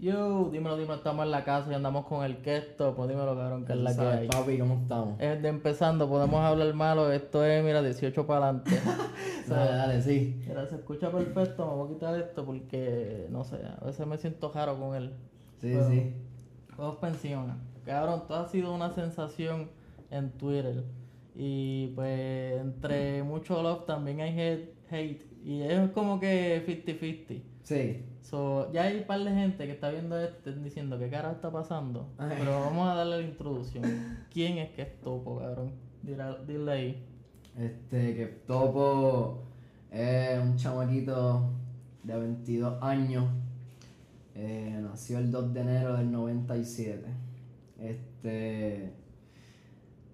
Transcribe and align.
Yo, 0.00 0.50
dímelo, 0.52 0.76
dímelo, 0.76 0.94
estamos 0.96 1.24
en 1.24 1.30
la 1.30 1.44
casa 1.44 1.70
y 1.70 1.74
andamos 1.74 2.04
con 2.06 2.24
el 2.24 2.38
questo, 2.42 2.94
pues 2.94 3.08
dímelo, 3.08 3.36
cabrón, 3.36 3.64
que 3.64 3.72
es 3.72 3.78
la 3.78 3.90
que 3.90 3.96
¿Sabes, 3.96 4.20
hay. 4.20 4.28
papi, 4.28 4.58
¿cómo 4.58 4.74
estamos? 4.82 5.20
Es 5.20 5.40
de 5.40 5.48
empezando, 5.48 6.08
podemos 6.08 6.40
hablar 6.40 6.74
malo, 6.74 7.10
esto 7.12 7.44
es, 7.44 7.64
mira, 7.64 7.80
18 7.82 8.26
para 8.26 8.48
adelante. 8.48 8.70
Dale, 9.48 9.70
dale, 9.72 10.02
sí. 10.02 10.42
Mira, 10.46 10.66
se 10.66 10.74
escucha 10.76 11.10
perfecto, 11.10 11.66
me 11.66 11.72
voy 11.74 11.86
a 11.90 11.94
quitar 11.94 12.18
esto 12.20 12.44
porque, 12.44 13.28
no 13.30 13.44
sé, 13.44 13.56
a 13.80 13.84
veces 13.84 14.06
me 14.06 14.18
siento 14.18 14.50
raro 14.52 14.78
con 14.78 14.94
él. 14.94 15.12
Sí, 15.60 15.70
Pero- 15.72 15.88
sí. 15.88 16.12
Todos 16.76 16.96
pensionan. 16.96 17.62
Cabrón, 17.84 18.24
todo 18.26 18.38
ha 18.40 18.48
sido 18.48 18.74
una 18.74 18.90
sensación 18.90 19.70
en 20.10 20.30
Twitter. 20.32 20.84
Y 21.36 21.88
pues 21.94 22.60
entre 22.60 23.22
mucho 23.22 23.62
love 23.62 23.84
también 23.86 24.20
hay 24.20 24.38
hate, 24.38 24.74
hate. 24.90 25.22
Y 25.44 25.62
es 25.62 25.90
como 25.90 26.18
que 26.18 26.62
50-50. 26.66 27.42
Sí. 27.64 28.04
So, 28.20 28.70
ya 28.72 28.84
hay 28.84 28.98
un 28.98 29.04
par 29.04 29.20
de 29.20 29.30
gente 29.30 29.66
que 29.66 29.72
está 29.72 29.90
viendo 29.90 30.18
esto 30.18 30.52
diciendo 30.52 30.98
qué 30.98 31.08
cara 31.08 31.32
está 31.32 31.50
pasando. 31.50 32.08
Ay. 32.18 32.36
Pero 32.38 32.60
vamos 32.60 32.88
a 32.88 32.94
darle 32.94 33.22
la 33.22 33.22
introducción. 33.22 33.84
¿Quién 34.30 34.58
es 34.58 34.70
que 34.70 34.82
es 34.82 35.00
Topo, 35.00 35.38
cabrón? 35.38 35.72
Dile, 36.02 36.24
dile 36.46 36.72
ahí. 36.72 37.06
Este, 37.58 38.14
que 38.14 38.26
Topo 38.46 39.44
es 39.90 40.38
un 40.38 40.56
chamaquito 40.56 41.50
de 42.02 42.18
22 42.18 42.82
años. 42.82 43.24
Eh, 44.34 44.78
nació 44.82 45.18
el 45.18 45.30
2 45.30 45.54
de 45.54 45.60
enero 45.60 45.96
del 45.96 46.10
97. 46.10 47.02
Este, 47.80 48.92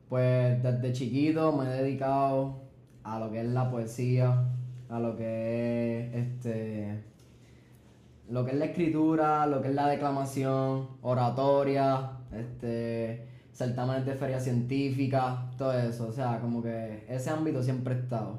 pues 0.09 0.63
desde 0.63 0.93
chiquito 0.93 1.53
me 1.53 1.65
he 1.65 1.83
dedicado 1.83 2.63
a 3.03 3.19
lo 3.19 3.31
que 3.31 3.41
es 3.41 3.47
la 3.47 3.71
poesía, 3.71 4.45
a 4.89 4.99
lo 5.01 5.17
que 5.17 6.11
es 6.13 6.17
este, 6.17 7.10
lo 8.31 8.45
que 8.45 8.53
es 8.53 8.57
la 8.59 8.67
escritura, 8.67 9.47
lo 9.47 9.61
que 9.61 9.69
es 9.69 9.75
la 9.75 9.89
declamación, 9.89 10.89
oratoria, 11.03 12.13
este, 12.33 13.27
certámenes 13.53 14.07
de 14.07 14.15
feria 14.15 14.39
científica, 14.39 15.51
todo 15.59 15.73
eso. 15.73 16.09
O 16.09 16.13
sea, 16.13 16.41
como 16.41 16.63
que 16.63 17.05
ese 17.09 17.31
ámbito 17.31 17.63
siempre 17.63 17.95
he 17.95 17.99
estado. 17.99 18.39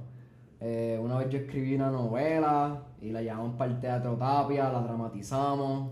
Eh, 0.61 0.97
una 1.01 1.17
vez 1.17 1.29
yo 1.29 1.39
escribí 1.39 1.75
una 1.75 1.91
novela 1.91 2.83
y 3.01 3.09
la 3.11 3.21
llevamos 3.21 3.55
para 3.57 3.71
el 3.71 3.79
teatro 3.81 4.15
Tapia, 4.15 4.71
la 4.71 4.79
dramatizamos. 4.81 5.91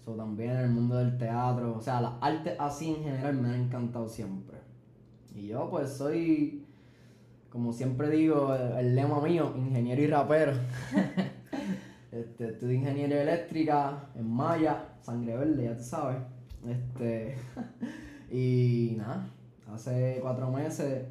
Eso 0.00 0.12
también 0.14 0.50
en 0.50 0.56
el 0.56 0.70
mundo 0.70 0.96
del 0.96 1.16
teatro. 1.16 1.76
O 1.76 1.80
sea, 1.80 2.00
las 2.00 2.14
artes 2.20 2.54
así 2.58 2.90
en 2.96 3.04
general 3.04 3.34
me 3.34 3.48
han 3.48 3.54
encantado 3.54 4.08
siempre. 4.08 4.56
Y 5.36 5.48
yo 5.48 5.70
pues 5.70 5.90
soy, 5.90 6.66
como 7.48 7.72
siempre 7.72 8.10
digo, 8.10 8.52
el, 8.54 8.86
el 8.86 8.96
lema 8.96 9.20
mío, 9.20 9.52
ingeniero 9.56 10.02
y 10.02 10.06
rapero. 10.08 10.52
Este, 12.20 12.48
estudio 12.48 12.76
ingeniería 12.76 13.22
eléctrica 13.22 14.08
en 14.14 14.30
Maya, 14.30 14.88
sangre 15.02 15.36
verde, 15.36 15.64
ya 15.64 15.76
tú 15.76 15.82
sabes. 15.82 16.16
Este, 16.66 17.36
y 18.30 18.94
nada, 18.96 19.28
hace 19.70 20.18
cuatro 20.22 20.50
meses 20.50 21.04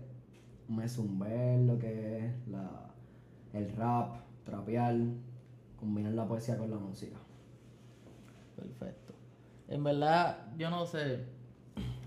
me 0.68 0.90
zumbé 0.90 1.64
lo 1.64 1.78
que 1.78 2.26
es 2.26 2.48
la, 2.48 2.90
el 3.54 3.72
rap, 3.76 4.16
trapear, 4.44 4.96
combinar 5.80 6.14
la 6.14 6.28
poesía 6.28 6.58
con 6.58 6.72
la 6.72 6.78
música. 6.78 7.18
Perfecto. 8.56 9.14
En 9.68 9.84
verdad, 9.84 10.48
yo 10.58 10.72
no 10.72 10.88
sé. 10.88 11.24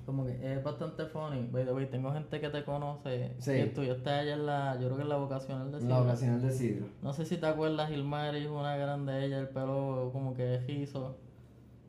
Como 0.08 0.24
que 0.24 0.54
es 0.54 0.64
bastante 0.64 1.04
funny. 1.04 1.48
By 1.52 1.66
the 1.66 1.72
way, 1.74 1.84
tengo 1.84 2.10
gente 2.10 2.40
que 2.40 2.48
te 2.48 2.64
conoce. 2.64 3.34
Sí. 3.40 3.50
Que 3.50 3.64
estudiaste 3.64 4.08
allá 4.08 4.32
en 4.32 4.46
la. 4.46 4.74
Yo 4.80 4.86
creo 4.86 4.96
que 4.96 5.02
en 5.02 5.08
la 5.10 5.16
vocacional 5.18 5.66
de 5.66 5.72
La 5.72 5.80
Sidra. 5.80 6.00
ocasional 6.00 6.40
de 6.40 6.50
Sidro. 6.50 6.86
No 7.02 7.12
sé 7.12 7.26
si 7.26 7.36
te 7.36 7.44
acuerdas, 7.44 7.90
Gilmar 7.90 8.34
es 8.34 8.48
una 8.48 8.74
grande 8.78 9.26
ella, 9.26 9.38
el 9.38 9.50
pelo 9.50 10.08
como 10.14 10.32
que 10.32 10.60
rizo. 10.60 11.18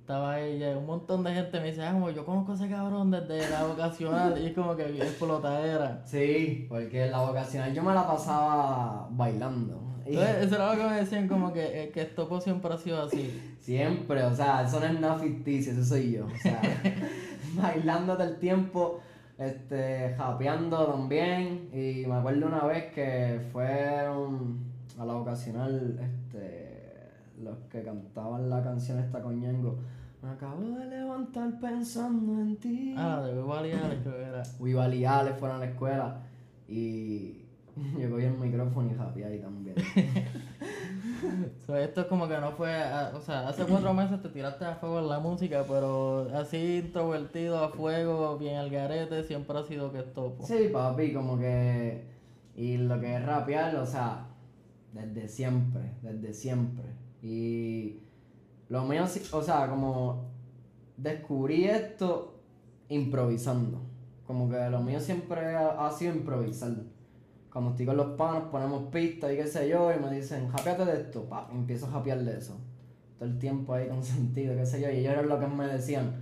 Estaba 0.02 0.42
ella, 0.42 0.78
un 0.78 0.86
montón 0.86 1.23
de 1.23 1.34
gente 1.34 1.61
me 1.61 1.67
dice, 1.67 1.81
ah, 1.81 1.94
como 1.94 2.09
yo 2.09 2.26
conozco 2.26 2.52
a 2.52 2.56
ese 2.56 2.67
cabrón 2.67 3.09
desde 3.09 3.50
la 3.50 3.64
vocacional 3.64 4.38
y 4.38 4.48
es 4.48 4.54
como 4.54 4.76
que 4.76 4.83
explotadera. 4.83 6.02
Sí, 6.04 6.66
porque 6.67 7.06
en 7.06 7.11
la 7.11 7.22
vocacional 7.22 7.73
yo 7.73 7.82
me 7.83 7.94
la 7.94 8.05
pasaba 8.05 9.08
bailando. 9.11 9.89
Entonces, 10.05 10.45
eso 10.45 10.55
era 10.55 10.73
lo 10.73 10.82
que 10.82 10.89
me 10.89 10.95
decían, 10.95 11.27
como 11.27 11.54
que, 11.54 11.83
eh, 11.83 11.89
que 11.92 12.02
Estopo 12.02 12.42
siempre 12.42 12.73
ha 12.73 12.77
sido 12.77 13.04
así. 13.04 13.55
siempre, 13.61 14.23
o 14.23 14.36
sea, 14.36 14.64
eso 14.64 14.80
no 14.80 14.88
es 14.88 14.99
nada 14.99 15.20
ficticio, 15.20 15.71
eso 15.71 15.86
soy 15.86 16.14
yo. 16.14 16.26
O 16.26 16.38
sea, 16.42 16.60
bailando 17.61 18.15
todo 18.15 18.27
el 18.27 18.37
tiempo, 18.37 18.99
este, 19.37 20.14
japeando 20.17 20.86
también. 20.87 21.70
Y 21.73 22.05
me 22.08 22.15
acuerdo 22.15 22.48
una 22.48 22.65
vez 22.65 22.92
que 22.93 23.42
fueron 23.52 24.60
a 24.98 25.05
la 25.05 25.14
vocacional, 25.14 25.99
este, 26.02 27.09
los 27.42 27.58
que 27.70 27.83
cantaban 27.83 28.49
la 28.49 28.64
canción 28.64 28.99
esta 28.99 29.21
con 29.21 29.39
Ñengo. 29.39 29.77
Me 30.21 30.30
acabo 30.30 30.61
de 30.61 30.86
levantar 30.86 31.59
pensando 31.61 32.42
en 32.42 32.58
ti. 32.58 32.93
Ah, 32.98 33.21
de 33.26 33.42
Valiales 33.42 33.99
creo 34.04 34.15
que 34.15 34.23
era. 34.23 34.43
Vivaliales 34.59 35.38
fueron 35.39 35.58
a 35.58 35.59
la 35.61 35.71
escuela 35.71 36.21
y 36.67 37.45
yo 37.99 38.09
cogí 38.09 38.26
el 38.26 38.38
micrófono 38.38 38.92
y 38.92 38.95
japeé 38.95 39.26
ahí 39.26 39.39
también. 39.39 39.76
So, 41.65 41.76
esto 41.77 42.02
es 42.02 42.08
como 42.08 42.27
que 42.27 42.37
no 42.39 42.52
fue, 42.54 42.73
a- 42.73 43.11
o 43.15 43.21
sea, 43.21 43.48
hace 43.48 43.64
cuatro 43.65 43.93
meses 43.93 44.21
te 44.21 44.30
tiraste 44.30 44.65
a 44.65 44.76
fuego 44.76 44.99
en 44.99 45.10
la 45.10 45.20
música, 45.20 45.64
pero 45.67 46.27
así 46.36 46.77
introvertido 46.86 47.64
a 47.64 47.70
fuego, 47.70 48.37
bien 48.37 48.58
al 48.58 48.70
garete, 48.70 49.23
siempre 49.23 49.58
ha 49.58 49.64
sido 49.64 49.92
que 49.92 49.99
Estopo. 49.99 50.45
Sí, 50.45 50.70
papi, 50.71 51.14
como 51.14 51.38
que. 51.38 52.04
Y 52.55 52.77
lo 52.77 52.99
que 52.99 53.15
es 53.15 53.26
rapear, 53.26 53.76
o 53.77 53.86
sea, 53.86 54.27
desde 54.93 55.27
siempre, 55.27 55.93
desde 56.02 56.33
siempre. 56.33 56.86
Y 57.21 57.99
lo 58.70 58.83
mío, 58.83 59.04
o 59.32 59.42
sea, 59.42 59.70
como 59.70 60.30
descubrí 60.98 61.65
esto 61.65 62.39
improvisando. 62.89 63.82
Como 64.26 64.49
que 64.49 64.70
lo 64.70 64.82
mío 64.82 64.99
siempre 64.99 65.55
ha, 65.55 65.88
ha 65.88 65.92
sido 65.92 66.14
improvisar. 66.15 66.71
Cuando 67.52 67.71
estoy 67.71 67.86
con 67.86 67.98
los 67.98 68.15
panos, 68.15 68.49
ponemos 68.52 68.83
pistas 68.92 69.32
y 69.32 69.37
qué 69.37 69.48
sé 69.48 69.67
yo, 69.67 69.92
y 69.92 69.99
me 69.99 70.11
dicen, 70.11 70.48
japeate 70.49 70.86
de 70.86 71.02
esto, 71.02 71.23
pa, 71.23 71.49
y 71.52 71.55
empiezo 71.55 71.87
a 71.87 71.92
japear 71.92 72.23
de 72.23 72.37
eso. 72.37 72.58
Todo 73.17 73.27
el 73.27 73.39
tiempo 73.39 73.73
ahí 73.73 73.87
consentido, 73.87 74.55
qué 74.58 74.65
sé 74.65 74.82
yo, 74.82 74.89
y 74.89 74.98
ellos 74.98 75.14
eran 75.14 75.30
lo 75.30 75.39
que 75.39 75.48
me 75.48 75.67
decían, 75.67 76.21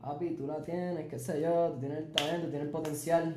papi, 0.00 0.30
tú 0.30 0.46
la 0.46 0.64
tienes, 0.64 1.08
qué 1.08 1.18
sé 1.18 1.40
yo, 1.40 1.70
tú 1.72 1.80
tienes 1.80 1.98
el 1.98 2.12
talento, 2.12 2.48
tienes 2.48 2.66
el 2.66 2.72
potencial. 2.72 3.36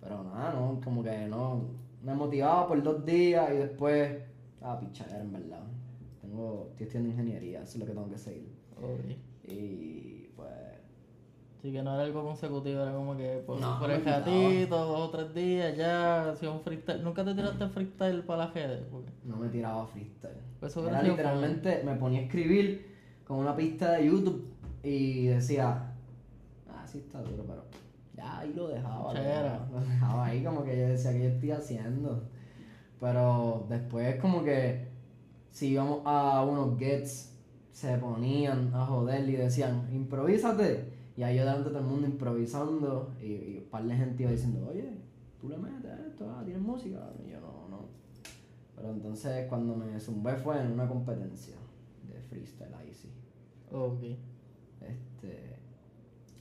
Pero 0.00 0.24
nada, 0.24 0.54
no, 0.54 0.80
como 0.82 1.02
que 1.02 1.26
no. 1.26 1.62
Me 2.02 2.14
motivaba 2.14 2.66
por 2.66 2.82
dos 2.82 3.04
días 3.04 3.50
y 3.52 3.56
después. 3.58 4.22
Ah, 4.62 4.78
pichadera, 4.80 5.20
en 5.20 5.32
verdad. 5.32 5.62
Tengo, 6.22 6.68
estoy 6.70 6.86
estudiando 6.86 7.10
ingeniería, 7.10 7.62
eso 7.62 7.72
es 7.72 7.76
lo 7.80 7.86
que 7.86 7.92
tengo 7.92 8.08
que 8.08 8.18
seguir. 8.18 8.48
Ok. 8.78 9.50
Y 9.50 10.09
pues. 11.60 11.72
Así 11.72 11.72
que 11.72 11.82
no 11.82 11.94
era 11.94 12.04
algo 12.04 12.24
consecutivo, 12.24 12.82
era 12.82 12.92
como 12.92 13.16
que 13.16 13.42
por, 13.46 13.60
No, 13.60 13.78
por 13.78 13.88
me 13.88 13.96
el 13.96 14.02
gatito, 14.04 14.76
dos 14.76 15.08
o 15.08 15.10
tres 15.10 15.34
días, 15.34 15.76
ya 15.76 16.30
hacía 16.30 16.50
un 16.50 16.60
freestyle. 16.60 17.02
¿Nunca 17.02 17.24
te 17.24 17.34
tiraste 17.34 17.68
freestyle 17.68 18.22
para 18.22 18.46
la? 18.46 18.52
Porque 18.90 19.10
No 19.24 19.36
me 19.36 19.48
tiraba 19.48 19.86
freestyle. 19.86 20.40
Pues 20.58 20.72
eso 20.72 20.88
Era 20.88 21.02
literalmente, 21.02 21.82
me 21.84 21.94
ponía 21.96 22.20
a 22.20 22.22
escribir 22.22 22.96
con 23.26 23.38
una 23.38 23.54
pista 23.54 23.92
de 23.92 24.06
YouTube 24.06 24.52
y 24.82 25.26
decía. 25.26 25.92
Ah, 26.68 26.84
sí 26.86 26.98
está 26.98 27.20
duro, 27.22 27.44
pero. 27.46 27.62
Ya 28.14 28.40
ahí 28.40 28.52
lo 28.54 28.68
dejaba. 28.68 29.14
Lo 29.14 29.20
dejaba, 29.22 29.68
lo 29.72 29.80
dejaba 29.80 30.26
ahí 30.26 30.44
como 30.44 30.64
que 30.64 30.78
yo 30.78 30.88
decía 30.88 31.12
que 31.12 31.22
yo 31.22 31.28
estoy 31.28 31.50
haciendo. 31.52 32.22
Pero 32.98 33.66
después 33.68 34.20
como 34.20 34.44
que 34.44 34.88
si 35.50 35.68
íbamos 35.68 36.00
a 36.04 36.42
unos 36.44 36.78
gets, 36.78 37.34
se 37.72 37.96
ponían 37.98 38.74
a 38.74 38.84
joder 38.84 39.28
y 39.28 39.32
decían, 39.32 39.88
improvísate. 39.92 40.99
Y 41.16 41.22
ahí 41.22 41.36
yo 41.36 41.42
delante 41.42 41.64
de 41.64 41.70
todo 41.70 41.80
el 41.80 41.90
mundo 41.90 42.06
improvisando 42.06 43.14
y, 43.20 43.26
y 43.26 43.58
un 43.58 43.70
par 43.70 43.84
de 43.84 43.94
gente 43.94 44.22
iba 44.22 44.32
diciendo, 44.32 44.66
oye, 44.70 44.94
tú 45.40 45.48
le 45.48 45.58
metes 45.58 45.98
esto, 46.08 46.30
ah, 46.30 46.42
tienes 46.44 46.62
música. 46.62 47.10
Y 47.26 47.30
yo 47.30 47.40
no, 47.40 47.68
no. 47.68 47.88
Pero 48.76 48.90
entonces 48.90 49.46
cuando 49.48 49.74
me 49.74 49.98
zumbé 50.00 50.36
fue 50.36 50.60
en 50.60 50.72
una 50.72 50.88
competencia 50.88 51.56
de 52.08 52.20
freestyle 52.22 52.74
ahí 52.74 52.92
sí. 52.92 53.10
Ok. 53.70 54.02
Este, 54.80 55.56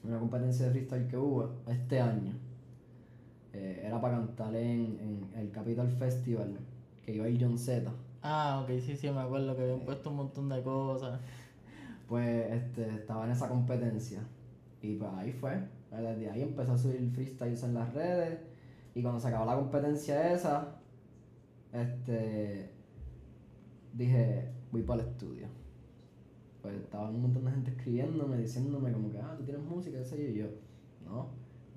una 0.04 0.20
competencia 0.20 0.66
de 0.66 0.72
freestyle 0.72 1.08
que 1.08 1.18
hubo 1.18 1.56
este 1.68 2.00
año. 2.00 2.34
Eh, 3.52 3.82
era 3.84 4.00
para 4.00 4.18
cantar 4.18 4.56
en, 4.56 4.98
en 5.00 5.40
el 5.40 5.52
Capital 5.52 5.90
Festival, 5.90 6.58
que 7.04 7.16
iba 7.16 7.26
a 7.26 7.30
ir 7.30 7.44
John 7.44 7.58
Z. 7.58 7.92
Ah, 8.22 8.62
ok, 8.64 8.80
sí, 8.80 8.96
sí, 8.96 9.10
me 9.10 9.20
acuerdo 9.20 9.56
que 9.56 9.64
habían 9.64 9.80
puesto 9.80 10.10
un 10.10 10.18
montón 10.18 10.50
de 10.50 10.62
cosas. 10.62 11.20
Pues 12.08 12.52
este, 12.52 12.90
estaba 12.90 13.26
en 13.26 13.32
esa 13.32 13.50
competencia. 13.50 14.22
Y 14.82 14.96
pues 14.96 15.12
ahí 15.14 15.32
fue. 15.32 15.60
Desde 15.92 16.30
ahí 16.30 16.42
empezó 16.42 16.74
a 16.74 16.78
subir 16.78 17.10
freestyles 17.12 17.64
en 17.64 17.74
las 17.74 17.94
redes. 17.94 18.40
Y 18.96 19.02
cuando 19.02 19.20
se 19.20 19.28
acabó 19.28 19.46
la 19.46 19.56
competencia 19.56 20.34
esa, 20.34 20.80
este 21.74 22.72
dije, 23.94 24.50
voy 24.72 24.84
para 24.84 25.02
el 25.04 25.10
estudio. 25.10 25.48
Pues 26.62 26.76
estaba 26.76 27.10
un 27.10 27.22
montón 27.22 27.46
de 27.46 27.52
gente 27.52 27.72
escribiéndome, 27.72 28.38
diciéndome 28.38 28.92
como 28.92 29.10
que, 29.12 29.18
ah, 29.20 29.36
tú 29.38 29.44
tienes 29.44 29.64
música, 29.64 29.98
qué 30.00 30.06
sé 30.06 30.18
yo, 30.24 30.30
y 30.30 30.38
yo, 30.40 30.46
no. 31.06 31.30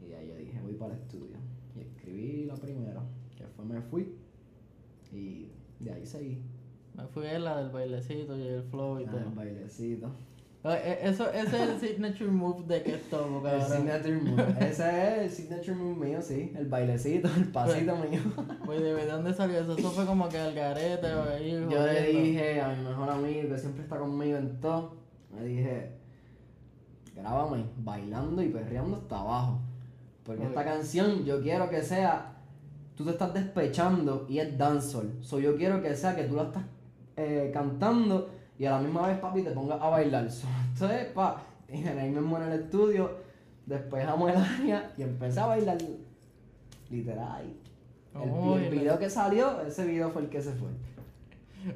Y 0.07 0.13
ahí 0.13 0.29
yo 0.29 0.37
dije, 0.37 0.61
voy 0.61 0.75
para 0.75 0.95
el 0.95 1.01
estudio. 1.01 1.37
Y 1.77 1.81
escribí 1.81 2.45
la 2.47 2.55
primera, 2.57 3.03
que 3.37 3.45
fue 3.47 3.65
Me 3.65 3.81
Fui. 3.81 4.15
Y 5.13 5.49
de 5.81 5.93
ahí 5.93 6.05
seguí. 6.07 6.43
Me 6.97 7.07
fui 7.07 7.27
a 7.27 7.39
la 7.39 7.63
del 7.63 7.71
bailecito 7.71 8.37
y 8.37 8.47
el 8.47 8.63
flow 8.65 9.01
y 9.01 9.05
Ah, 9.05 9.11
todo. 9.11 9.21
el 9.21 9.29
bailecito. 9.31 10.11
Eh, 10.65 11.01
Eso, 11.03 11.29
ese 11.33 11.57
es 11.63 11.69
el 11.71 11.81
signature 11.81 12.31
move 12.31 12.65
de 12.69 12.83
que 12.85 12.95
esto, 12.95 13.27
El 13.27 13.43
cabrón. 13.43 13.69
signature 13.69 14.17
move. 14.17 14.45
Ese 14.61 15.17
es 15.17 15.19
el 15.23 15.31
signature 15.31 15.75
move 15.75 16.07
mío, 16.07 16.23
sí. 16.23 16.53
El 16.57 16.67
bailecito, 16.69 17.29
el 17.37 17.49
pasito 17.49 17.97
mío. 17.97 18.21
Pues 18.65 18.81
de 18.81 19.07
dónde 19.07 19.35
salió 19.35 19.59
eso, 19.61 19.77
eso 19.77 19.91
fue 19.91 20.07
como 20.07 20.29
que 20.29 20.39
al 20.39 20.55
garete 20.55 21.13
o 21.15 21.23
ahí. 21.31 21.51
Yo 21.69 21.85
le 21.87 22.03
dije 22.13 22.61
a 22.61 22.69
mi 22.69 22.85
mejor 22.85 23.11
amigo 23.11 23.49
que 23.49 23.59
siempre 23.59 23.83
está 23.83 23.99
conmigo 23.99 24.39
en 24.39 24.61
todo, 24.61 24.95
le 25.37 25.45
dije, 25.47 25.91
grábame 27.17 27.65
bailando 27.79 28.41
y 28.43 28.49
perreando 28.49 28.97
hasta 28.99 29.19
abajo. 29.19 29.61
Porque 30.25 30.45
esta 30.45 30.65
canción 30.65 31.25
yo 31.25 31.43
quiero 31.43 31.69
que 31.69 31.83
sea, 31.83 32.35
tú 32.95 33.05
te 33.05 33.11
estás 33.11 33.35
despechando 33.35 34.27
y 34.29 34.39
es 34.39 34.57
dancehall. 34.57 35.13
So 35.23 35.41
yo 35.41 35.57
quiero 35.57 35.83
que 35.83 35.95
sea 35.97 36.15
que 36.15 36.23
tú 36.25 36.37
la 36.37 36.45
estás 36.45 36.63
eh, 37.17 37.51
cantando 37.53 38.31
y 38.59 38.67
a 38.67 38.73
la 38.73 38.79
misma 38.79 39.07
vez, 39.07 39.19
papi, 39.19 39.43
te 39.43 39.51
pongas 39.51 39.81
a 39.81 39.89
bailar. 39.89 40.31
So, 40.31 40.47
entonces, 40.73 41.07
pa, 41.13 41.43
y 41.69 41.87
ahí 41.87 42.11
mismo 42.11 42.37
en 42.39 42.45
el 42.45 42.61
estudio, 42.61 43.11
despejamos 43.67 44.31
el 44.31 44.37
área 44.37 44.93
y 44.97 45.03
empecé 45.03 45.41
a 45.41 45.47
bailar. 45.47 45.79
Literal. 46.91 47.45
El, 48.15 48.31
Oh, 48.31 48.57
el 48.59 48.69
video 48.69 48.99
que 48.99 49.09
salió, 49.09 49.63
ese 49.63 49.87
video 49.87 50.11
fue 50.11 50.23
el 50.23 50.29
que 50.29 50.43
se 50.43 50.53
fue. 50.53 50.69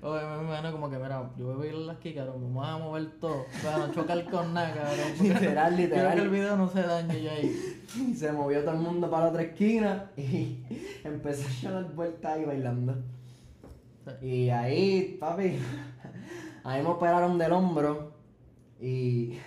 Oye, 0.02 0.26
me 0.26 0.43
imagino 0.43 0.73
como 0.73 0.90
que, 0.90 0.99
mira, 0.99 1.31
yo 1.38 1.46
voy 1.46 1.55
a 1.55 1.73
bailar 1.73 1.96
aquí, 1.96 2.12
cabrón, 2.12 2.43
vamos 2.43 2.67
a 2.67 2.78
mover 2.78 3.06
todo, 3.20 3.46
para 3.62 3.78
no 3.78 3.93
chocar 3.93 4.25
con 4.28 4.52
nada, 4.52 4.75
cabrón. 4.75 5.12
Literal, 5.20 5.76
literal. 5.78 6.14
que 6.14 6.23
el 6.23 6.28
video 6.28 6.56
no 6.56 6.69
se 6.69 6.82
dañe 6.82 7.23
yo 7.23 7.31
ahí. 7.31 7.82
Y 7.96 8.14
se 8.14 8.32
movió 8.32 8.61
todo 8.61 8.73
el 8.73 8.81
mundo 8.81 9.08
para 9.08 9.25
la 9.25 9.31
otra 9.31 9.43
esquina 9.43 10.11
y 10.17 10.58
empezó 11.05 11.69
a 11.69 11.70
dar 11.70 11.94
vueltas 11.94 12.32
ahí 12.32 12.44
bailando. 12.44 12.96
Y 14.20 14.50
ahí, 14.50 15.17
papi, 15.19 15.58
ahí 16.67 16.83
me 16.83 16.89
operaron 16.89 17.39
del 17.39 17.53
hombro 17.53 18.13
y 18.81 19.39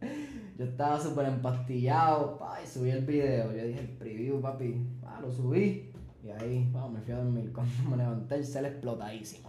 yo 0.58 0.64
estaba 0.64 1.00
súper 1.00 1.26
empastillado, 1.26 2.38
pa, 2.38 2.62
y 2.62 2.66
subí 2.66 2.90
el 2.90 3.04
video. 3.04 3.52
Yo 3.52 3.64
dije 3.64 3.80
el 3.80 3.88
preview, 3.88 4.40
papi, 4.40 4.74
pa, 5.02 5.20
lo 5.20 5.30
subí 5.30 5.92
y 6.22 6.30
ahí, 6.30 6.68
pa, 6.72 6.88
me 6.88 7.00
fui 7.00 7.12
a 7.12 7.18
dormir. 7.18 7.52
Cuando 7.54 7.90
me 7.90 7.96
levanté 7.96 8.36
el 8.36 8.44
cel 8.44 8.66
explotadísimo. 8.66 9.48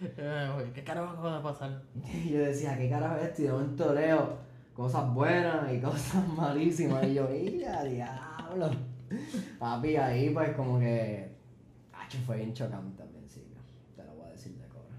Eh, 0.00 0.70
¿Qué 0.74 0.84
carajo 0.84 1.12
acaba 1.12 1.36
de 1.38 1.42
pasar? 1.42 1.82
Y 2.24 2.30
yo 2.32 2.40
decía, 2.40 2.76
¿qué 2.76 2.88
carajo 2.88 3.16
es 3.16 3.24
esto? 3.24 3.42
Y 3.42 3.44
de 3.46 3.52
momento 3.52 3.94
leo 3.94 4.36
cosas 4.74 5.12
buenas 5.12 5.72
y 5.72 5.80
cosas 5.80 6.28
malísimas. 6.28 7.06
Y 7.06 7.14
yo, 7.14 7.28
¡ya, 7.58 7.84
diablo! 7.84 8.70
Papi, 9.58 9.96
ahí 9.96 10.30
pues 10.30 10.50
como 10.50 10.78
que... 10.78 11.36
Acho, 11.92 12.18
fue 12.18 12.36
bien 12.36 12.54
chocante 12.54 13.02
al 13.02 13.08
principio. 13.08 13.58
Te 13.96 14.04
lo 14.04 14.14
voy 14.14 14.28
a 14.28 14.30
decir 14.30 14.52
de 14.56 14.68
cobra. 14.68 14.94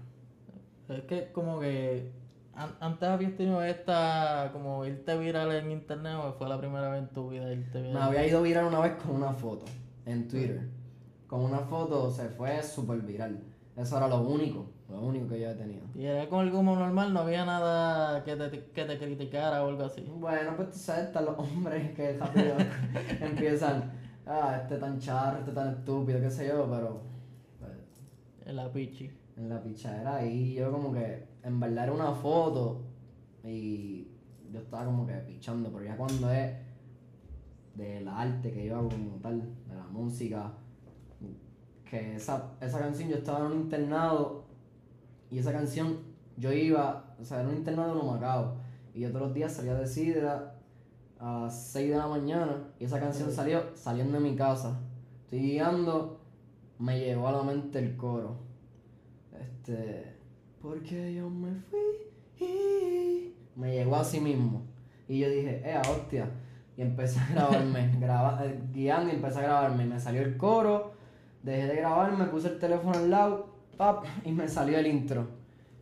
Es 0.90 1.02
que 1.04 1.30
como 1.32 1.60
que 1.60 2.10
an- 2.54 2.74
antes 2.80 3.08
habías 3.08 3.36
tenido 3.36 3.62
esta, 3.62 4.50
como 4.52 4.84
irte 4.84 5.16
viral 5.16 5.52
en 5.52 5.70
internet 5.70 6.14
o 6.16 6.32
fue 6.32 6.48
la 6.48 6.58
primera 6.58 6.88
vez 6.90 7.02
en 7.02 7.08
tu 7.08 7.30
vida 7.30 7.52
irte 7.52 7.80
Me 7.80 7.88
viral. 7.88 8.02
había 8.02 8.26
ido 8.26 8.42
viral 8.42 8.66
una 8.66 8.80
vez 8.80 8.92
con 9.02 9.16
una 9.16 9.32
foto 9.32 9.66
en 10.06 10.26
Twitter. 10.28 10.68
Con 11.26 11.40
una 11.42 11.58
foto 11.60 12.10
se 12.10 12.28
fue 12.28 12.62
súper 12.62 12.98
viral. 13.02 13.40
Eso 13.76 13.96
era 13.96 14.08
lo 14.08 14.20
único, 14.22 14.66
lo 14.90 15.00
único 15.00 15.28
que 15.28 15.40
yo 15.40 15.48
he 15.50 15.54
tenido. 15.54 15.82
Y 15.94 16.04
era 16.04 16.28
con 16.28 16.40
algo 16.40 16.56
como 16.58 16.74
normal, 16.74 17.12
no 17.14 17.20
había 17.20 17.44
nada 17.44 18.24
que 18.24 18.34
te, 18.36 18.64
que 18.72 18.84
te 18.84 18.98
criticara 18.98 19.62
o 19.64 19.68
algo 19.68 19.84
así. 19.84 20.02
Bueno, 20.18 20.54
pues 20.56 20.72
tú 20.72 20.78
sabes, 20.78 21.04
están 21.06 21.26
los 21.26 21.38
hombres 21.38 21.92
que 21.92 22.18
rápido 22.18 22.54
empiezan, 23.20 23.92
ah, 24.26 24.58
este 24.62 24.76
tan 24.76 24.98
charro, 24.98 25.38
este 25.38 25.52
tan 25.52 25.68
estúpido, 25.70 26.20
qué 26.20 26.30
sé 26.30 26.48
yo, 26.48 26.68
pero 26.68 27.00
pues, 27.60 28.54
la 28.54 28.70
pichi. 28.72 29.10
En 29.40 29.48
la 29.48 29.62
pichadera 29.62 30.16
ahí 30.16 30.54
yo 30.54 30.70
como 30.70 30.92
que, 30.92 31.26
en 31.42 31.58
verdad 31.58 31.84
era 31.84 31.92
una 31.92 32.12
foto 32.12 32.82
y 33.42 34.06
yo 34.52 34.60
estaba 34.60 34.84
como 34.84 35.06
que 35.06 35.14
pichando, 35.14 35.70
pero 35.72 35.84
ya 35.84 35.96
cuando 35.96 36.30
es 36.30 36.52
del 37.74 38.06
arte 38.06 38.52
que 38.52 38.66
yo 38.66 38.76
hago 38.76 38.90
como 38.90 39.16
tal, 39.16 39.40
de 39.66 39.74
la 39.74 39.86
música, 39.86 40.52
que 41.88 42.16
esa, 42.16 42.52
esa 42.60 42.78
canción 42.78 43.08
yo 43.08 43.16
estaba 43.16 43.40
en 43.40 43.46
un 43.46 43.60
internado 43.62 44.44
y 45.30 45.38
esa 45.38 45.52
canción 45.52 45.98
yo 46.36 46.52
iba, 46.52 47.16
o 47.18 47.24
sea, 47.24 47.40
era 47.40 47.48
un 47.48 47.56
internado 47.56 47.92
en 47.92 48.06
Humacao 48.06 48.56
y 48.92 49.00
yo 49.00 49.08
todos 49.08 49.22
los 49.22 49.34
días 49.34 49.52
salía 49.52 49.74
de 49.74 49.86
Sidra 49.86 50.54
a 51.18 51.42
las 51.42 51.62
6 51.68 51.90
de 51.90 51.96
la 51.96 52.06
mañana 52.06 52.68
y 52.78 52.84
esa 52.84 53.00
canción 53.00 53.32
salió 53.32 53.74
saliendo 53.74 54.18
de 54.20 54.30
mi 54.30 54.36
casa. 54.36 54.80
Estoy 55.24 55.40
guiando, 55.40 56.20
me 56.78 56.98
llegó 56.98 57.28
a 57.28 57.32
la 57.32 57.42
mente 57.42 57.78
el 57.78 57.96
coro. 57.96 58.49
Este, 59.70 60.04
porque 60.60 61.14
yo 61.14 61.30
me 61.30 61.54
fui. 61.54 63.34
Me 63.56 63.72
llegó 63.74 63.96
así 63.96 64.20
mismo. 64.20 64.62
Y 65.08 65.20
yo 65.20 65.28
dije, 65.28 65.62
eh, 65.64 65.78
hostia. 65.88 66.28
Y 66.76 66.82
empecé 66.82 67.20
a 67.20 67.28
grabarme, 67.32 67.90
graba- 68.00 68.44
eh, 68.44 68.60
guiando 68.72 69.12
y 69.12 69.16
empecé 69.16 69.38
a 69.40 69.42
grabarme. 69.42 69.84
Y 69.84 69.88
me 69.88 70.00
salió 70.00 70.22
el 70.22 70.36
coro, 70.36 70.92
dejé 71.42 71.66
de 71.66 71.76
grabar, 71.76 72.16
me 72.16 72.24
puse 72.26 72.48
el 72.48 72.58
teléfono 72.58 72.96
al 72.98 73.10
lado, 73.10 73.54
pap, 73.76 74.04
y 74.24 74.32
me 74.32 74.48
salió 74.48 74.78
el 74.78 74.86
intro. 74.86 75.28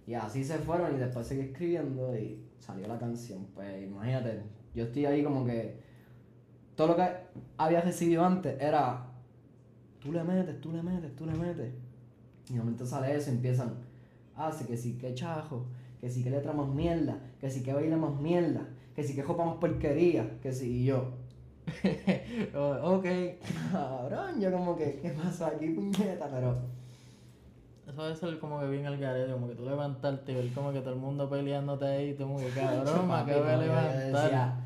Y 0.07 0.15
así 0.15 0.43
se 0.45 0.59
fueron 0.59 0.97
y 0.97 0.99
después 0.99 1.27
seguí 1.27 1.43
escribiendo 1.43 2.17
y 2.17 2.43
salió 2.59 2.87
la 2.89 2.99
canción. 2.99 3.47
Pues 3.55 3.83
imagínate, 3.85 4.43
yo 4.75 4.85
estoy 4.85 5.05
ahí 5.07 5.23
como 5.23 5.45
que 5.45 5.81
todo 6.75 6.89
lo 6.89 6.97
que 6.97 7.09
había 7.59 7.81
recibido 7.83 8.25
antes 8.25 8.61
era 8.61 9.07
tú 10.01 10.13
le 10.13 10.25
metes, 10.25 10.61
tú 10.61 10.73
le 10.73 10.83
metes, 10.83 11.15
tú 11.15 11.27
le 11.27 11.35
metes. 11.35 11.73
Y 12.51 12.55
de 12.55 12.59
momento 12.61 12.87
sale 12.87 13.15
eso 13.15 13.31
y 13.31 13.35
empiezan, 13.35 13.75
ah, 14.37 14.51
sí, 14.53 14.65
que 14.65 14.77
sí, 14.77 14.97
que 14.99 15.15
chajo, 15.15 15.67
que 16.01 16.09
sí, 16.11 16.23
que 16.23 16.31
letra 16.31 16.53
más 16.53 16.69
mierda, 16.69 17.19
que 17.41 17.51
sí, 17.51 17.63
que 17.63 17.73
baila 17.73 17.97
más 17.97 18.19
mierda, 18.21 18.67
que 18.95 19.03
sí, 19.05 19.15
que 19.15 19.23
jopa 19.23 19.45
más 19.45 19.57
porquería, 19.57 20.39
que 20.41 20.53
sí, 20.53 20.83
y 20.83 20.85
yo, 20.87 21.13
Oh, 22.55 22.97
ok. 22.97 23.07
cabrón, 23.73 24.41
yo 24.41 24.51
como 24.51 24.77
que, 24.77 24.99
¿qué 25.03 25.11
pasa 25.11 25.49
aquí, 25.49 25.69
puñeta? 25.71 26.29
Pero, 26.31 26.59
Eso 27.87 28.03
debe 28.05 28.17
ser 28.17 28.39
como 28.39 28.61
que 28.61 28.69
bien 28.69 28.87
al 28.87 28.99
garete, 28.99 29.33
como 29.33 29.49
que 29.49 29.55
tú 29.55 29.65
levantarte 29.65 30.33
y 30.33 30.35
ver 30.35 30.53
como 30.53 30.73
que 30.73 30.81
todo 30.81 30.95
el 30.95 31.01
mundo 31.01 31.29
peleándote 31.29 31.87
ahí 31.87 32.15
tú 32.15 32.25
como 32.25 32.39
que 32.39 32.49
cabrón, 32.51 33.09
me 33.09 33.15
acabo 33.15 33.45
de 33.45 33.47
que 33.47 33.53
yo 33.53 33.61
levantar. 33.61 34.23
decía, 34.23 34.61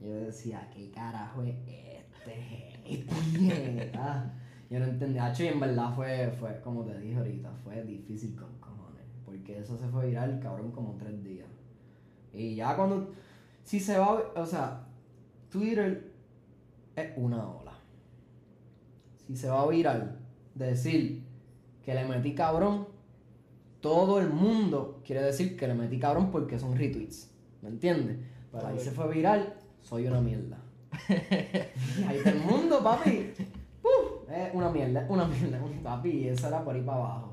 yo 0.00 0.14
decía, 0.14 0.70
¿qué 0.74 0.90
carajo 0.90 1.42
es 1.42 1.54
este? 1.66 3.04
puñeta? 3.04 4.32
Yo 4.68 4.80
no 4.80 4.86
entendía, 4.86 5.26
Hacho, 5.26 5.44
y 5.44 5.48
en 5.48 5.60
verdad 5.60 5.94
fue, 5.94 6.34
fue, 6.40 6.60
como 6.60 6.84
te 6.84 6.98
dije 6.98 7.16
ahorita, 7.16 7.52
fue 7.62 7.82
difícil 7.84 8.34
con 8.34 8.58
cojones. 8.58 9.04
Porque 9.24 9.58
eso 9.58 9.76
se 9.76 9.86
fue 9.88 10.06
viral, 10.06 10.40
cabrón, 10.40 10.72
como 10.72 10.96
tres 10.98 11.22
días. 11.22 11.48
Y 12.32 12.56
ya 12.56 12.76
cuando, 12.76 13.12
si 13.62 13.78
se 13.78 13.98
va, 13.98 14.22
o 14.34 14.46
sea, 14.46 14.86
Twitter 15.50 16.12
es 16.96 17.12
una 17.16 17.48
ola. 17.48 17.72
Si 19.26 19.36
se 19.36 19.48
va 19.48 19.62
a 19.62 19.68
viral, 19.68 20.18
decir 20.54 21.24
que 21.84 21.94
le 21.94 22.04
metí 22.04 22.34
cabrón, 22.34 22.88
todo 23.80 24.18
el 24.18 24.30
mundo 24.30 25.00
quiere 25.04 25.22
decir 25.22 25.56
que 25.56 25.68
le 25.68 25.74
metí 25.74 25.98
cabrón 25.98 26.30
porque 26.30 26.58
son 26.58 26.76
retweets. 26.76 27.30
¿Me 27.62 27.68
entiendes? 27.68 28.18
Pero 28.50 28.66
ahí 28.66 28.78
se 28.78 28.90
fue 28.90 29.08
viral, 29.12 29.54
soy 29.82 30.06
una 30.08 30.20
mierda. 30.20 30.58
y 31.08 32.02
ahí 32.02 32.18
todo 32.22 32.34
el 32.34 32.40
mundo, 32.40 32.82
papi. 32.82 33.32
Una 34.54 34.70
mierda, 34.70 35.06
una 35.08 35.26
mierda, 35.26 35.58
papi. 35.82 36.10
Y 36.10 36.28
eso 36.28 36.48
era 36.48 36.64
por 36.64 36.74
ahí 36.74 36.82
para 36.82 36.98
abajo. 36.98 37.32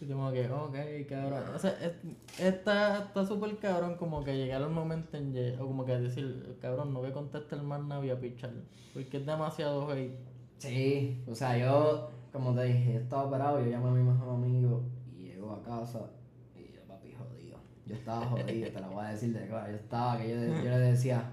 Y 0.00 0.04
como 0.06 0.30
que, 0.30 0.46
ok, 0.50 0.76
cabrón. 1.08 1.42
O 1.54 1.58
sea, 1.58 1.70
es- 1.80 2.38
está 2.40 2.98
está 3.04 3.24
súper 3.24 3.56
cabrón 3.58 3.96
como 3.96 4.22
que 4.22 4.36
llegar 4.36 4.62
al 4.62 4.68
momento 4.70 5.16
en 5.16 5.34
o 5.58 5.66
como 5.66 5.86
que 5.86 5.98
decir, 5.98 6.58
cabrón, 6.60 6.92
no 6.92 7.00
voy 7.00 7.10
a 7.10 7.14
contestar 7.14 7.62
más 7.62 7.80
nada, 7.82 8.00
voy 8.00 8.10
a 8.10 8.20
pichar. 8.20 8.50
Porque 8.92 9.16
es 9.16 9.24
demasiado 9.26 9.90
hate. 9.90 10.12
Sí, 10.58 11.22
o 11.26 11.34
sea, 11.34 11.56
yo, 11.56 12.10
como 12.32 12.54
te 12.54 12.64
dije, 12.64 12.96
estaba 12.96 13.24
operado, 13.24 13.60
yo 13.60 13.70
llamé 13.70 13.88
a 13.88 13.92
mi 13.92 14.02
mejor 14.02 14.34
amigo 14.34 14.82
y 15.16 15.28
llegó 15.28 15.52
a 15.52 15.62
casa 15.62 16.10
y 16.54 16.74
yo, 16.74 16.82
papi, 16.86 17.12
jodido. 17.12 17.56
Yo 17.86 17.94
estaba 17.94 18.26
jodido, 18.26 18.70
te 18.70 18.80
lo 18.80 18.90
voy 18.90 19.04
a 19.04 19.08
decir 19.10 19.32
de 19.32 19.48
cara. 19.48 19.70
Yo 19.70 19.76
estaba 19.76 20.18
que 20.18 20.28
yo, 20.28 20.34
yo 20.62 20.70
le 20.70 20.78
decía, 20.78 21.30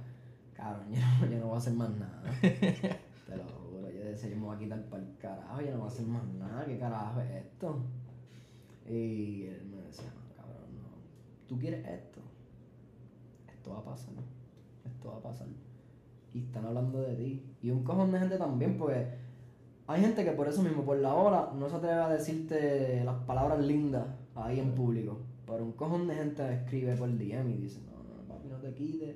cabrón, 0.53 0.86
yo 0.91 1.27
yo 1.29 1.38
no 1.39 1.48
voy 1.48 1.55
a 1.55 1.58
hacer 1.58 1.74
más 1.74 1.89
nada. 1.89 2.22
Juro, 4.15 4.29
yo 4.29 4.38
me 4.38 4.53
a 4.53 4.58
quitar 4.58 4.84
para 4.86 5.03
el 5.03 5.17
carajo, 5.17 5.62
yo 5.62 5.72
no 5.72 5.77
voy 5.77 5.86
a 5.86 5.91
hacer 5.91 6.05
más 6.05 6.25
nada, 6.25 6.65
¿qué 6.65 6.77
carajo 6.77 7.22
es 7.22 7.32
esto? 7.32 7.84
Y 8.88 9.43
él 9.43 9.65
me 9.65 9.82
decía, 9.82 10.13
no, 10.13 10.36
cabrón, 10.36 10.75
no. 10.75 11.48
¿Tú 11.48 11.58
quieres 11.58 11.86
esto? 11.88 12.20
Esto 13.48 13.72
va 13.72 13.79
a 13.79 13.84
pasar, 13.84 14.13
esto 14.86 15.10
va 15.10 15.17
a 15.17 15.22
pasar. 15.22 15.48
Y 16.34 16.39
están 16.39 16.65
hablando 16.65 17.01
de 17.01 17.15
ti. 17.15 17.55
Y 17.62 17.72
un 17.72 17.84
cojón 17.84 18.12
de 18.12 18.20
gente 18.20 18.38
también, 18.38 18.77
porque 18.77 19.08
hay 19.88 20.01
gente 20.01 20.24
que 20.24 20.32
por 20.32 20.48
eso 20.48 20.62
mismo, 20.62 20.84
por 20.84 20.98
la 20.98 21.13
hora, 21.13 21.51
no 21.53 21.70
se 21.70 21.75
atreve 21.75 22.01
a 22.01 22.10
decirte 22.10 23.03
las 23.03 23.24
palabras 23.24 23.60
lindas 23.60 24.05
ahí 24.36 24.60
en 24.60 24.74
público. 24.74 25.20
Pero 25.46 25.63
un 25.63 25.74
cojón 25.74 26.08
de 26.08 26.15
gente 26.15 26.53
escribe 26.53 26.96
por 26.96 27.10
DM 27.10 27.50
y 27.51 27.58
dice, 27.58 27.82
no, 27.86 28.03
no, 28.03 28.27
papi, 28.27 28.48
no 28.48 28.58
te 28.58 28.74
quites. 28.74 29.15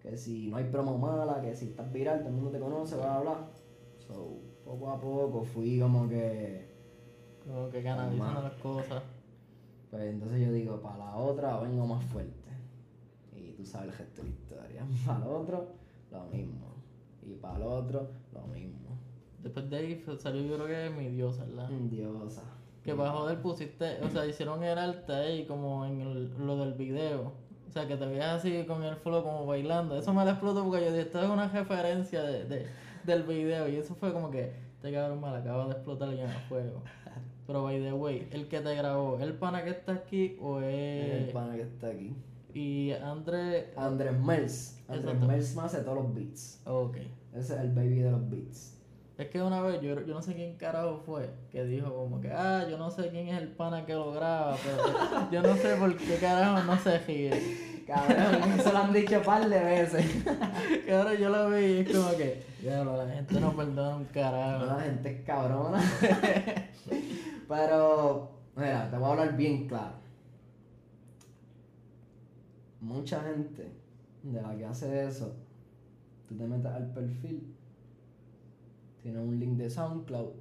Que 0.00 0.16
si 0.16 0.48
no 0.48 0.58
hay 0.58 0.64
promo 0.64 0.98
mala, 0.98 1.40
que 1.40 1.54
si 1.54 1.66
estás 1.66 1.90
viral, 1.92 2.20
todo 2.20 2.28
el 2.28 2.34
mundo 2.34 2.50
te 2.50 2.60
conoce, 2.60 2.96
bla, 2.96 3.20
bla, 3.20 3.32
bla. 3.32 3.48
So, 4.06 4.38
poco 4.64 4.90
a 4.90 5.00
poco 5.00 5.44
fui 5.44 5.78
como 5.80 6.08
que... 6.08 6.72
Como 7.46 7.68
que 7.70 7.82
canalizando 7.82 8.42
las 8.42 8.54
cosas. 8.54 9.02
Pues 9.90 10.02
entonces 10.04 10.40
yo 10.46 10.52
digo, 10.52 10.80
para 10.80 10.98
la 10.98 11.16
otra 11.16 11.58
vengo 11.60 11.86
más 11.86 12.04
fuerte. 12.04 12.32
tú 13.56 13.64
sabes 13.64 13.88
el 13.90 13.94
gesto 13.96 14.22
de 14.22 14.28
la 14.28 14.34
historia. 14.34 14.86
Para 15.06 15.18
el 15.24 15.30
otro, 15.30 15.68
lo 16.10 16.24
mismo. 16.26 16.74
Y 17.26 17.34
para 17.34 17.56
el 17.56 17.62
otro, 17.62 18.08
lo 18.32 18.42
mismo. 18.48 18.98
Después 19.42 19.70
de 19.70 19.76
ahí 19.76 20.04
salió 20.18 20.42
yo 20.42 20.56
creo 20.56 20.66
que 20.66 20.90
mi 20.94 21.08
diosa, 21.10 21.44
¿verdad? 21.44 21.68
Diosa. 21.68 22.42
Que 22.82 22.94
para 22.94 23.12
joder 23.12 23.40
pusiste, 23.40 23.98
o 24.02 24.10
sea, 24.10 24.26
hicieron 24.26 24.62
el 24.62 24.76
arte 24.76 25.12
ahí 25.12 25.46
como 25.46 25.86
en 25.86 26.00
el- 26.02 26.34
lo 26.46 26.56
del 26.58 26.74
video. 26.74 27.32
O 27.68 27.72
sea, 27.72 27.86
que 27.88 27.96
te 27.96 28.04
veías 28.06 28.34
así 28.40 28.64
con 28.66 28.82
el 28.84 28.96
flow 28.96 29.22
como 29.22 29.46
bailando. 29.46 29.96
Eso 29.96 30.12
me 30.12 30.24
lo 30.24 30.30
explotó 30.30 30.64
porque 30.64 30.84
yo 30.84 30.90
dije, 30.90 31.02
esto 31.02 31.22
es 31.22 31.28
una 31.30 31.48
referencia 31.48 32.22
de, 32.22 32.44
de- 32.44 32.66
del 33.06 33.22
video. 33.22 33.68
Y 33.68 33.76
eso 33.76 33.94
fue 33.94 34.12
como 34.12 34.30
que, 34.30 34.52
este 34.74 34.92
cabrón 34.92 35.20
me 35.20 35.30
la 35.30 35.38
acaba 35.38 35.66
de 35.66 35.72
explotar 35.72 36.08
a 36.08 36.28
fuego. 36.48 36.82
Pero 37.46 37.62
by 37.62 37.80
the 37.80 37.92
way, 37.92 38.26
el 38.30 38.48
que 38.48 38.60
te 38.60 38.74
grabó, 38.74 39.18
¿el 39.20 39.34
pana 39.34 39.64
que 39.64 39.70
está 39.70 39.92
aquí 39.92 40.36
o 40.40 40.60
El 40.60 41.26
es...? 41.26 41.32
pana 41.32 41.54
que 41.54 41.62
está 41.62 41.88
aquí. 41.88 42.14
Y 42.54 42.92
André... 42.92 43.74
Andrés 43.76 44.18
Mels. 44.18 44.80
Andrés. 44.88 45.20
Mels 45.20 45.56
me 45.56 45.62
hace 45.62 45.80
todos 45.80 45.98
los 45.98 46.14
beats. 46.14 46.62
Ok. 46.64 46.96
Ese 47.34 47.54
es 47.54 47.60
el 47.60 47.72
baby 47.72 47.98
de 47.98 48.10
los 48.10 48.30
beats. 48.30 48.74
Es 49.18 49.28
que 49.28 49.40
una 49.40 49.60
vez, 49.60 49.80
yo, 49.80 50.00
yo 50.04 50.14
no 50.14 50.22
sé 50.22 50.34
quién 50.34 50.56
carajo 50.56 51.00
fue, 51.06 51.30
que 51.52 51.64
dijo 51.64 51.94
como 51.94 52.20
que, 52.20 52.32
ah, 52.32 52.66
yo 52.68 52.76
no 52.76 52.90
sé 52.90 53.10
quién 53.10 53.28
es 53.28 53.40
el 53.40 53.48
pana 53.48 53.86
que 53.86 53.92
lo 53.92 54.10
graba, 54.10 54.56
pero 54.64 55.30
yo 55.30 55.40
no 55.40 55.56
sé 55.56 55.76
por 55.76 55.96
qué 55.96 56.16
carajo 56.16 56.64
no 56.64 56.76
se 56.78 56.98
ríe. 56.98 57.84
Cabrón, 57.86 58.50
eso 58.58 58.72
lo 58.72 58.78
han 58.78 58.92
dicho 58.92 59.18
un 59.18 59.24
par 59.24 59.48
de 59.48 59.60
veces. 59.60 60.04
Ahora 60.92 61.14
yo 61.14 61.28
lo 61.28 61.50
vi 61.50 61.64
y 61.64 61.78
es 61.80 61.96
como 61.96 62.10
que, 62.16 62.42
diablo, 62.64 62.96
la 62.96 63.12
gente 63.12 63.40
no 63.40 63.54
perdona 63.54 63.96
un 63.96 64.04
carajo. 64.06 64.66
La 64.66 64.80
gente 64.80 65.10
es 65.10 65.24
cabrona. 65.24 65.80
Pero, 67.48 68.30
mira, 68.56 68.90
te 68.90 68.96
voy 68.96 69.06
a 69.06 69.10
hablar 69.10 69.36
bien 69.36 69.68
claro. 69.68 69.94
Mucha 72.80 73.22
gente 73.22 73.70
de 74.22 74.42
la 74.42 74.56
que 74.56 74.64
hace 74.64 75.06
eso, 75.06 75.36
tú 76.28 76.36
te 76.36 76.46
metes 76.46 76.70
al 76.70 76.92
perfil, 76.92 77.54
tiene 79.02 79.20
un 79.20 79.38
link 79.38 79.56
de 79.58 79.70
SoundCloud 79.70 80.32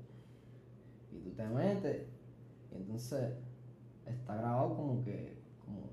y 1.12 1.20
tú 1.20 1.32
te 1.32 1.48
metes 1.48 2.08
y 2.72 2.75
entonces 2.75 3.34
está 4.06 4.36
grabado 4.36 4.75
como 4.75 5.03
que, 5.03 5.38
como, 5.65 5.89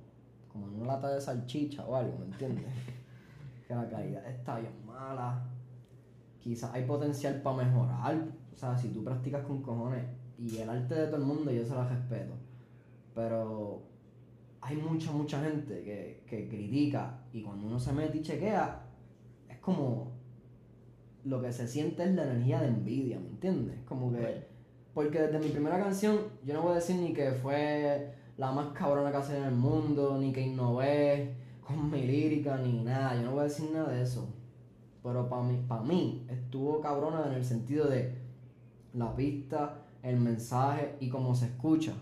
como 0.53 0.67
en 0.69 0.83
una 0.83 0.95
lata 0.95 1.11
de 1.11 1.21
salchicha 1.21 1.85
o 1.85 1.97
algo, 1.97 2.19
¿me 2.19 2.27
entiendes? 2.27 2.67
que 3.69 3.75
la 3.75 3.89
calidad 3.89 4.29
está 4.29 4.59
bien 4.59 4.75
mala, 4.85 5.45
quizás 6.41 6.73
hay 6.75 6.85
potencial 6.85 7.41
para 7.43 7.65
mejorar. 7.65 8.29
O 8.53 8.57
sea, 8.57 8.77
si 8.77 8.89
tú 8.89 9.05
practicas 9.05 9.45
con 9.45 9.63
cojones 9.63 10.05
y 10.39 10.59
el 10.59 10.69
arte 10.69 10.95
de 10.95 11.07
todo 11.07 11.17
el 11.17 11.23
mundo, 11.23 11.51
yo 11.51 11.65
se 11.65 11.75
lo 11.75 11.89
respeto. 11.89 12.35
Pero 13.15 13.83
hay 14.61 14.77
mucha, 14.77 15.13
mucha 15.13 15.43
gente 15.43 15.83
que, 15.83 16.25
que 16.27 16.49
critica 16.49 17.23
y 17.33 17.43
cuando 17.43 17.67
uno 17.67 17.79
se 17.79 17.93
mete 17.93 18.19
y 18.19 18.23
chequea, 18.23 18.83
es 19.49 19.59
como 19.59 20.21
lo 21.25 21.43
que 21.43 21.53
se 21.53 21.69
siente 21.69 22.05
es 22.05 22.15
la 22.15 22.25
energía 22.25 22.61
de 22.61 22.69
envidia, 22.69 23.19
¿me 23.19 23.29
entiendes? 23.29 23.77
Como 23.87 24.13
que. 24.13 24.49
Porque 24.95 25.21
desde 25.21 25.39
mi 25.39 25.49
primera 25.49 25.79
canción, 25.79 26.19
yo 26.45 26.55
no 26.55 26.63
voy 26.63 26.73
a 26.73 26.77
decir 26.77 26.97
ni 26.97 27.13
que 27.13 27.31
fue 27.33 28.13
la 28.37 28.51
más 28.51 28.73
cabrona 28.73 29.11
que 29.11 29.19
hace 29.19 29.37
en 29.37 29.45
el 29.45 29.55
mundo, 29.55 30.19
ni 30.19 30.33
que 30.33 30.41
innové 30.41 31.35
con 31.65 31.91
mi 31.91 32.07
lírica, 32.07 32.57
ni 32.59 32.83
nada. 32.83 33.15
Yo 33.15 33.23
no 33.23 33.33
voy 33.33 33.41
a 33.41 33.45
decir 33.45 33.71
nada 33.73 33.93
de 33.93 34.03
eso. 34.03 34.29
Pero 35.03 35.29
para 35.29 35.43
mí, 35.43 35.65
para 35.67 35.83
mí 35.83 36.27
estuvo 36.29 36.81
cabrona 36.81 37.27
en 37.27 37.33
el 37.35 37.45
sentido 37.45 37.87
de 37.89 38.15
la 38.95 39.15
pista, 39.15 39.79
el 40.03 40.19
mensaje 40.19 40.97
y 41.01 41.09
cómo 41.09 41.35
se 41.35 41.47
escucha. 41.47 41.93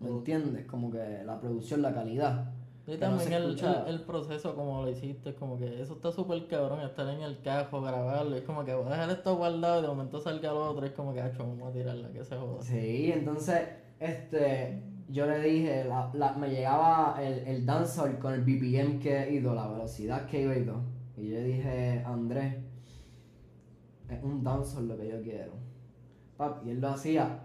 ¿Me 0.00 0.08
entiendes? 0.08 0.66
Como 0.66 0.90
que 0.90 1.22
la 1.24 1.40
producción, 1.40 1.82
la 1.82 1.92
calidad. 1.94 2.52
Y 2.86 2.92
no 2.92 2.98
también 2.98 3.32
el, 3.34 3.42
el, 3.86 3.94
el 3.94 4.00
proceso 4.02 4.54
como 4.54 4.82
lo 4.82 4.90
hiciste, 4.90 5.34
como 5.34 5.58
que 5.58 5.82
eso 5.82 5.94
está 5.94 6.10
súper 6.10 6.46
cabrón, 6.46 6.80
estar 6.80 7.06
en 7.08 7.20
el 7.20 7.42
cajo, 7.42 7.82
grabarlo, 7.82 8.34
es 8.34 8.42
como 8.44 8.64
que 8.64 8.74
voy 8.74 8.86
a 8.86 8.90
dejar 8.92 9.10
esto 9.10 9.36
guardado 9.36 9.80
y 9.80 9.82
de 9.82 9.88
momento 9.88 10.20
salga 10.20 10.52
lo 10.52 10.70
otro, 10.70 10.86
es 10.86 10.92
como 10.92 11.12
que, 11.12 11.20
acho, 11.20 11.46
vamos 11.46 11.68
a 11.68 11.72
tirarla, 11.72 12.08
que 12.10 12.24
se 12.24 12.36
joda. 12.36 12.62
Sí, 12.62 13.12
entonces, 13.12 13.60
este, 14.00 14.82
yo 15.10 15.26
le 15.26 15.38
dije, 15.40 15.84
la, 15.84 16.10
la- 16.14 16.32
me 16.32 16.48
llegaba 16.48 17.16
el, 17.20 17.40
el 17.46 17.66
dancehall 17.66 18.18
con 18.18 18.32
el 18.32 18.40
BPM 18.40 18.98
que 19.00 19.22
he 19.24 19.34
ido, 19.34 19.54
la 19.54 19.68
velocidad 19.68 20.24
que 20.24 20.42
y 20.42 20.64
todo. 20.64 20.80
Y 21.18 21.28
yo 21.28 21.34
le 21.34 21.44
dije, 21.44 22.04
Andrés, 22.06 22.54
es 24.08 24.22
un 24.22 24.42
dancehall 24.42 24.88
lo 24.88 24.96
que 24.96 25.08
yo 25.08 25.20
quiero. 25.22 25.52
Y 26.64 26.70
él 26.70 26.80
lo 26.80 26.88
hacía 26.88 27.40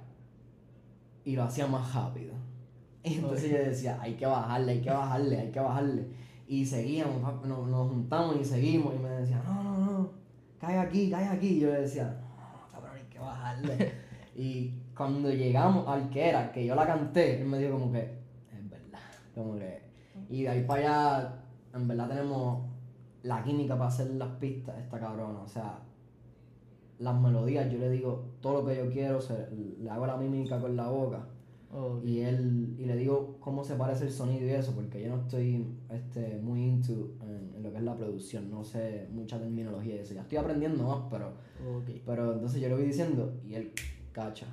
y 1.26 1.36
lo 1.36 1.44
hacía 1.44 1.66
más 1.68 1.94
rápido. 1.94 2.34
Y 3.04 3.14
entonces 3.16 3.52
yo 3.52 3.58
decía, 3.58 4.00
hay 4.00 4.14
que 4.14 4.26
bajarle, 4.26 4.74
hay 4.74 4.82
que 4.82 4.90
bajarle, 4.90 5.40
hay 5.40 5.52
que 5.52 5.60
bajarle. 5.60 6.08
Y 6.48 6.66
seguíamos, 6.66 7.22
papi, 7.22 7.48
nos, 7.48 7.68
nos 7.68 7.90
juntamos 7.90 8.38
y 8.40 8.46
seguimos. 8.46 8.94
Y 8.96 9.00
me 9.00 9.10
decía, 9.10 9.42
no, 9.44 9.64
no, 9.64 9.78
no, 9.78 10.12
cae 10.60 10.78
aquí, 10.78 11.10
cae 11.10 11.28
aquí. 11.28 11.48
Y 11.48 11.60
yo 11.62 11.72
le 11.72 11.82
decía, 11.82 12.22
no, 12.22 12.72
cabrón, 12.72 12.96
hay 12.96 13.10
que 13.10 13.20
bajarle. 13.20 13.94
y 14.36 14.74
cuando 14.96 15.32
llegamos 15.32 15.88
al 15.88 16.10
que 16.10 16.30
era, 16.30 16.52
que 16.52 16.66
yo 16.66 16.76
la 16.76 16.86
canté, 16.86 17.42
él 17.42 17.48
me 17.48 17.58
dijo 17.58 17.80
como 17.80 17.92
que, 17.92 18.02
es 18.02 18.70
verdad. 18.70 19.00
Como 19.34 19.56
que, 19.56 19.82
y 20.30 20.44
de 20.44 20.50
ahí 20.50 20.64
para 20.64 20.82
allá, 20.82 21.44
en 21.74 21.88
verdad 21.88 22.08
tenemos 22.10 22.73
la 23.24 23.44
química 23.44 23.76
para 23.78 23.88
hacer 23.90 24.12
las 24.12 24.30
pistas, 24.38 24.78
esta 24.80 25.00
cabrona. 25.00 25.40
O 25.42 25.48
sea, 25.48 25.80
las 27.00 27.20
melodías, 27.20 27.72
yo 27.72 27.80
le 27.80 27.90
digo 27.90 28.26
todo 28.42 28.62
lo 28.62 28.68
que 28.68 28.76
yo 28.78 28.90
quiero, 28.90 29.20
se- 29.22 29.50
le 29.82 29.90
hago 29.90 30.06
la 30.06 30.18
mímica 30.18 30.60
con 30.60 30.76
la 30.76 30.88
boca. 30.90 31.26
Y 32.04 32.20
él 32.20 32.76
y 32.78 32.86
le 32.86 32.96
digo 32.96 33.38
cómo 33.40 33.64
se 33.64 33.74
parece 33.74 34.04
el 34.06 34.12
sonido 34.12 34.46
y 34.46 34.52
eso, 34.52 34.74
porque 34.76 35.02
yo 35.02 35.10
no 35.10 35.22
estoy 35.24 35.66
este, 35.90 36.38
muy 36.40 36.64
into 36.66 37.14
en, 37.24 37.52
en 37.56 37.64
lo 37.64 37.72
que 37.72 37.78
es 37.78 37.84
la 37.84 37.96
producción, 37.96 38.52
no 38.52 38.64
sé 38.64 39.08
mucha 39.12 39.40
terminología 39.40 39.96
y 39.96 40.00
eso. 40.00 40.14
Ya 40.14 40.22
estoy 40.22 40.38
aprendiendo 40.38 40.84
más, 40.84 41.00
pero, 41.10 41.32
pero 42.06 42.34
entonces 42.34 42.62
yo 42.62 42.68
le 42.70 42.76
voy 42.76 42.84
diciendo 42.84 43.34
y 43.44 43.56
él 43.56 43.72
cacha. 44.12 44.46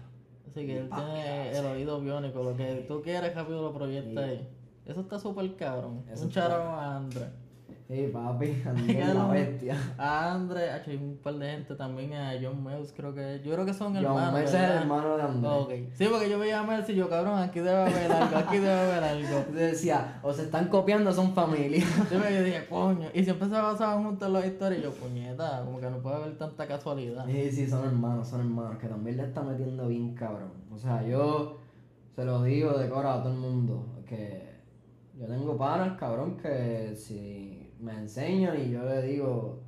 Así 0.49 0.65
que 0.67 0.79
él 0.79 0.89
tiene 0.89 1.59
el 1.59 1.67
oído 1.67 2.00
biónico, 2.00 2.43
lo 2.43 2.57
que 2.57 2.87
tú 2.89 3.03
quieres 3.03 3.35
rápido 3.35 3.61
lo 3.65 3.75
proyecta 3.75 4.23
ahí. 4.25 4.49
Eso 4.87 5.03
está 5.03 5.19
súper 5.19 5.55
cabrón. 5.57 6.03
Eso 6.11 6.23
un 6.23 6.29
está- 6.31 6.49
charo 6.49 6.62
a 6.62 6.97
André. 6.97 7.27
Sí, 7.91 8.09
papi, 8.13 8.63
Andrés 8.67 9.15
la 9.17 9.27
bestia. 9.27 9.77
A 9.99 10.35
André, 10.35 10.71
acho, 10.71 10.93
hay 10.93 10.97
un 10.97 11.17
par 11.17 11.35
de 11.35 11.51
gente 11.51 11.75
también, 11.75 12.13
a 12.13 12.35
John 12.41 12.63
Mills 12.63 12.93
creo 12.97 13.13
que, 13.13 13.43
yo 13.45 13.53
creo 13.53 13.67
que 13.67 13.75
son 13.75 13.93
John 13.93 14.05
hermanos. 14.05 14.33
Mercer 14.33 14.63
es 14.63 14.71
el 14.71 14.77
hermano 14.77 15.17
de 15.17 15.23
Andrés. 15.25 15.53
Ok. 15.53 15.73
Sí, 15.95 16.07
porque 16.09 16.31
yo 16.31 16.39
veía 16.39 16.61
a 16.61 16.63
Mercy 16.63 16.93
y 16.93 16.95
yo, 16.95 17.09
cabrón, 17.09 17.41
aquí 17.41 17.59
debe 17.59 17.81
haber 17.83 18.13
algo, 18.13 18.37
aquí 18.37 18.59
debe 18.59 18.81
haber 18.81 19.03
algo. 19.03 19.29
Entonces 19.39 19.73
decía, 19.73 20.21
o 20.23 20.33
se 20.33 20.45
están 20.45 20.69
copiando 20.69 21.13
son 21.13 21.35
familia. 21.35 21.85
Yo 22.13 22.21
me 22.21 22.43
dije, 22.45 22.65
coño. 22.69 23.09
Y 23.13 23.25
siempre 23.25 23.49
se 23.49 23.55
basaban 23.55 24.05
juntos 24.05 24.29
en 24.29 24.35
las 24.35 24.47
historias 24.47 24.81
y 24.81 24.85
yo, 24.85 24.93
puñeta, 24.93 25.63
como 25.65 25.81
que 25.81 25.91
no 25.91 25.99
puede 25.99 26.15
haber 26.15 26.39
tanta 26.39 26.69
casualidad. 26.69 27.27
Sí, 27.27 27.51
sí, 27.51 27.67
son 27.67 27.85
hermanos, 27.85 28.29
son 28.29 28.41
hermanos, 28.41 28.79
que 28.79 28.87
también 28.87 29.17
le 29.17 29.25
está 29.25 29.43
metiendo 29.43 29.89
bien 29.89 30.15
cabrón. 30.15 30.53
O 30.73 30.79
sea, 30.79 31.05
yo 31.05 31.59
se 32.15 32.25
lo 32.25 32.45
digo 32.45 32.73
de 32.75 32.89
cora 32.89 33.15
a 33.15 33.23
todo 33.23 33.33
el 33.33 33.39
mundo, 33.41 33.85
que 34.09 34.49
yo 35.19 35.27
tengo 35.27 35.59
panas, 35.59 35.99
cabrón, 35.99 36.37
que 36.37 36.95
si 36.95 37.60
me 37.81 37.93
enseñan 37.97 38.61
y 38.61 38.71
yo 38.71 38.85
le 38.85 39.03
digo, 39.03 39.61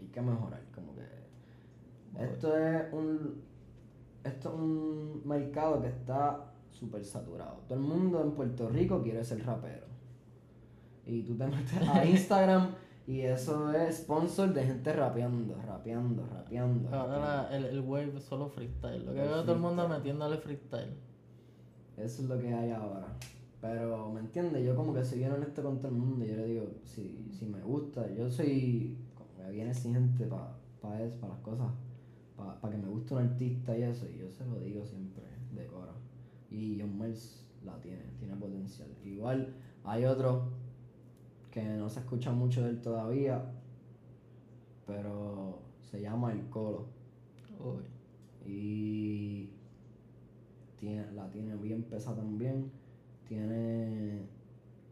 hay 0.00 0.06
que 0.08 0.20
mejorar, 0.20 0.62
como 0.74 0.94
que 0.94 1.02
esto 2.24 2.56
es 2.56 2.92
un, 2.92 3.42
esto 4.24 4.48
es 4.48 4.54
un 4.54 5.22
mercado 5.24 5.80
que 5.82 5.88
está 5.88 6.52
súper 6.70 7.04
saturado. 7.04 7.60
Todo 7.68 7.78
el 7.78 7.84
mundo 7.84 8.22
en 8.22 8.32
Puerto 8.32 8.68
Rico 8.68 9.02
quiere 9.02 9.24
ser 9.24 9.44
rapero. 9.44 9.86
Y 11.06 11.22
tú 11.22 11.36
te 11.36 11.46
metes 11.46 11.88
a 11.88 12.04
Instagram 12.06 12.70
y 13.06 13.20
eso 13.20 13.72
es 13.72 13.98
sponsor 13.98 14.52
de 14.52 14.64
gente 14.64 14.92
rapeando, 14.92 15.54
rapeando, 15.64 16.26
rapeando. 16.26 16.94
Ahora 16.94 17.48
el, 17.52 17.64
el 17.66 17.80
wave 17.80 18.12
es 18.16 18.24
solo 18.24 18.48
freestyle. 18.48 19.06
Lo 19.06 19.12
que 19.14 19.22
El 19.22 19.28
veo 19.28 19.42
todo 19.42 19.52
el 19.52 19.60
mundo 19.60 19.86
freestyle. 19.86 19.98
metiéndole 19.98 20.38
freestyle. 20.38 20.94
Eso 21.96 22.22
es 22.22 22.28
lo 22.28 22.38
que 22.38 22.52
hay 22.52 22.70
ahora. 22.72 23.06
Pero, 23.68 24.12
¿me 24.12 24.20
entiendes? 24.20 24.64
Yo 24.64 24.76
como 24.76 24.94
que 24.94 25.04
soy 25.04 25.18
bien 25.18 25.32
honesto 25.32 25.60
con 25.62 25.78
todo 25.78 25.88
el 25.88 25.96
mundo. 25.96 26.24
Yo 26.24 26.36
le 26.36 26.46
digo, 26.46 26.66
si, 26.84 27.28
si 27.32 27.46
me 27.46 27.60
gusta, 27.62 28.08
yo 28.14 28.30
soy 28.30 28.96
como 29.16 29.34
que 29.34 29.50
bien 29.50 29.68
exigente 29.68 30.24
para 30.26 30.56
pa 30.80 31.02
eso, 31.02 31.16
para 31.18 31.34
las 31.34 31.42
cosas. 31.42 31.72
Para 32.36 32.72
que 32.72 32.80
me 32.80 32.88
guste 32.88 33.14
un 33.14 33.22
artista 33.22 33.76
y 33.76 33.82
eso. 33.82 34.06
Y 34.08 34.18
yo 34.18 34.30
se 34.30 34.46
lo 34.46 34.60
digo 34.60 34.84
siempre, 34.84 35.24
de 35.52 35.66
cora. 35.66 35.92
Y 36.48 36.78
John 36.80 36.96
Mills 36.96 37.44
la 37.64 37.80
tiene, 37.80 38.04
tiene 38.18 38.36
potencial. 38.36 38.88
Igual 39.04 39.52
hay 39.84 40.04
otro 40.04 40.44
que 41.50 41.64
no 41.64 41.88
se 41.88 42.00
escucha 42.00 42.30
mucho 42.30 42.62
de 42.62 42.70
él 42.70 42.80
todavía. 42.80 43.42
Pero 44.86 45.58
se 45.90 46.00
llama 46.00 46.32
El 46.32 46.48
Colo. 46.50 46.86
Y 48.44 49.50
tiene, 50.78 51.10
la 51.12 51.28
tiene 51.30 51.56
bien 51.56 51.82
pesada 51.82 52.18
también. 52.18 52.70
Tiene. 53.28 54.20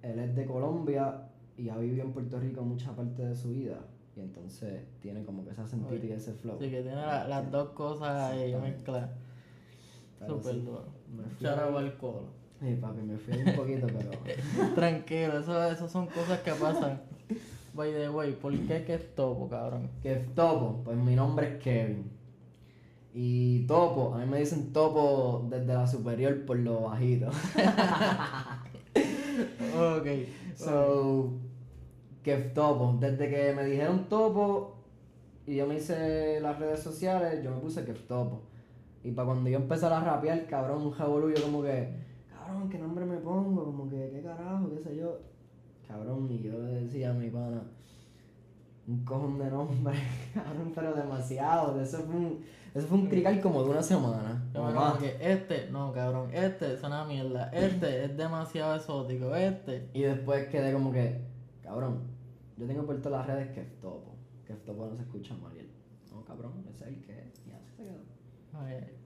Él 0.03 0.19
es 0.19 0.35
de 0.37 0.45
Colombia 0.47 1.23
y 1.57 1.69
ha 1.69 1.77
vivido 1.79 2.05
en 2.05 2.13
Puerto 2.13 2.39
Rico 2.39 2.63
mucha 2.63 2.95
parte 2.95 3.25
de 3.25 3.35
su 3.35 3.51
vida. 3.51 3.79
Y 4.17 4.21
entonces 4.21 4.83
tiene 5.01 5.25
como 5.25 5.45
que 5.45 5.51
ese 5.51 5.67
sentido 5.67 6.05
y 6.05 6.13
ese 6.13 6.33
flow. 6.35 6.57
Así 6.57 6.71
que 6.71 6.83
tiene 6.83 6.97
la- 6.97 7.27
las 7.27 7.51
dos 7.51 7.71
cosas 7.71 8.33
ahí 8.33 8.55
mezcladas. 8.55 9.11
Súper 10.27 10.55
sí, 10.55 10.61
duro. 10.61 10.85
ahí. 11.41 11.77
al 11.77 11.97
colo. 11.97 12.23
Sí, 12.61 12.79
papi, 12.81 13.03
me 13.03 13.19
fui 13.19 13.37
un 13.37 13.57
poquito, 13.57 13.87
pero. 13.87 14.11
Tranquilo, 14.75 15.39
eso, 15.39 15.65
eso 15.65 15.89
son 15.89 16.07
cosas 16.07 16.41
que 16.41 16.53
pasan. 16.53 17.01
By 17.75 17.93
the 17.93 18.09
way, 18.09 18.33
¿por 18.35 18.53
qué 18.67 18.85
que 18.85 18.95
es 18.95 19.15
topo, 19.17 19.49
cabrón? 19.49 19.91
¿Qué 20.01 20.13
es 20.15 20.35
Topo? 20.35 20.83
Pues 20.85 20.97
mi 20.97 21.17
nombre 21.17 21.57
es 21.57 21.63
Kevin. 21.63 22.09
Y 23.17 23.65
Topo, 23.69 24.13
a 24.13 24.19
mí 24.19 24.27
me 24.27 24.41
dicen 24.41 24.73
Topo 24.73 25.47
desde 25.49 25.73
la 25.73 25.87
superior 25.87 26.45
por 26.45 26.59
lo 26.59 26.83
bajito. 26.83 27.31
Ok. 29.77 30.07
So, 30.57 31.33
que 32.23 32.37
Topo. 32.37 32.97
Desde 33.01 33.29
que 33.29 33.53
me 33.53 33.65
dijeron 33.65 34.09
Topo 34.09 34.77
y 35.47 35.57
yo 35.57 35.67
me 35.67 35.77
hice 35.77 36.41
las 36.41 36.59
redes 36.59 36.81
sociales, 36.81 37.43
yo 37.43 37.51
me 37.51 37.61
puse 37.61 37.85
que 37.85 37.93
Topo. 37.93 38.43
Y 39.03 39.11
para 39.11 39.27
cuando 39.27 39.51
yo 39.51 39.59
empecé 39.59 39.87
a 39.87 40.01
rapear, 40.01 40.47
cabrón, 40.47 40.83
un 40.83 40.91
jabolú, 40.93 41.31
yo 41.31 41.43
como 41.43 41.63
que, 41.63 41.95
cabrón, 42.31 42.71
¿qué 42.71 42.79
nombre 42.79 43.05
me 43.05 43.19
pongo? 43.19 43.65
Como 43.65 43.91
que, 43.91 44.11
¿qué 44.11 44.23
carajo? 44.23 44.71
¿Qué 44.71 44.81
sé 44.81 44.97
yo? 44.97 45.19
Cabrón, 45.87 46.27
y 46.31 46.43
yo 46.43 46.53
le 46.53 46.83
decía 46.83 47.11
a 47.11 47.15
mi 47.15 47.29
pana, 47.29 47.63
un 48.89 49.05
cojón 49.05 49.39
de 49.39 49.51
nombre, 49.51 49.95
cabrón, 50.35 50.73
pero 50.75 50.95
demasiado. 50.95 51.79
Eso 51.81 51.99
fue 52.05 52.17
un, 52.17 52.39
eso 52.75 52.89
fue 52.89 52.99
un 52.99 53.07
crical 53.07 53.41
como 53.41 53.63
de 53.63 53.71
una 53.71 53.83
semana. 53.85 54.51
Yo 54.53 54.65
me 54.65 54.75
como 54.75 54.99
que 54.99 55.17
este, 55.21 55.71
no, 55.71 55.93
cabrón, 55.93 56.31
este 56.35 56.75
es 56.75 56.83
una 56.83 57.05
mierda. 57.05 57.49
Este 57.53 58.05
es 58.05 58.17
demasiado 58.17 58.75
exótico. 58.75 59.35
Este. 59.37 59.89
Y 59.95 60.03
después 60.03 60.49
quedé 60.49 60.73
como 60.73 60.91
que, 60.91 61.21
cabrón, 61.63 62.03
yo 62.57 62.67
tengo 62.67 62.85
por 62.85 63.01
todas 63.01 63.27
las 63.27 63.37
redes 63.37 63.55
que 63.55 63.63
Topo. 63.81 64.17
Que 64.45 64.55
Topo 64.55 64.87
no 64.87 64.97
se 64.97 65.03
escucha 65.03 65.35
mal. 65.35 65.55
Y 65.55 65.61
él, 65.61 65.71
no, 66.11 66.25
cabrón, 66.25 66.65
ese 66.69 66.85
es 66.85 66.89
el 66.91 67.01
que 67.03 67.13
es. 67.13 67.47
Y 67.47 67.53
así 67.53 67.71
se 67.77 67.85
quedó. 67.85 68.03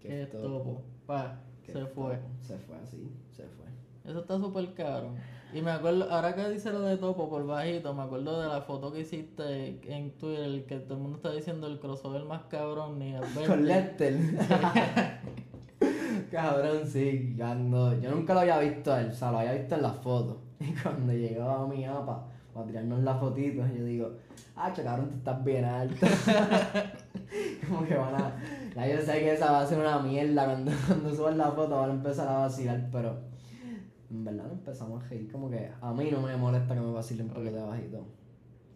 Qué 0.00 0.26
topo. 0.26 0.48
topo. 0.48 0.82
Pa, 1.06 1.42
Que 1.62 1.72
se 1.72 1.86
fue. 1.86 2.18
Se 2.40 2.56
fue 2.58 2.76
así, 2.78 3.12
se 3.30 3.42
fue. 3.48 3.66
Eso 4.04 4.20
está 4.20 4.38
súper 4.38 4.72
caro. 4.72 5.12
Y 5.52 5.62
me 5.62 5.70
acuerdo, 5.70 6.10
ahora 6.10 6.34
que 6.34 6.46
dice 6.50 6.70
lo 6.70 6.82
de 6.82 6.98
topo 6.98 7.30
por 7.30 7.46
bajito, 7.46 7.94
me 7.94 8.02
acuerdo 8.02 8.42
de 8.42 8.48
la 8.48 8.60
foto 8.60 8.92
que 8.92 9.00
hiciste 9.00 9.80
en 9.90 10.10
Twitter, 10.18 10.66
que 10.66 10.76
todo 10.76 10.94
el 10.94 11.00
mundo 11.00 11.16
está 11.16 11.32
diciendo 11.32 11.66
el 11.66 11.80
crossover 11.80 12.24
más 12.24 12.42
cabrón 12.50 12.98
ni. 12.98 13.14
Con 13.46 13.66
Lester. 13.66 14.18
cabrón, 16.30 16.86
sí. 16.86 17.34
Cuando, 17.38 17.98
yo 17.98 18.10
nunca 18.10 18.34
lo 18.34 18.40
había 18.40 18.58
visto 18.58 18.94
él, 18.94 19.08
o 19.08 19.14
sea, 19.14 19.30
lo 19.30 19.38
había 19.38 19.54
visto 19.54 19.74
en 19.74 19.82
las 19.82 19.96
fotos. 19.96 20.36
Y 20.60 20.72
cuando 20.74 21.12
llegó 21.12 21.48
a 21.48 21.66
mi 21.68 21.84
apa 21.84 22.26
para 22.52 22.66
tirarnos 22.66 23.00
las 23.00 23.18
fotitos, 23.18 23.66
yo 23.74 23.84
digo, 23.84 24.10
ah, 24.56 24.72
cabrón, 24.74 25.10
tú 25.10 25.16
estás 25.16 25.44
bien 25.44 25.64
alto. 25.64 26.06
como 27.66 27.86
que 27.86 27.94
van 27.94 28.14
a. 28.16 28.32
Ya 28.74 28.86
yo 28.86 29.00
sé 29.00 29.20
que 29.20 29.32
esa 29.32 29.52
va 29.52 29.60
a 29.60 29.66
ser 29.66 29.78
una 29.78 30.00
mierda 30.00 30.44
cuando, 30.44 30.72
cuando 30.86 31.14
suban 31.14 31.38
la 31.38 31.52
foto, 31.52 31.80
van 31.80 31.90
a 31.90 31.94
empezar 31.94 32.28
a 32.28 32.38
vacilar, 32.38 32.88
pero 32.92 33.27
en 34.10 34.24
verdad 34.24 34.46
empezamos 34.50 35.02
a 35.02 35.08
reír. 35.08 35.30
Como 35.30 35.50
que 35.50 35.70
a 35.80 35.92
mí 35.92 36.10
no 36.10 36.20
me 36.20 36.36
molesta 36.36 36.74
que 36.74 36.80
me 36.80 36.92
vacilen 36.92 37.28
porque 37.28 37.50
de 37.50 37.62
bajito. 37.62 38.04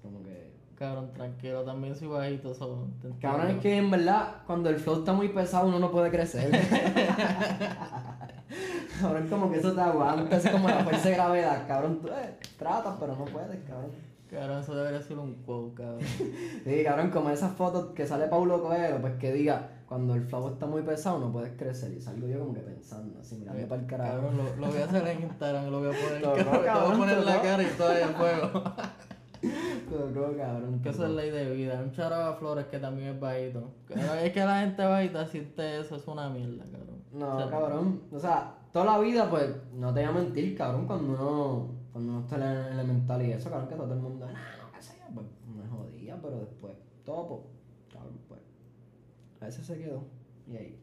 Como 0.03 0.23
que. 0.23 0.53
Cabrón, 0.77 1.13
tranquilo, 1.13 1.63
también 1.63 1.95
soy 1.95 2.09
bajito. 2.09 2.53
So, 2.55 2.89
Cabrón, 3.21 3.51
es 3.51 3.59
que 3.59 3.77
en 3.77 3.91
verdad, 3.91 4.43
cuando 4.47 4.69
el 4.69 4.77
flow 4.77 5.01
está 5.01 5.13
muy 5.13 5.29
pesado, 5.29 5.69
uno 5.69 5.79
no 5.79 5.91
puede 5.93 6.11
crecer. 6.11 6.51
cabrón, 9.01 9.29
como 9.29 9.51
que 9.51 9.59
eso 9.59 9.73
te 9.73 9.81
aguanta, 9.81 10.37
es 10.37 10.49
como 10.49 10.69
la 10.69 10.83
fuerza 10.83 11.09
de 11.09 11.15
gravedad. 11.15 11.67
Cabrón, 11.69 12.01
tú 12.01 12.09
eh, 12.09 12.37
tratas, 12.59 12.97
pero 12.99 13.15
no 13.15 13.25
puedes, 13.27 13.63
cabrón. 13.65 13.91
Cabrón, 14.29 14.61
eso 14.61 14.75
debería 14.75 15.03
ser 15.03 15.19
un 15.19 15.35
quote, 15.45 15.75
cabrón. 15.75 16.01
Sí, 16.65 16.83
cabrón, 16.85 17.11
como 17.11 17.31
esas 17.31 17.53
fotos 17.53 17.93
que 17.95 18.07
sale 18.07 18.27
Paulo 18.27 18.63
Coelho, 18.63 19.01
pues 19.01 19.15
que 19.17 19.33
diga, 19.33 19.69
cuando 19.93 20.15
el 20.15 20.23
flow 20.23 20.49
está 20.49 20.65
muy 20.65 20.81
pesado, 20.81 21.19
no 21.19 21.31
puedes 21.31 21.53
crecer. 21.53 21.93
Y 21.93 22.01
salgo 22.01 22.27
yo 22.27 22.39
como 22.39 22.55
que 22.55 22.61
pensando, 22.61 23.19
así, 23.21 23.37
mirando 23.37 23.69
para 23.69 23.83
el 23.83 23.87
carajo. 23.87 24.13
Cabrón, 24.13 24.37
lo, 24.39 24.57
lo 24.57 24.73
voy 24.73 24.81
a 24.81 24.85
hacer 24.87 25.07
en 25.07 25.23
Instagram, 25.25 25.71
lo 25.71 25.81
voy 25.81 25.89
a 25.89 25.91
poner, 25.91 26.23
cabrón, 26.23 26.45
te 26.45 26.51
voy 26.51 26.67
a 26.67 26.73
cabrón, 26.73 26.99
poner 26.99 27.19
la 27.19 27.43
cara 27.43 27.63
y 27.63 27.67
todo 27.77 27.93
en 27.93 28.15
fuego. 28.15 28.49
Tocó, 30.15 30.35
cabrón. 30.35 30.81
Que 30.83 30.89
es 30.89 30.99
ley 30.99 31.31
de 31.31 31.51
vida. 31.51 31.83
Un 31.85 31.93
charo 31.93 32.15
a 32.15 32.33
Flores 32.37 32.65
que 32.69 32.79
también 32.79 33.09
es 33.09 33.21
bajito. 33.21 33.71
Cabrón, 33.87 34.19
es 34.23 34.33
que 34.33 34.41
la 34.41 34.61
gente 34.61 34.83
bajita 34.83 35.27
siente 35.27 35.81
eso, 35.81 35.97
es 35.97 36.09
una 36.09 36.31
mierda, 36.31 36.65
cabrón. 36.65 37.05
No, 37.13 37.37
O 37.37 37.39
sea, 37.39 37.51
cabrón. 37.51 38.03
O 38.11 38.19
sea, 38.19 38.55
toda 38.73 38.87
la 38.87 38.99
vida, 38.99 39.29
pues, 39.29 39.55
no 39.75 39.93
te 39.93 40.01
voy 40.01 40.09
a 40.09 40.13
mentir, 40.13 40.57
cabrón, 40.57 40.87
cuando 40.87 41.13
uno, 41.13 41.69
cuando 41.93 42.13
uno 42.13 42.21
está 42.21 42.37
en 42.37 42.43
el 42.45 42.73
elemental 42.79 43.21
y 43.21 43.33
eso, 43.33 43.51
cabrón, 43.51 43.69
que 43.69 43.75
todo 43.75 43.93
el 43.93 44.01
mundo, 44.01 44.25
no, 44.25 44.33
no, 44.33 44.73
qué 44.73 44.83
sé 44.83 44.95
yo, 44.99 45.15
pues, 45.15 45.27
me 45.55 45.69
jodía, 45.69 46.19
pero 46.23 46.39
después, 46.39 46.79
todo, 47.05 47.27
cabrón, 47.27 47.43
pues, 47.43 47.52
a 49.43 49.47
veces 49.47 49.67
se 49.67 49.77
quedó. 49.79 50.05
Y 50.47 50.57
ahí, 50.57 50.79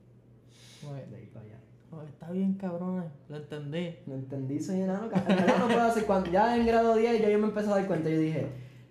de 1.10 1.16
ahí 1.16 1.30
para 1.34 1.46
allá. 1.46 2.06
está 2.08 2.32
bien, 2.32 2.54
cabrón, 2.56 3.06
lo 3.30 3.38
entendí. 3.38 3.96
No 4.06 4.16
entendí, 4.16 4.60
soy 4.60 4.82
enano, 4.82 5.10
cabrón. 5.10 5.40
enano 5.40 5.66
puedo 5.68 5.82
hacer 5.82 6.06
cuando, 6.06 6.30
ya 6.32 6.56
en 6.58 6.66
grado 6.66 6.96
10 6.96 7.22
ya 7.22 7.30
yo 7.30 7.40
me 7.40 7.48
empecé 7.48 7.68
a 7.70 7.76
dar 7.76 7.88
cuenta, 7.88 8.10
yo 8.10 8.20
dije, 8.20 8.48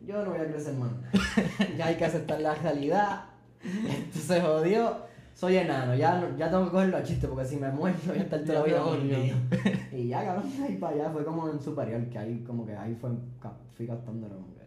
yo 0.07 0.24
no 0.24 0.31
voy 0.31 0.40
a 0.40 0.46
crecer 0.50 0.74
más. 0.74 0.90
ya 1.76 1.87
hay 1.87 1.96
que 1.96 2.04
aceptar 2.04 2.40
la 2.40 2.54
realidad. 2.54 3.24
Esto 3.62 4.18
se 4.18 4.40
jodió. 4.40 5.07
Soy 5.35 5.57
enano, 5.57 5.94
ya, 5.94 6.20
no- 6.20 6.37
ya 6.37 6.50
tengo 6.50 6.64
que 6.64 6.70
cogerlo 6.72 6.96
a 6.96 7.02
chiste 7.04 7.28
porque 7.28 7.44
si 7.44 7.57
me 7.59 7.70
muero 7.70 7.96
voy 8.09 8.18
a 8.18 8.22
estar 8.22 8.40
toda 8.42 8.59
la 8.59 8.64
vida 8.64 8.83
mordido. 8.83 9.18
Y 9.92 10.09
ya, 10.09 10.24
cabrón, 10.24 10.50
ahí 10.62 10.76
para 10.78 10.94
allá 10.94 11.11
fue 11.11 11.24
como 11.24 11.48
en 11.48 11.61
superior, 11.61 12.04
que 12.09 12.18
ahí 12.18 12.42
como 12.44 12.66
que 12.66 12.74
ahí 12.74 12.94
fue, 12.96 13.11
fui 13.74 13.87
captándolo 13.87 14.35
como 14.35 14.54
que, 14.54 14.66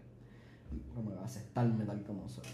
como 0.96 1.12
que 1.12 1.20
aceptarme 1.26 1.84
tal 1.86 2.02
como 2.04 2.28
soy. 2.30 2.46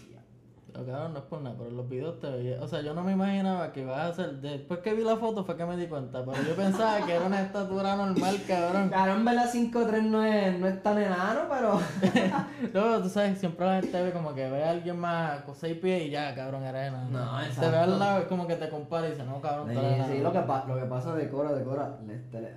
Cabrón, 0.84 1.12
no 1.12 1.18
es 1.20 1.24
por 1.26 1.40
nada, 1.40 1.56
pero 1.58 1.70
los 1.70 1.88
videos 1.88 2.18
te 2.20 2.30
veía. 2.30 2.60
O 2.62 2.68
sea, 2.68 2.80
yo 2.82 2.94
no 2.94 3.02
me 3.02 3.12
imaginaba 3.12 3.72
que 3.72 3.82
ibas 3.82 3.98
a 3.98 4.06
hacer. 4.08 4.32
Después 4.40 4.80
que 4.80 4.94
vi 4.94 5.02
la 5.04 5.16
foto 5.16 5.44
fue 5.44 5.56
que 5.56 5.64
me 5.64 5.76
di 5.76 5.86
cuenta. 5.86 6.24
Pero 6.24 6.42
yo 6.42 6.54
pensaba 6.56 7.04
que 7.06 7.14
era 7.14 7.26
una 7.26 7.42
estatura 7.42 7.96
normal, 7.96 8.36
cabrón. 8.48 8.88
Cabrón, 8.90 9.24
verdad 9.24 9.50
5'3 9.52 10.02
no 10.02 10.24
es, 10.24 10.58
no 10.58 10.66
es 10.66 10.82
tan 10.82 10.98
enano, 10.98 11.40
pero... 11.48 11.80
Luego, 12.72 13.02
tú 13.02 13.08
sabes, 13.08 13.38
siempre 13.38 13.66
la 13.66 13.80
gente 13.80 14.02
ve 14.02 14.12
como 14.12 14.34
que 14.34 14.48
ve 14.48 14.64
a 14.64 14.70
alguien 14.70 14.98
más 14.98 15.42
con 15.42 15.54
seis 15.54 15.76
pies 15.78 16.02
y 16.06 16.10
ya, 16.10 16.34
cabrón, 16.34 16.62
era 16.64 16.86
enano. 16.86 17.10
No, 17.10 17.38
Te 17.40 17.46
exacto. 17.46 17.70
ve 17.70 17.76
al 17.76 17.98
lado, 17.98 18.18
es 18.20 18.26
como 18.26 18.46
que 18.46 18.56
te 18.56 18.68
compara 18.68 19.06
y 19.08 19.10
dice, 19.12 19.24
no, 19.24 19.40
cabrón, 19.40 19.68
Sí, 19.68 19.74
tú 19.74 19.80
eres 19.80 19.96
sí, 20.06 20.12
enano. 20.12 20.22
lo 20.24 20.32
que, 20.32 20.40
pa- 20.40 20.64
lo 20.66 20.74
que 20.76 20.84
pasa 20.86 21.14
de 21.14 21.28
Cora, 21.28 21.52
de 21.52 21.64
Cora, 21.64 21.98
Lester 22.06 22.44
es 22.44 22.56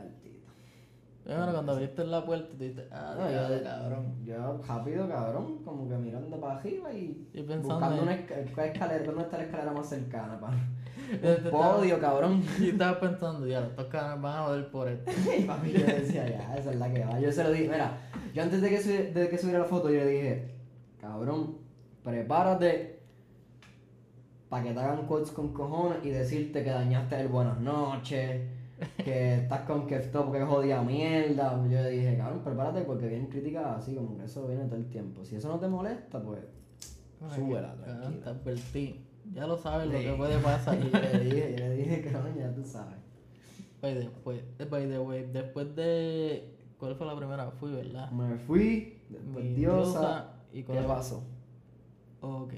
cuando 1.35 1.71
abriste 1.71 2.03
la 2.05 2.25
puerta, 2.25 2.49
tú 2.49 2.57
dices, 2.63 2.85
ah, 2.91 3.15
No, 3.17 3.29
yo, 3.31 3.63
cabrón. 3.63 4.15
yo 4.25 4.61
rápido, 4.67 5.07
cabrón, 5.07 5.57
como 5.63 5.87
que 5.89 5.95
mirando 5.95 6.39
para 6.39 6.55
arriba 6.57 6.91
y, 6.93 7.27
Y 7.33 7.41
pensando 7.43 7.73
buscando 7.75 8.03
una 8.03 8.17
cuál 8.53 8.67
escalera, 8.67 9.03
¿dónde 9.05 9.21
está 9.23 9.37
la 9.37 9.43
escalera 9.43 9.71
más 9.71 9.87
cercana, 9.89 10.39
pa? 10.39 10.51
Yo 11.11 11.19
te 11.19 11.33
estaba- 11.33 11.75
Podio, 11.77 11.99
cabrón. 11.99 12.43
Y 12.59 12.69
estaba 12.69 12.99
pensando, 12.99 13.45
ya, 13.47 13.59
estos 13.65 13.85
cabrones 13.87 14.21
van 14.21 14.37
a 14.39 14.43
joder 14.43 14.71
por 14.71 14.87
esto. 14.87 15.11
Y 15.37 15.43
papi, 15.43 15.71
yo 15.73 15.85
decía, 15.85 16.29
ya, 16.29 16.55
esa 16.55 16.71
es 16.71 16.75
la 16.77 16.93
que 16.93 17.03
va. 17.05 17.19
Yo 17.19 17.31
se 17.31 17.43
lo 17.43 17.51
dije, 17.51 17.69
mira, 17.69 17.97
yo 18.33 18.43
antes 18.43 18.61
de 18.61 18.69
que, 18.69 18.79
subi- 18.79 19.11
de 19.13 19.29
que 19.29 19.37
subiera 19.37 19.59
la 19.59 19.65
foto, 19.65 19.89
yo 19.89 19.99
le 19.99 20.07
dije, 20.07 20.51
cabrón, 20.99 21.57
prepárate 22.03 22.99
para 24.49 24.63
que 24.63 24.73
te 24.73 24.79
hagan 24.79 25.05
quotes 25.07 25.31
con 25.31 25.53
cojones 25.53 25.99
y 26.03 26.09
decirte 26.09 26.63
que 26.63 26.69
dañaste 26.69 27.19
el 27.21 27.27
buenas 27.29 27.57
noches, 27.59 28.41
que 28.97 29.35
estás 29.35 29.61
con 29.61 29.87
que 29.87 29.95
esto 29.95 30.25
porque 30.25 30.41
jodida 30.41 30.81
mierda. 30.81 31.53
Yo 31.63 31.81
le 31.81 31.89
dije, 31.89 32.17
cabrón, 32.17 32.41
prepárate 32.43 32.81
porque 32.81 33.07
vienen 33.07 33.27
críticas 33.27 33.77
así, 33.77 33.95
como 33.95 34.17
que 34.17 34.25
eso 34.25 34.47
viene 34.47 34.65
todo 34.65 34.75
el 34.75 34.89
tiempo. 34.89 35.25
Si 35.25 35.35
eso 35.35 35.47
no 35.47 35.59
te 35.59 35.67
molesta, 35.67 36.21
pues 36.21 36.41
súbela, 37.35 37.75
tranquila. 37.75 38.23
Te 38.23 38.29
advertí. 38.29 39.05
Ya 39.33 39.45
lo 39.45 39.57
sabes 39.57 39.87
lo 39.87 39.99
que 39.99 40.13
puede 40.17 40.37
pasar. 40.39 40.77
Y 40.79 40.89
yo 40.91 40.99
le 40.99 41.19
dije, 41.19 41.55
yo 41.57 41.65
le 41.65 41.75
dije, 41.75 42.01
cabrón, 42.11 42.35
ya 42.37 42.53
tú 42.53 42.63
sabes. 42.63 42.97
The, 43.81 44.09
way, 44.25 44.43
by 44.69 44.87
the 44.87 44.99
way, 44.99 45.29
después 45.31 45.75
de. 45.75 46.55
¿Cuál 46.77 46.95
fue 46.95 47.07
la 47.07 47.15
primera? 47.15 47.51
Fui, 47.51 47.71
¿verdad? 47.71 48.11
Me 48.11 48.37
fui, 48.37 49.01
después 49.09 49.45
Mi 49.45 49.53
diosa, 49.53 50.33
y 50.51 50.63
¿qué 50.63 50.81
pasó? 50.81 51.23
Ok. 52.21 52.53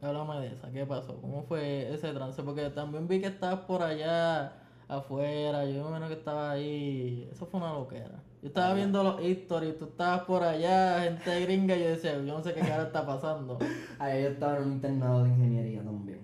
Háblame 0.00 0.40
de 0.40 0.54
esa. 0.54 0.70
¿Qué 0.70 0.84
pasó? 0.84 1.20
¿Cómo 1.20 1.42
fue 1.42 1.92
ese 1.92 2.12
trance? 2.12 2.42
Porque 2.42 2.70
también 2.70 3.08
vi 3.08 3.20
que 3.20 3.28
estabas 3.28 3.60
por 3.60 3.82
allá 3.82 4.63
afuera. 4.88 5.64
Yo 5.66 5.82
me 5.82 5.88
imagino 5.88 6.08
que 6.08 6.14
estabas 6.14 6.54
ahí. 6.54 7.28
Eso 7.32 7.46
fue 7.46 7.60
una 7.60 7.72
loquera. 7.72 8.22
Yo 8.42 8.48
estaba 8.48 8.74
viendo 8.74 9.02
los 9.02 9.20
stories. 9.22 9.78
Tú 9.78 9.86
estabas 9.86 10.22
por 10.22 10.42
allá, 10.42 11.02
gente 11.02 11.40
gringa. 11.40 11.76
Y 11.76 11.80
yo 11.80 11.88
decía, 11.90 12.14
yo 12.16 12.38
no 12.38 12.42
sé 12.42 12.52
qué 12.54 12.60
cara 12.60 12.84
está 12.84 13.06
pasando. 13.06 13.58
Ahí 13.98 14.22
yo 14.22 14.28
estaba 14.30 14.58
en 14.58 14.64
un 14.64 14.72
internado 14.72 15.24
de 15.24 15.30
ingeniería 15.30 15.82
también. 15.82 16.20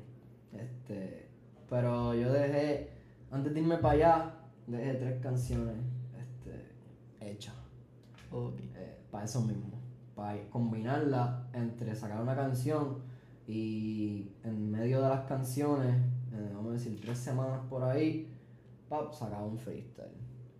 Este, 0.52 1.28
pero 1.68 2.14
yo 2.14 2.32
dejé, 2.32 2.90
antes 3.30 3.54
de 3.54 3.60
irme 3.60 3.78
para 3.78 3.94
allá, 3.94 4.34
dejé 4.66 4.94
tres 4.94 5.22
canciones 5.22 5.76
este, 6.18 7.30
hechas. 7.30 7.54
Ok. 8.30 8.60
para 9.10 9.24
eso 9.24 9.40
mismo. 9.42 9.80
Para 10.14 10.38
combinarla 10.50 11.48
entre 11.52 11.94
sacar 11.94 12.20
una 12.20 12.36
canción 12.36 12.98
y 13.46 14.32
en 14.44 14.70
medio 14.70 15.02
de 15.02 15.08
las 15.08 15.26
canciones, 15.26 15.96
eh, 16.32 16.50
vamos 16.54 16.70
a 16.70 16.74
decir 16.74 17.00
tres 17.00 17.18
semanas 17.18 17.60
por 17.68 17.82
ahí, 17.82 18.32
pap, 18.90 19.12
sacaba 19.14 19.44
un 19.46 19.56
freestyle. 19.56 20.10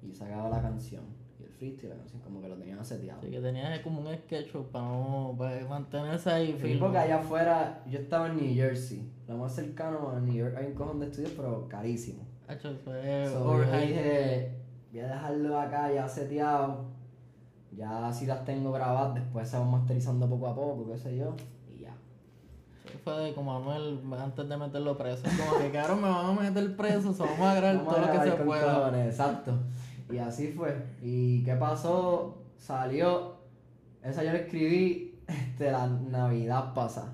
Y 0.03 0.15
sacaba 0.15 0.49
la 0.49 0.63
canción. 0.63 1.03
Y 1.39 1.43
el 1.45 1.51
freestyle 1.51 1.91
la 1.91 1.97
canción, 1.97 2.23
como 2.23 2.41
que 2.41 2.49
lo 2.49 2.57
tenía 2.57 2.83
seteado. 2.83 3.21
Así 3.21 3.31
que 3.31 3.41
tenías 3.41 3.79
como 3.81 4.01
un 4.01 4.15
sketch 4.15 4.53
para, 4.73 4.85
no, 4.87 5.35
para 5.37 5.67
mantenerse 5.69 6.31
ahí 6.31 6.53
Sí, 6.53 6.59
firme. 6.59 6.81
porque 6.81 6.99
allá 6.99 7.19
afuera, 7.19 7.83
yo 7.91 7.99
estaba 7.99 8.29
en 8.29 8.37
New 8.37 8.55
Jersey. 8.55 9.13
Lo 9.29 9.37
más 9.37 9.55
cercano 9.55 10.09
a 10.11 10.21
New 10.21 10.33
York 10.35 10.55
hay 10.57 10.67
un 10.69 10.75
cojón 10.75 11.01
de 11.01 11.07
estudios, 11.07 11.33
pero 11.37 11.69
carísimo. 11.69 12.23
Hacho, 12.49 12.71
es 12.71 13.31
So, 13.31 13.63
yo 13.63 13.73
dije, 13.79 14.55
voy 14.91 15.01
a 15.01 15.07
dejarlo 15.09 15.61
acá 15.61 15.93
ya 15.93 16.09
seteado. 16.09 16.89
Ya 17.77 18.13
si 18.13 18.27
las 18.27 18.45
tengo 18.45 18.73
grabadas, 18.73 19.15
después 19.15 19.49
se 19.49 19.57
van 19.57 19.71
masterizando 19.71 20.29
poco 20.29 20.49
a 20.49 20.55
poco, 20.55 20.91
qué 20.91 20.99
sé 20.99 21.17
yo. 21.17 21.37
Fue 22.99 23.17
de 23.19 23.35
como 23.35 23.57
Anuel 23.57 24.01
antes 24.19 24.49
de 24.49 24.57
meterlo 24.57 24.97
preso. 24.97 25.23
Como 25.25 25.61
que 25.61 25.71
cabrón 25.71 26.03
me 26.03 26.09
van 26.09 26.39
a 26.39 26.41
meter 26.41 26.77
preso, 26.77 27.13
so 27.13 27.25
vamos 27.25 27.41
a 27.41 27.61
Vamos 27.61 27.85
todo 27.89 27.97
a 27.97 28.01
lo 28.07 28.13
que 28.13 28.31
se 28.31 28.37
pueda. 28.37 28.75
cojones, 28.75 29.07
exacto. 29.07 29.53
Y 30.11 30.19
así 30.19 30.49
fue. 30.49 30.77
¿Y 31.03 31.43
qué 31.45 31.55
pasó? 31.55 32.39
Salió. 32.57 33.37
Esa 34.03 34.25
yo 34.25 34.33
la 34.33 34.39
escribí 34.39 35.19
este, 35.27 35.71
la 35.71 35.87
Navidad 35.87 36.75
pasada. 36.75 37.13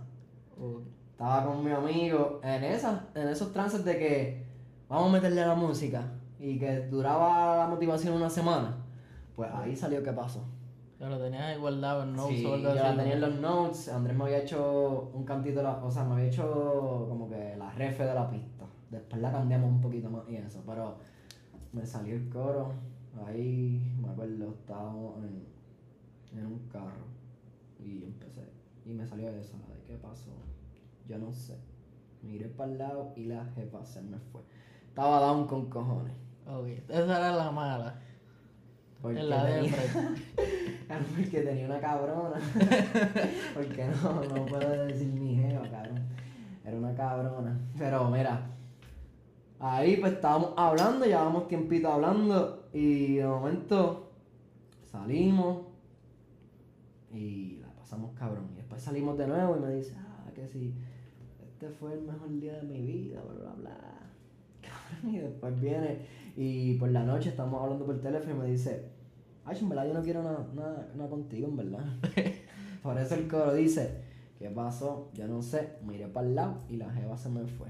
Ok. 0.61 0.83
Estaba 1.17 1.47
con 1.47 1.65
mi 1.65 1.71
amigo 1.73 2.41
en 2.43 2.63
esa, 2.63 3.07
en 3.15 3.29
esos 3.29 3.51
trances 3.51 3.85
de 3.87 3.99
que 3.99 4.45
vamos 4.87 5.09
a 5.09 5.13
meterle 5.13 5.43
a 5.43 5.47
la 5.47 5.55
música 5.55 6.03
y 6.39 6.59
que 6.59 6.89
duraba 6.89 7.57
la 7.57 7.67
motivación 7.69 8.15
una 8.15 8.29
semana. 8.29 8.77
Pues 9.35 9.51
ahí 9.55 9.75
salió 9.75 10.03
qué 10.03 10.13
pasó. 10.13 10.45
Ya 10.99 11.09
lo 11.11 11.19
tenías 11.19 11.43
ahí 11.43 11.59
guardado 11.59 12.05
en 12.05 12.17
notes 12.17 12.39
sí, 12.39 12.47
o 12.47 12.57
yo 12.57 12.71
algo 12.71 12.75
la 12.75 12.89
así. 12.89 12.99
tenía 12.99 13.15
en 13.15 13.21
los 13.21 13.35
notes. 13.41 13.89
Andrés 13.91 14.17
me 14.17 14.25
había 14.25 14.39
hecho 14.39 15.11
un 15.13 15.25
cantito, 15.25 15.57
de 15.59 15.63
la- 15.65 15.85
o 15.85 15.91
sea, 15.91 16.05
me 16.05 16.15
había 16.15 16.27
hecho 16.27 17.07
como 17.09 17.29
que 17.29 17.55
la 17.57 17.71
refe 17.73 18.05
de 18.05 18.15
la 18.15 18.31
pista. 18.31 18.65
Después 18.91 19.21
la 19.21 19.31
cambiamos 19.31 19.71
un 19.71 19.81
poquito 19.81 20.09
más 20.09 20.23
y 20.29 20.37
eso, 20.37 20.63
pero 20.67 20.97
me 21.73 21.85
salió 21.85 22.15
el 22.17 22.29
coro. 22.31 22.73
Ahí 23.27 23.95
me 24.01 24.09
acuerdo, 24.09 24.51
estábamos 24.51 25.19
en, 25.25 25.47
en 26.39 26.47
un 26.47 26.59
carro 26.71 27.07
y 27.79 28.05
empecé. 28.05 28.49
Y 28.87 28.93
me 28.95 29.07
salió 29.07 29.27
la 29.31 29.37
de 29.37 29.43
qué 29.87 29.97
pasó. 29.97 30.31
Yo 31.09 31.19
no 31.19 31.33
sé. 31.33 31.57
Miré 32.23 32.49
para 32.49 32.73
el 32.73 32.79
lado 32.79 33.13
y 33.17 33.25
la 33.27 33.45
jefa 33.55 33.85
se 33.85 34.01
me 34.03 34.19
fue. 34.19 34.41
Estaba 34.89 35.21
down 35.21 35.47
con 35.47 35.67
cojones. 35.69 36.15
Ok, 36.47 36.69
esa 36.89 37.05
era 37.19 37.33
la 37.33 37.51
mala. 37.51 38.01
Porque 39.07 39.21
En 39.21 39.31
la 39.31 39.47
tenía-. 39.47 39.73
Porque 41.17 41.41
tenía 41.41 41.67
una 41.67 41.79
cabrona. 41.79 42.41
Porque 43.55 43.87
no, 43.87 44.25
no 44.25 44.47
puedo 44.47 44.85
decir 44.85 45.07
ni 45.15 45.37
jeva, 45.37 45.63
cabrón. 45.71 46.03
Era 46.65 46.77
una 46.77 46.93
cabrona. 46.93 47.57
Pero 47.79 48.11
mira, 48.11 48.51
ahí 49.61 49.99
pues 49.99 50.15
estábamos 50.15 50.55
hablando, 50.57 51.05
llevábamos 51.05 51.47
tiempito 51.47 51.93
hablando 51.93 52.69
y 52.73 53.17
de 53.17 53.27
momento 53.27 54.11
salimos 54.91 55.67
y 57.13 57.59
la 57.61 57.69
pasamos 57.77 58.11
cabrón. 58.19 58.49
Y 58.55 58.57
después 58.57 58.83
salimos 58.83 59.17
de 59.17 59.29
nuevo 59.29 59.57
y 59.57 59.61
me 59.61 59.75
dice, 59.77 59.95
ah, 59.97 60.29
que 60.35 60.49
sí, 60.49 60.75
este 61.45 61.69
fue 61.69 61.93
el 61.93 62.03
mejor 62.03 62.29
día 62.41 62.55
de 62.55 62.63
mi 62.63 62.83
vida, 62.83 63.23
bla, 63.23 63.35
bla, 63.35 63.55
bla. 63.55 63.79
Cabrón, 64.63 65.15
y 65.15 65.19
después 65.19 65.61
viene 65.61 66.01
y 66.37 66.75
por 66.75 66.91
la 66.91 67.03
noche 67.03 67.31
estamos 67.31 67.63
hablando 67.63 67.87
por 67.87 67.99
teléfono 68.01 68.35
y 68.35 68.39
me 68.39 68.47
dice, 68.47 68.96
ay, 69.47 69.59
en 69.61 69.69
verdad 69.69 69.87
yo 69.87 69.95
no 69.95 70.03
quiero 70.03 70.23
nada, 70.23 70.47
nada, 70.55 70.89
nada 70.95 71.09
contigo, 71.11 71.49
en 71.49 71.57
verdad. 71.57 71.85
por 72.83 72.99
eso 72.99 73.15
el 73.15 73.29
coro 73.29 73.55
dice, 73.55 74.03
¿qué 74.39 74.51
pasó? 74.51 75.11
Yo 75.15 75.27
no 75.27 75.41
sé, 75.43 75.77
miré 75.83 76.09
para 76.09 76.27
el 76.27 76.35
lado 76.35 76.59
y 76.69 76.77
la 76.77 76.91
jeva 76.91 77.17
se 77.17 77.29
me 77.29 77.47
fue. 77.47 77.69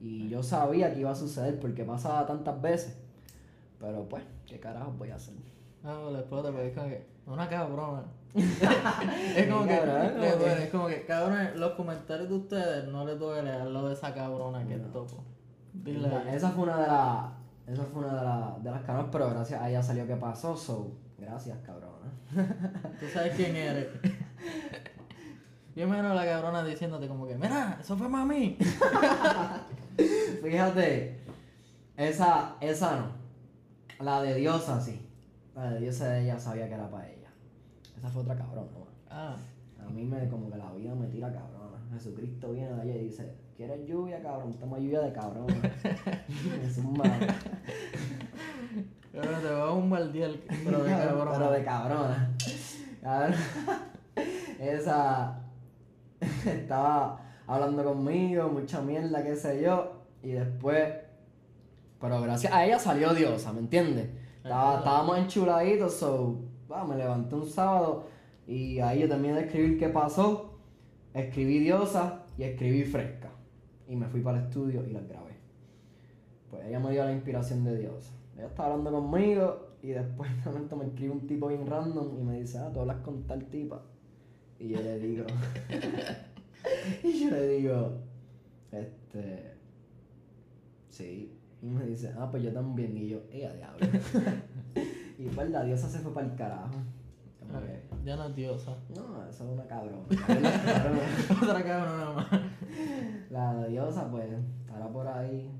Y 0.00 0.28
yo 0.28 0.42
sabía 0.42 0.92
que 0.94 1.00
iba 1.00 1.10
a 1.10 1.14
suceder 1.16 1.58
porque 1.58 1.84
pasaba 1.84 2.24
tantas 2.26 2.60
veces. 2.62 2.96
Pero 3.80 4.08
pues, 4.08 4.22
¿qué 4.46 4.60
carajo 4.60 4.92
voy 4.96 5.10
a 5.10 5.16
hacer? 5.16 5.34
No, 5.82 6.10
le 6.10 6.18
explota, 6.20 6.50
pero 6.50 6.62
es 6.62 6.74
como 6.74 6.88
que. 6.88 7.06
Una 7.26 7.48
cabrona. 7.48 8.02
es 8.34 9.46
como 9.48 9.66
que. 9.66 9.76
cabrón, 9.78 10.04
le 10.04 10.10
como 10.12 10.20
que- 10.20 10.36
duele, 10.38 10.64
es 10.64 10.70
como 10.70 10.86
que, 10.88 11.04
cabrones, 11.04 11.56
los 11.56 11.72
comentarios 11.72 12.28
de 12.28 12.34
ustedes 12.34 12.88
no 12.88 13.04
les 13.04 13.18
duele 13.18 13.50
a 13.50 13.64
lo 13.64 13.88
de 13.88 13.94
esa 13.94 14.14
cabrona 14.14 14.66
que 14.66 14.74
es 14.74 14.92
topo. 14.92 15.24
Dile. 15.72 16.08
Esa 16.32 16.50
fue 16.50 16.64
una 16.64 16.80
de 16.80 16.86
las. 16.86 17.37
Esa 17.68 17.84
fue 17.84 18.02
una 18.02 18.14
de, 18.14 18.24
las 18.24 18.64
de 18.64 18.70
las 18.70 18.82
cabronas, 18.82 19.10
pero 19.12 19.30
gracias 19.30 19.60
a 19.60 19.68
ella 19.68 19.82
salió 19.82 20.06
que 20.06 20.16
pasó, 20.16 20.56
so. 20.56 20.96
Gracias, 21.18 21.58
cabrona. 21.58 22.10
Tú 23.00 23.06
sabes 23.12 23.34
quién 23.34 23.54
eres. 23.56 23.88
Yo 25.76 25.86
menos 25.86 26.14
la 26.14 26.24
cabrona 26.24 26.64
diciéndote 26.64 27.08
como 27.08 27.26
que, 27.26 27.36
mira, 27.36 27.78
eso 27.80 27.96
fue 27.96 28.08
mami. 28.08 28.56
Fíjate, 30.42 31.20
esa, 31.96 32.56
esa 32.60 32.96
no. 32.96 34.04
La 34.04 34.22
de 34.22 34.34
Diosa 34.34 34.80
sí. 34.80 35.06
La 35.54 35.70
de 35.70 35.80
Diosa 35.80 36.18
ella 36.18 36.38
sabía 36.38 36.68
que 36.68 36.74
era 36.74 36.88
para 36.88 37.08
ella. 37.08 37.28
Esa 37.96 38.08
fue 38.08 38.22
otra 38.22 38.36
cabrona, 38.36 38.70
man. 38.72 38.88
Ah, 39.10 39.36
A 39.84 39.90
mí 39.90 40.04
me 40.04 40.28
como 40.28 40.50
que 40.50 40.56
la 40.56 40.72
vida 40.72 40.94
me 40.94 41.06
tira 41.08 41.32
cabrona. 41.32 41.78
Jesucristo 41.92 42.52
viene 42.52 42.72
de 42.74 42.80
allá 42.80 42.94
y 42.96 43.04
dice, 43.04 43.34
¿quieres 43.58 43.84
lluvia, 43.88 44.22
cabrón? 44.22 44.52
Toma 44.54 44.78
lluvia 44.78 45.00
de 45.00 45.12
cabrón. 45.12 45.46
es 46.64 46.78
un 46.78 46.92
mal. 46.96 47.10
pero 49.10 49.30
te 49.40 49.50
va 49.50 49.72
un 49.72 49.88
mal 49.88 50.12
día, 50.12 50.30
pero 50.64 50.84
de 50.84 50.90
cabrona. 50.92 51.32
Pero 51.38 51.50
de 51.50 51.64
cabrona. 51.64 52.36
Cabrón. 53.02 53.34
Esa 54.60 55.40
estaba 56.46 57.20
hablando 57.48 57.82
conmigo, 57.82 58.48
mucha 58.48 58.80
mierda, 58.80 59.24
qué 59.24 59.34
sé 59.34 59.60
yo. 59.60 60.04
Y 60.22 60.30
después, 60.30 60.94
pero 62.00 62.20
gracias 62.22 62.52
a 62.52 62.64
ella 62.64 62.78
salió 62.78 63.12
diosa, 63.12 63.52
¿me 63.52 63.60
entiendes? 63.60 64.08
Estaba, 64.36 64.78
estábamos 64.78 65.18
enchuladitos, 65.18 65.94
so, 65.94 66.44
va, 66.70 66.84
me 66.84 66.96
levanté 66.96 67.34
un 67.34 67.46
sábado 67.46 68.06
y 68.46 68.78
ahí 68.78 69.00
yo 69.00 69.08
terminé 69.08 69.34
de 69.34 69.46
escribir 69.46 69.78
qué 69.78 69.88
pasó. 69.88 70.60
Escribí 71.12 71.58
diosa 71.58 72.24
y 72.36 72.44
escribí 72.44 72.84
fresca. 72.84 73.17
Y 73.88 73.96
me 73.96 74.06
fui 74.06 74.20
para 74.20 74.38
el 74.38 74.44
estudio 74.44 74.84
y 74.86 74.92
las 74.92 75.08
grabé. 75.08 75.36
Pues 76.50 76.66
ella 76.66 76.78
me 76.78 76.90
dio 76.90 77.04
la 77.04 77.12
inspiración 77.12 77.64
de 77.64 77.78
diosa. 77.78 78.12
Ella 78.36 78.46
estaba 78.46 78.70
hablando 78.72 78.92
conmigo 78.92 79.68
y 79.82 79.88
después 79.88 80.30
de 80.44 80.50
momento 80.50 80.76
me 80.76 80.86
escribe 80.86 81.12
un 81.12 81.26
tipo 81.26 81.48
bien 81.48 81.66
random 81.66 82.18
y 82.18 82.22
me 82.22 82.40
dice, 82.40 82.58
ah, 82.58 82.70
tú 82.72 82.80
hablas 82.80 82.98
con 82.98 83.26
tal 83.26 83.44
tipa. 83.46 83.82
Y 84.58 84.68
yo 84.68 84.80
le 84.80 84.98
digo, 84.98 85.24
y 87.04 87.24
yo 87.24 87.30
le 87.30 87.48
digo, 87.48 87.98
este, 88.72 89.54
sí. 90.88 91.34
Y 91.62 91.66
me 91.66 91.86
dice, 91.86 92.12
ah, 92.18 92.28
pues 92.30 92.42
yo 92.42 92.52
también. 92.52 92.96
Y 92.96 93.08
yo, 93.08 93.20
ella 93.32 93.52
diablo. 93.52 93.86
y 95.18 95.24
pues 95.28 95.50
la 95.50 95.64
diosa 95.64 95.88
se 95.88 95.98
fue 96.00 96.12
para 96.12 96.26
el 96.26 96.34
carajo. 96.34 96.74
Ya 98.04 98.16
no 98.16 98.26
es 98.26 98.36
diosa. 98.36 98.76
no, 98.94 99.26
eso 99.28 99.44
es 99.44 99.50
una 99.50 99.66
cabrona. 99.66 100.02
Otra 101.42 101.64
cabrona 101.64 102.12
más. 102.12 102.40
La 103.30 103.66
diosa, 103.66 104.10
pues, 104.10 104.26
estará 104.60 104.88
por 104.88 105.06
ahí. 105.06 105.50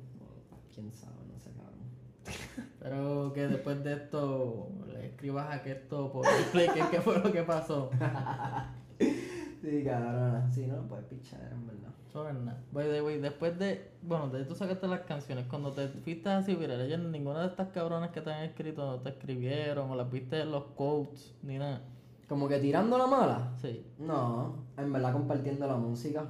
Quién 0.75 0.93
sabe, 0.93 1.17
no 1.33 1.39
sé, 1.39 1.51
cabrón. 1.53 2.69
Pero 2.81 3.33
que 3.33 3.49
después 3.49 3.83
de 3.83 3.95
esto 3.95 4.69
le 4.87 5.07
escribas 5.07 5.55
a 5.55 5.63
que 5.63 5.73
esto 5.73 6.13
por 6.13 6.25
explique 6.41 6.83
qué 6.91 7.01
fue 7.01 7.19
lo 7.19 7.33
que 7.33 7.43
pasó. 7.43 7.91
Sí, 9.61 9.83
cabrona. 9.85 10.49
Sí, 10.53 10.67
no, 10.67 10.83
pues 10.89 11.05
pichadera, 11.07 11.51
en 11.51 11.67
verdad. 11.67 11.91
Eso 12.09 12.29
es 12.29 12.35
nada. 12.37 12.63
Después 12.73 13.59
de. 13.59 13.91
Bueno, 14.03 14.29
de 14.29 14.45
tú 14.45 14.55
sacaste 14.55 14.87
las 14.87 15.01
canciones. 15.01 15.47
Cuando 15.47 15.73
te 15.73 15.89
fuiste 15.89 16.29
así 16.29 16.55
viral, 16.55 16.81
ellos 16.81 17.01
ninguna 17.01 17.41
de 17.41 17.49
estas 17.49 17.69
cabronas 17.69 18.11
que 18.11 18.21
te 18.21 18.33
han 18.33 18.45
escrito 18.45 18.87
no 18.87 19.01
te 19.01 19.11
escribieron 19.11 19.91
o 19.91 19.97
las 19.97 20.11
viste 20.11 20.41
en 20.41 20.53
los 20.53 20.65
quotes 20.77 21.35
ni 21.43 21.59
nada. 21.59 21.83
Como 22.29 22.47
que 22.47 22.59
tirando 22.59 22.97
la 22.99 23.07
mala. 23.07 23.53
Sí, 23.61 23.85
No, 23.99 24.65
en 24.77 24.93
verdad 24.93 25.13
compartiendo 25.13 25.67
la 25.67 25.77
música. 25.77 26.27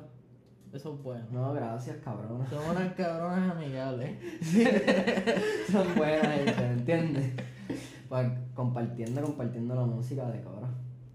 Eso 0.72 0.94
es 0.94 1.02
bueno. 1.02 1.26
No, 1.30 1.52
gracias, 1.52 1.96
cabrona. 1.98 2.46
Son 2.48 2.64
unas 2.70 2.92
cabronas 2.94 3.52
amigables. 3.56 4.18
Son 5.72 5.94
buenas 5.96 6.26
gente, 6.26 6.60
¿me 6.60 6.72
entiendes? 6.72 7.32
Pues 8.08 8.28
compartiendo, 8.54 9.22
compartiendo 9.22 9.74
la 9.74 9.84
música 9.84 10.30
de 10.30 10.40
cabra. 10.42 10.68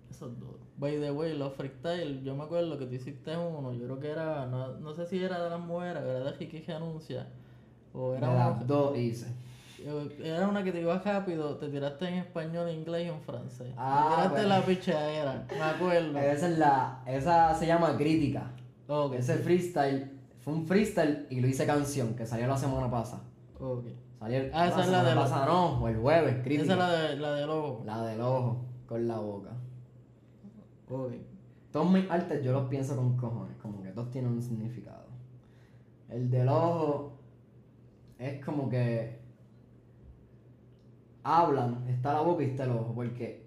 Eso 0.10 0.28
es 0.28 0.40
duro. 0.40 0.60
By 0.78 1.00
the 1.00 1.12
way, 1.12 1.38
los 1.38 1.54
freestyle, 1.54 2.24
yo 2.24 2.36
me 2.36 2.44
acuerdo 2.44 2.78
que 2.78 2.86
tú 2.86 2.96
hiciste 2.96 3.38
uno, 3.38 3.74
yo 3.74 3.86
creo 3.86 4.00
que 4.00 4.10
era, 4.10 4.46
no, 4.48 4.80
no 4.80 4.94
sé 4.94 5.06
si 5.06 5.24
era 5.24 5.42
de 5.44 5.50
las 5.50 5.60
mujeres, 5.60 6.04
era 6.04 6.32
de 6.32 6.48
que 6.48 6.74
anuncia. 6.74 7.28
O 7.94 8.12
De 8.12 8.18
era 8.18 8.30
una, 8.30 8.50
las 8.50 8.68
dos 8.68 8.98
hice. 8.98 9.28
era 10.24 10.48
una 10.48 10.64
que 10.64 10.72
te 10.72 10.82
ibas 10.82 11.06
rápido, 11.06 11.58
te 11.58 11.70
tiraste 11.70 12.08
en 12.08 12.16
español, 12.16 12.70
inglés 12.72 13.06
y 13.06 13.10
en 13.10 13.22
francés. 13.22 13.74
Ah, 13.78 14.08
te 14.10 14.16
tiraste 14.16 14.34
bueno. 14.34 14.50
la 14.50 14.66
pichadera, 14.66 15.48
me 15.52 15.62
acuerdo. 15.62 16.18
Esa 16.20 16.50
es 16.50 16.58
la, 16.58 17.04
esa 17.06 17.54
se 17.54 17.68
llama 17.68 17.96
Crítica. 17.96 18.52
Ok, 18.88 19.14
Ese 19.16 19.36
freestyle, 19.38 20.12
fue 20.42 20.54
un 20.54 20.66
freestyle 20.68 21.26
y 21.30 21.40
lo 21.42 21.48
hice 21.48 21.66
canción 21.66 22.16
que 22.16 22.26
salió 22.26 22.48
la 22.48 22.58
semana 22.58 22.90
pasada. 22.90 23.24
ok. 23.60 23.86
Salió 24.20 24.38
el- 24.40 24.52
Ah, 24.54 24.68
esa 24.68 24.84
es 24.84 24.90
la 24.90 25.04
de 25.04 25.16
pasada, 25.16 25.46
no, 25.48 25.82
o 25.84 25.88
el 25.90 25.98
jueves, 25.98 26.34
Esa 26.36 26.44
Crítica. 26.44 26.72
es 26.74 26.78
la, 26.80 26.90
de, 26.92 27.16
la 27.18 27.34
del 27.36 27.50
ojo. 27.50 27.84
La 27.86 28.06
del 28.06 28.22
ojo, 28.22 28.66
con 28.86 29.06
la 29.08 29.20
boca. 29.20 29.50
Ok. 30.90 31.14
Todos 31.72 31.92
mis 31.92 32.10
artes 32.10 32.42
yo 32.44 32.54
los 32.54 32.70
pienso 32.70 32.96
con 32.96 33.18
cojones, 33.18 33.58
como 33.62 33.82
que 33.82 33.90
todos 33.90 34.12
tienen 34.12 34.32
un 34.32 34.42
significado. 34.42 35.08
El 36.08 36.30
del 36.30 36.48
ojo 36.48 37.18
es 38.20 38.44
como 38.46 38.70
que 38.70 39.20
hablan, 41.24 41.88
está 41.88 42.14
la 42.14 42.22
boca 42.22 42.44
y 42.44 42.48
está 42.48 42.66
el 42.66 42.72
ojo, 42.72 42.94
porque 42.94 43.46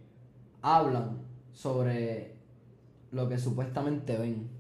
hablan 0.62 1.18
sobre 1.52 2.36
lo 3.12 3.28
que 3.28 3.38
supuestamente 3.38 4.16
ven, 4.18 4.50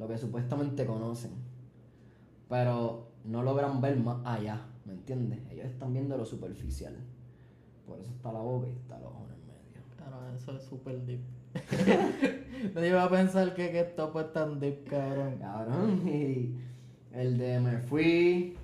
lo 0.00 0.08
que 0.08 0.16
supuestamente 0.16 0.86
conocen, 0.86 1.32
pero 2.48 3.10
no 3.26 3.42
logran 3.42 3.82
ver 3.82 4.00
más 4.00 4.24
allá, 4.24 4.62
¿me 4.86 4.94
entiendes? 4.94 5.40
Ellos 5.50 5.66
están 5.66 5.92
viendo 5.92 6.16
lo 6.16 6.24
superficial. 6.24 6.94
por 7.86 8.00
eso 8.00 8.10
está 8.10 8.32
la 8.32 8.40
boca 8.40 8.66
y 8.66 8.72
está 8.72 8.96
el 8.96 9.04
ojo 9.04 9.26
en 9.26 9.34
el 9.34 9.40
medio. 9.46 9.82
Claro, 9.98 10.34
eso 10.34 10.56
es 10.56 10.62
súper 10.62 11.04
deep. 11.04 11.20
Nadie 12.74 12.88
iba 12.88 13.04
a 13.04 13.10
pensar 13.10 13.54
que, 13.54 13.70
que 13.70 13.80
esto 13.80 14.10
pues 14.10 14.32
tan 14.32 14.58
deep, 14.58 14.88
cabrón. 14.88 15.36
Cabrón, 15.38 16.08
y 16.08 16.56
el 17.12 17.36
de 17.36 17.60
me 17.60 17.76
fui, 17.76 18.56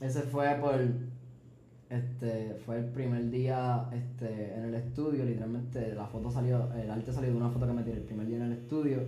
ese 0.00 0.22
fue 0.22 0.54
por, 0.60 0.78
este, 1.90 2.54
fue 2.64 2.78
el 2.78 2.84
primer 2.84 3.30
día, 3.30 3.88
este, 3.92 4.54
en 4.54 4.66
el 4.66 4.74
estudio, 4.76 5.24
literalmente 5.24 5.92
la 5.92 6.06
foto 6.06 6.30
salió, 6.30 6.72
el 6.74 6.88
arte 6.88 7.12
salió 7.12 7.30
de 7.30 7.36
una 7.36 7.50
foto 7.50 7.66
que 7.66 7.72
me 7.72 7.82
tiré 7.82 7.96
el 7.96 8.04
primer 8.04 8.28
día 8.28 8.36
en 8.36 8.44
el 8.44 8.52
estudio, 8.52 9.02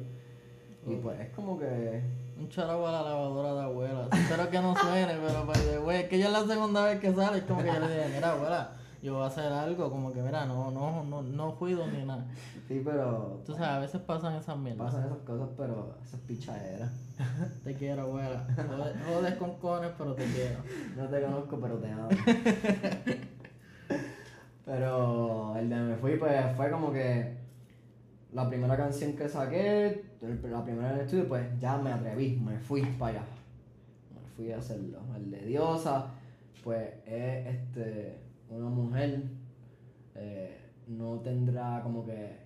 y 0.87 0.95
pues 0.97 1.21
es 1.21 1.29
como 1.31 1.59
que, 1.59 2.03
Un 2.38 2.49
charago 2.49 2.87
a 2.88 2.93
la 2.93 3.03
lavadora 3.03 3.55
de 3.55 3.61
abuela. 3.62 4.09
Espero 4.12 4.49
que 4.51 4.61
no 4.61 4.75
suene, 4.77 5.14
pero 5.27 5.45
pues, 5.47 5.81
güey, 5.83 5.99
es 6.03 6.09
que 6.09 6.19
ya 6.19 6.27
es 6.27 6.33
la 6.33 6.47
segunda 6.47 6.85
vez 6.85 7.01
que 7.01 7.12
sale. 7.12 7.38
Es 7.38 7.45
como 7.45 7.61
que 7.62 7.66
yo 7.69 7.81
le 7.81 7.88
dije, 7.88 8.11
mira, 8.14 8.33
abuela, 8.33 8.73
yo 9.03 9.14
voy 9.14 9.25
a 9.25 9.27
hacer 9.27 9.53
algo. 9.53 9.90
Como 9.90 10.12
que, 10.12 10.23
mira, 10.23 10.47
no, 10.47 10.71
no, 10.71 11.05
no, 11.05 11.23
no 11.23 11.55
cuido 11.57 11.87
ni 11.87 12.05
nada. 12.05 12.25
sí, 12.66 12.81
pero 12.85 13.43
Tú 13.45 13.53
sabes, 13.55 13.69
a 13.69 13.79
veces 13.81 14.01
pasan 14.01 14.35
esas 14.37 14.57
mierdas. 14.57 14.87
pasan 14.93 15.07
esas 15.07 15.19
cosas, 15.19 15.49
pero 15.57 15.97
esa 16.05 16.16
es 16.16 16.23
pichadera. 16.23 16.90
Te 17.64 17.75
quiero, 17.75 18.03
abuela. 18.03 18.47
Jodes, 18.57 18.97
jodes 19.07 19.35
con 19.35 19.55
cones, 19.59 19.90
pero 19.99 20.14
te 20.14 20.25
quiero. 20.25 20.61
No 20.97 21.07
te 21.09 21.21
conozco, 21.23 21.59
pero 21.61 21.77
te 21.77 21.90
amo. 21.90 22.09
pero 24.64 25.57
el 25.57 25.69
de 25.69 25.77
Me 25.77 25.97
Fui, 25.97 26.16
pues 26.16 26.57
fue 26.57 26.71
como 26.71 26.93
que 26.93 27.39
la 28.33 28.49
primera 28.49 28.77
canción 28.77 29.14
que 29.14 29.29
saqué, 29.29 30.05
la 30.21 30.64
primera 30.64 30.90
en 30.90 30.99
el 30.99 31.05
estudio, 31.05 31.29
pues 31.29 31.47
ya 31.59 31.79
me 31.79 31.90
atreví, 31.90 32.37
me 32.37 32.59
fui 32.59 32.83
para 32.99 33.19
allá. 33.19 33.27
Me 34.14 34.29
fui 34.37 34.53
a 34.53 34.59
hacerlo. 34.59 35.01
El 35.16 35.31
de 35.31 35.47
Diosa, 35.47 36.07
pues 36.62 36.88
es 37.07 37.47
este, 37.47 38.19
una 38.49 38.69
mujer, 38.69 39.25
eh, 40.14 40.59
no 40.87 41.19
tendrá 41.21 41.83
como 41.83 42.05
que 42.05 42.38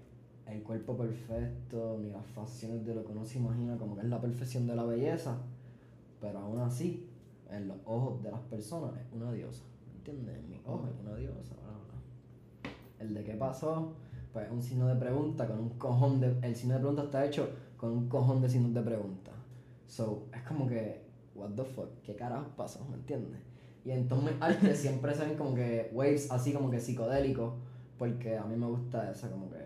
el 0.46 0.62
cuerpo 0.62 0.96
perfecto, 0.96 1.98
ni 2.00 2.10
las 2.10 2.26
facciones 2.26 2.84
de 2.86 2.94
lo 2.94 3.04
que 3.04 3.12
uno 3.12 3.24
se 3.24 3.38
imagina, 3.38 3.76
como 3.76 3.94
que 3.94 4.02
es 4.02 4.08
la 4.08 4.20
perfección 4.20 4.66
de 4.66 4.76
la 4.76 4.84
belleza, 4.84 5.36
pero 6.20 6.38
aún 6.38 6.60
así, 6.60 7.10
en 7.50 7.68
los 7.68 7.76
ojos 7.84 8.22
de 8.22 8.30
las 8.30 8.40
personas, 8.40 8.92
es 8.96 9.12
una 9.12 9.32
diosa. 9.32 9.64
¿Me 9.86 9.96
entiendes? 9.98 10.38
En 10.38 10.48
mis 10.48 10.60
ojos 10.66 10.88
es 10.90 11.06
una 11.06 11.16
diosa. 11.16 11.54
bla, 11.54 11.72
bla. 11.72 12.70
El 13.00 13.14
de 13.14 13.24
qué 13.24 13.34
pasó, 13.34 13.92
pues 14.34 14.46
es 14.46 14.52
un 14.52 14.62
signo 14.62 14.88
de 14.88 14.96
pregunta 14.96 15.46
con 15.46 15.60
un 15.60 15.70
cojón 15.78 16.20
de. 16.20 16.36
El 16.42 16.56
signo 16.56 16.74
de 16.74 16.80
pregunta 16.80 17.04
está 17.04 17.24
hecho 17.24 17.48
con 17.76 17.90
un 17.90 18.08
cojón 18.08 18.42
de 18.42 18.50
signos 18.50 18.74
de 18.74 18.82
pregunta. 18.82 19.30
So, 19.86 20.26
es 20.34 20.42
como 20.42 20.66
que, 20.66 21.02
what 21.36 21.50
the 21.50 21.62
fuck, 21.62 21.88
¿qué 22.02 22.16
carajo 22.16 22.48
pasó? 22.56 22.84
¿Me 22.90 22.96
entiendes? 22.96 23.40
Y 23.84 23.92
entonces 23.92 24.32
mis 24.32 24.42
artes 24.42 24.78
siempre 24.78 25.14
se 25.14 25.24
ven 25.24 25.36
como 25.36 25.54
que 25.54 25.88
waves 25.92 26.30
así 26.32 26.52
como 26.52 26.68
que 26.68 26.80
psicodélicos, 26.80 27.54
porque 27.96 28.36
a 28.36 28.44
mí 28.44 28.56
me 28.56 28.66
gusta 28.66 29.08
eso, 29.08 29.30
como 29.30 29.48
que 29.50 29.58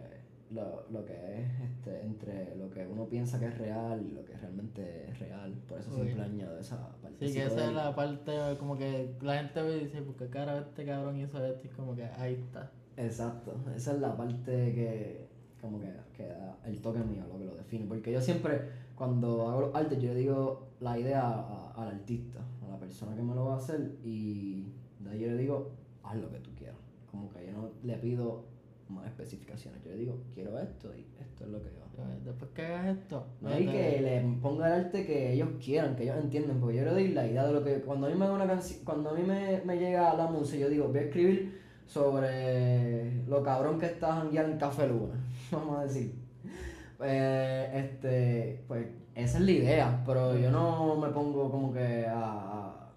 lo, 0.51 0.85
lo 0.91 1.05
que 1.05 1.15
es 1.15 1.61
este, 1.63 2.03
entre 2.03 2.55
lo 2.57 2.69
que 2.69 2.87
uno 2.87 3.07
piensa 3.07 3.39
que 3.39 3.47
es 3.47 3.57
real 3.57 4.05
y 4.07 4.11
lo 4.11 4.25
que 4.25 4.37
realmente 4.37 5.09
es 5.09 5.19
real. 5.19 5.55
Por 5.67 5.79
eso 5.79 5.91
Uy. 5.93 6.03
siempre 6.03 6.25
añado 6.25 6.59
esa 6.59 6.77
parte. 7.01 7.27
Sí, 7.27 7.33
que 7.33 7.47
esa 7.47 7.69
es 7.69 7.73
la 7.73 7.95
parte 7.95 8.33
como 8.59 8.77
que 8.77 9.15
la 9.23 9.39
gente 9.39 9.63
ve 9.63 9.79
y 9.79 9.85
dice, 9.85 10.03
¿por 10.03 10.17
qué 10.17 10.29
cara 10.29 10.59
este 10.59 10.85
cabrón 10.85 11.19
hizo 11.19 11.43
esto? 11.43 11.67
Y 11.67 11.71
como 11.71 11.95
que 11.95 12.05
ahí 12.05 12.35
está. 12.35 12.71
Exacto, 12.99 13.55
esa 13.77 13.93
es 13.93 14.01
la 14.01 14.17
parte 14.17 14.51
que 14.75 15.29
como 15.61 15.79
que, 15.81 15.93
que 16.17 16.27
da 16.27 16.57
el 16.67 16.81
toque 16.81 16.99
mío, 17.01 17.25
lo 17.33 17.39
que 17.39 17.45
lo 17.45 17.55
define. 17.55 17.87
Porque 17.87 18.13
yo 18.13 18.21
siempre, 18.21 18.61
cuando 18.97 19.49
hago 19.49 19.61
los 19.63 19.75
artes, 19.75 20.01
yo 20.01 20.13
le 20.13 20.21
digo 20.21 20.69
la 20.81 20.99
idea 20.99 21.23
a- 21.29 21.73
al 21.77 21.89
artista, 21.89 22.41
a 22.67 22.71
la 22.71 22.79
persona 22.79 23.15
que 23.17 23.23
me 23.23 23.35
lo 23.35 23.47
va 23.47 23.55
a 23.55 23.59
hacer, 23.59 23.93
y 24.05 24.65
de 25.01 25.11
ahí 25.11 25.21
yo 25.21 25.29
le 25.29 25.37
digo, 25.37 25.71
haz 26.03 26.17
lo 26.17 26.31
que 26.31 26.39
tú 26.39 26.51
quieras. 26.57 26.77
Como 27.11 27.29
que 27.31 27.47
yo 27.47 27.53
no 27.53 27.71
le 27.83 27.95
pido 27.99 28.45
más 28.89 29.07
especificaciones, 29.07 29.83
yo 29.85 29.91
le 29.91 29.97
digo, 29.99 30.17
quiero 30.35 30.59
esto 30.59 30.91
y 30.97 31.05
esto 31.21 31.45
es 31.45 31.51
lo 31.51 31.59
que 31.63 31.71
yo 31.71 31.83
hago. 32.03 32.11
Eh, 32.11 32.19
Después 32.25 32.51
que 32.53 32.63
hagas 32.63 32.97
esto, 32.97 33.27
No 33.41 33.49
hay 33.51 33.67
que 33.67 34.01
le 34.01 34.39
ponga 34.41 34.67
el 34.69 34.85
arte 34.85 35.05
que 35.07 35.33
ellos 35.33 35.49
quieran, 35.63 35.95
que 35.97 36.05
ellos 36.05 36.17
entiendan, 36.23 36.59
porque 36.61 36.77
yo 36.77 36.85
le 36.85 36.91
doy 36.93 37.09
la 37.09 37.27
idea 37.27 37.47
de 37.47 37.53
lo 37.53 37.65
que 37.65 37.81
cuando 37.81 38.07
a 38.07 38.11
mí 38.11 38.17
me 38.17 38.27
da 38.27 38.33
una 38.33 38.47
canción, 38.47 38.81
cuando 38.85 39.11
a 39.11 39.15
mí 39.15 39.23
me, 39.23 39.61
me 39.65 39.77
llega 39.79 40.15
la 40.15 40.27
música, 40.27 40.59
yo 40.59 40.69
digo, 40.71 40.89
voy 40.89 40.99
a 40.99 41.03
escribir 41.03 41.61
sobre 41.89 43.25
lo 43.27 43.43
cabrón 43.43 43.79
que 43.79 43.87
está 43.87 44.15
janguear 44.17 44.49
en 44.51 44.59
Café 44.59 44.87
Luna, 44.89 45.15
vamos 45.53 45.79
a 45.79 45.85
decir. 45.85 46.15
Eh, 47.01 47.71
este, 47.75 48.65
pues 48.69 48.87
esa 49.15 49.39
es 49.39 49.45
la 49.45 49.51
idea, 49.51 50.03
pero 50.07 50.37
yo 50.37 50.51
no 50.51 50.97
me 50.97 51.09
pongo 51.09 51.51
como 51.51 51.73
que 51.73 52.07
a, 52.07 52.91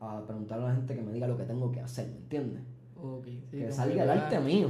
a, 0.00 0.18
a 0.18 0.26
preguntarle 0.26 0.64
a 0.66 0.68
la 0.68 0.74
gente 0.76 0.94
que 0.94 1.02
me 1.02 1.12
diga 1.12 1.26
lo 1.26 1.36
que 1.36 1.44
tengo 1.44 1.70
que 1.72 1.80
hacer, 1.80 2.08
¿me 2.08 2.16
entiendes? 2.16 2.62
Ok, 3.02 3.24
sí, 3.50 3.58
que 3.58 3.72
salga 3.72 4.02
el 4.04 4.10
arte 4.10 4.40
mío, 4.40 4.68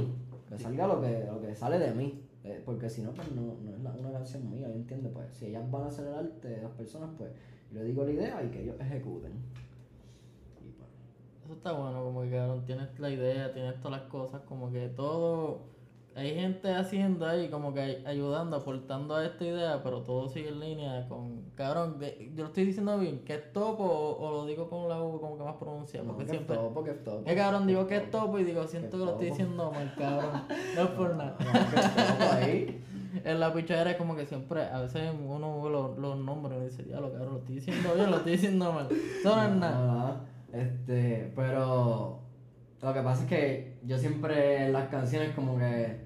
que 0.49 0.57
salga 0.57 0.87
lo 0.87 1.01
que, 1.01 1.25
lo 1.31 1.41
que 1.41 1.55
sale 1.55 1.79
de 1.79 1.91
mí. 1.93 2.21
eh, 2.43 2.61
porque 2.65 2.89
si 2.89 3.01
no, 3.01 3.11
pues 3.11 3.31
no, 3.31 3.41
no 3.63 3.75
es 3.75 3.81
la- 3.81 3.91
una 3.99 4.11
canción 4.11 4.49
mía, 4.49 4.67
¿me 4.67 4.75
entiendes? 4.75 5.11
Pues 5.13 5.27
si 5.33 5.47
ellas 5.47 5.69
van 5.71 5.83
a 5.83 5.87
hacer 5.87 6.07
el 6.07 6.15
arte 6.15 6.47
de 6.47 6.61
las 6.61 6.71
personas, 6.71 7.09
pues 7.17 7.31
yo 7.71 7.79
le 7.79 7.85
digo 7.85 8.03
la 8.05 8.11
idea 8.11 8.43
y 8.43 8.49
que 8.49 8.61
ellos 8.63 8.75
ejecuten. 8.79 9.31
Eso 11.45 11.53
está 11.53 11.71
bueno, 11.73 12.03
como 12.03 12.21
que 12.23 12.31
cabrón, 12.31 12.65
tienes 12.65 12.99
la 12.99 13.09
idea, 13.09 13.53
tienes 13.53 13.79
todas 13.79 13.99
las 14.01 14.09
cosas, 14.09 14.41
como 14.47 14.71
que 14.71 14.87
todo. 14.89 15.73
Hay 16.17 16.33
gente 16.33 16.73
haciendo 16.73 17.27
ahí, 17.27 17.49
como 17.49 17.73
que 17.73 17.81
ay- 17.81 18.03
ayudando, 18.05 18.55
aportando 18.55 19.15
a 19.17 19.25
esta 19.25 19.43
idea, 19.43 19.81
pero 19.83 20.01
todo 20.01 20.29
sigue 20.29 20.47
en 20.47 20.61
línea 20.61 21.05
con. 21.09 21.41
Cabrón, 21.55 21.99
de- 21.99 22.31
yo 22.33 22.43
lo 22.43 22.47
estoy 22.47 22.65
diciendo 22.65 22.97
bien, 22.97 23.19
que 23.25 23.33
es 23.35 23.51
topo 23.51 23.83
o, 23.83 24.17
o 24.25 24.31
lo 24.31 24.45
digo 24.45 24.69
con 24.69 24.87
la 24.87 25.01
U 25.03 25.19
como 25.19 25.37
que 25.37 25.43
más 25.43 25.55
pronunciado, 25.57 26.07
no, 26.07 26.13
porque 26.13 26.29
siempre. 26.29 26.55
topo, 26.55 26.83
que 26.85 26.91
es 26.91 27.03
topo. 27.03 27.29
Eh, 27.29 27.35
cabrón, 27.35 27.67
digo 27.67 27.85
que 27.85 27.97
es 27.97 28.09
topo. 28.09 28.39
y 28.39 28.45
digo, 28.45 28.65
siento 28.65 28.91
Que 28.91 28.97
lo 28.97 29.11
estoy 29.11 29.27
topo. 29.27 29.35
diciendo 29.37 29.71
mal, 29.71 29.93
cabrón. 29.97 30.43
No 30.75 30.81
es 30.83 30.89
por 30.91 31.15
nada. 31.15 31.35
No, 31.37 31.51
que 31.51 31.79
es 31.79 31.95
topo 31.95 32.31
ahí. 32.33 32.81
En 33.23 33.39
la 33.39 33.53
pichadera 33.53 33.91
es 33.91 33.97
como 33.97 34.13
que 34.15 34.25
siempre, 34.25 34.61
a 34.63 34.81
veces 34.81 35.09
uno 35.25 35.61
ve 35.61 35.69
los, 35.69 35.97
los 35.97 36.17
nombres 36.17 36.59
y 36.61 36.65
dice, 36.65 36.83
diablo, 36.83 37.11
cabrón, 37.13 37.33
lo 37.33 37.39
estoy 37.39 37.55
diciendo 37.55 37.93
bien, 37.95 38.11
lo 38.11 38.17
estoy 38.17 38.31
diciendo 38.33 38.71
mal. 38.73 38.87
Eso 38.91 39.35
no 39.35 39.41
es 39.41 39.51
nada. 39.51 39.85
Nada, 39.87 40.25
Este, 40.55 41.31
pero 41.35 42.19
lo 42.81 42.93
que 42.93 43.01
pasa 43.01 43.23
es 43.23 43.29
que 43.29 43.77
yo 43.83 43.97
siempre 43.97 44.65
en 44.67 44.73
las 44.73 44.87
canciones 44.89 45.35
como 45.35 45.57
que 45.57 45.99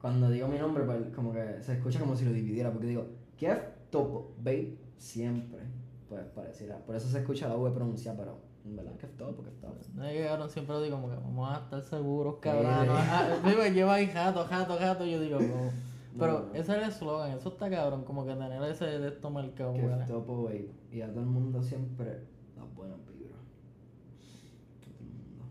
cuando 0.00 0.30
digo 0.30 0.46
mi 0.48 0.58
nombre, 0.58 0.84
pues 0.84 0.98
como 1.14 1.32
que 1.32 1.60
se 1.62 1.74
escucha 1.74 1.98
como 1.98 2.14
si 2.14 2.24
lo 2.24 2.32
dividiera, 2.32 2.70
porque 2.70 2.86
digo, 2.86 3.06
Kev 3.36 3.58
Topo, 3.90 4.32
babe, 4.38 4.76
siempre. 4.98 5.60
Pues 6.08 6.24
pareciera, 6.34 6.78
por 6.78 6.94
eso 6.96 7.08
se 7.08 7.18
escucha 7.18 7.48
la 7.48 7.56
V 7.56 7.70
pronunciada, 7.72 8.16
pero 8.18 8.38
en 8.64 8.76
verdad 8.76 8.92
Kev 8.96 9.10
Topo, 9.16 9.42
Kev 9.42 9.54
Topo. 9.60 9.74
No 9.94 10.02
cabrón 10.26 10.50
siempre 10.50 10.74
lo 10.74 10.82
digo 10.82 10.96
como 10.96 11.08
que 11.10 11.16
vamos 11.16 11.50
a 11.50 11.62
estar 11.64 11.82
seguros, 11.82 12.36
cabrón. 12.40 12.86
No, 12.86 12.92
ah, 12.96 13.38
digo, 13.44 13.62
lleva 13.66 13.94
ahí 13.94 14.06
jato, 14.06 14.44
jato, 14.44 14.76
jato, 14.78 15.04
yo 15.06 15.20
digo, 15.20 15.38
como- 15.38 15.70
Pero 16.18 16.46
No. 16.48 16.54
ese 16.54 16.72
es 16.72 16.78
el 16.78 16.82
eslogan, 16.82 17.30
eso 17.32 17.48
está 17.50 17.70
cabrón, 17.70 18.04
como 18.04 18.24
que 18.26 18.34
tener 18.34 18.62
ese 18.64 18.86
de 18.86 19.08
esto 19.08 19.30
marcado, 19.30 19.74
Kev. 19.74 20.06
Topo, 20.06 20.44
babe. 20.44 20.70
Y 20.90 21.00
a 21.00 21.08
todo 21.10 21.20
el 21.20 21.26
mundo 21.26 21.62
siempre 21.62 22.20
las 22.56 22.74
buenas 22.74 22.98
vibras. 23.06 23.38
A 23.38 24.84
todo 24.84 24.98
el 25.00 25.06
mundo. 25.12 25.44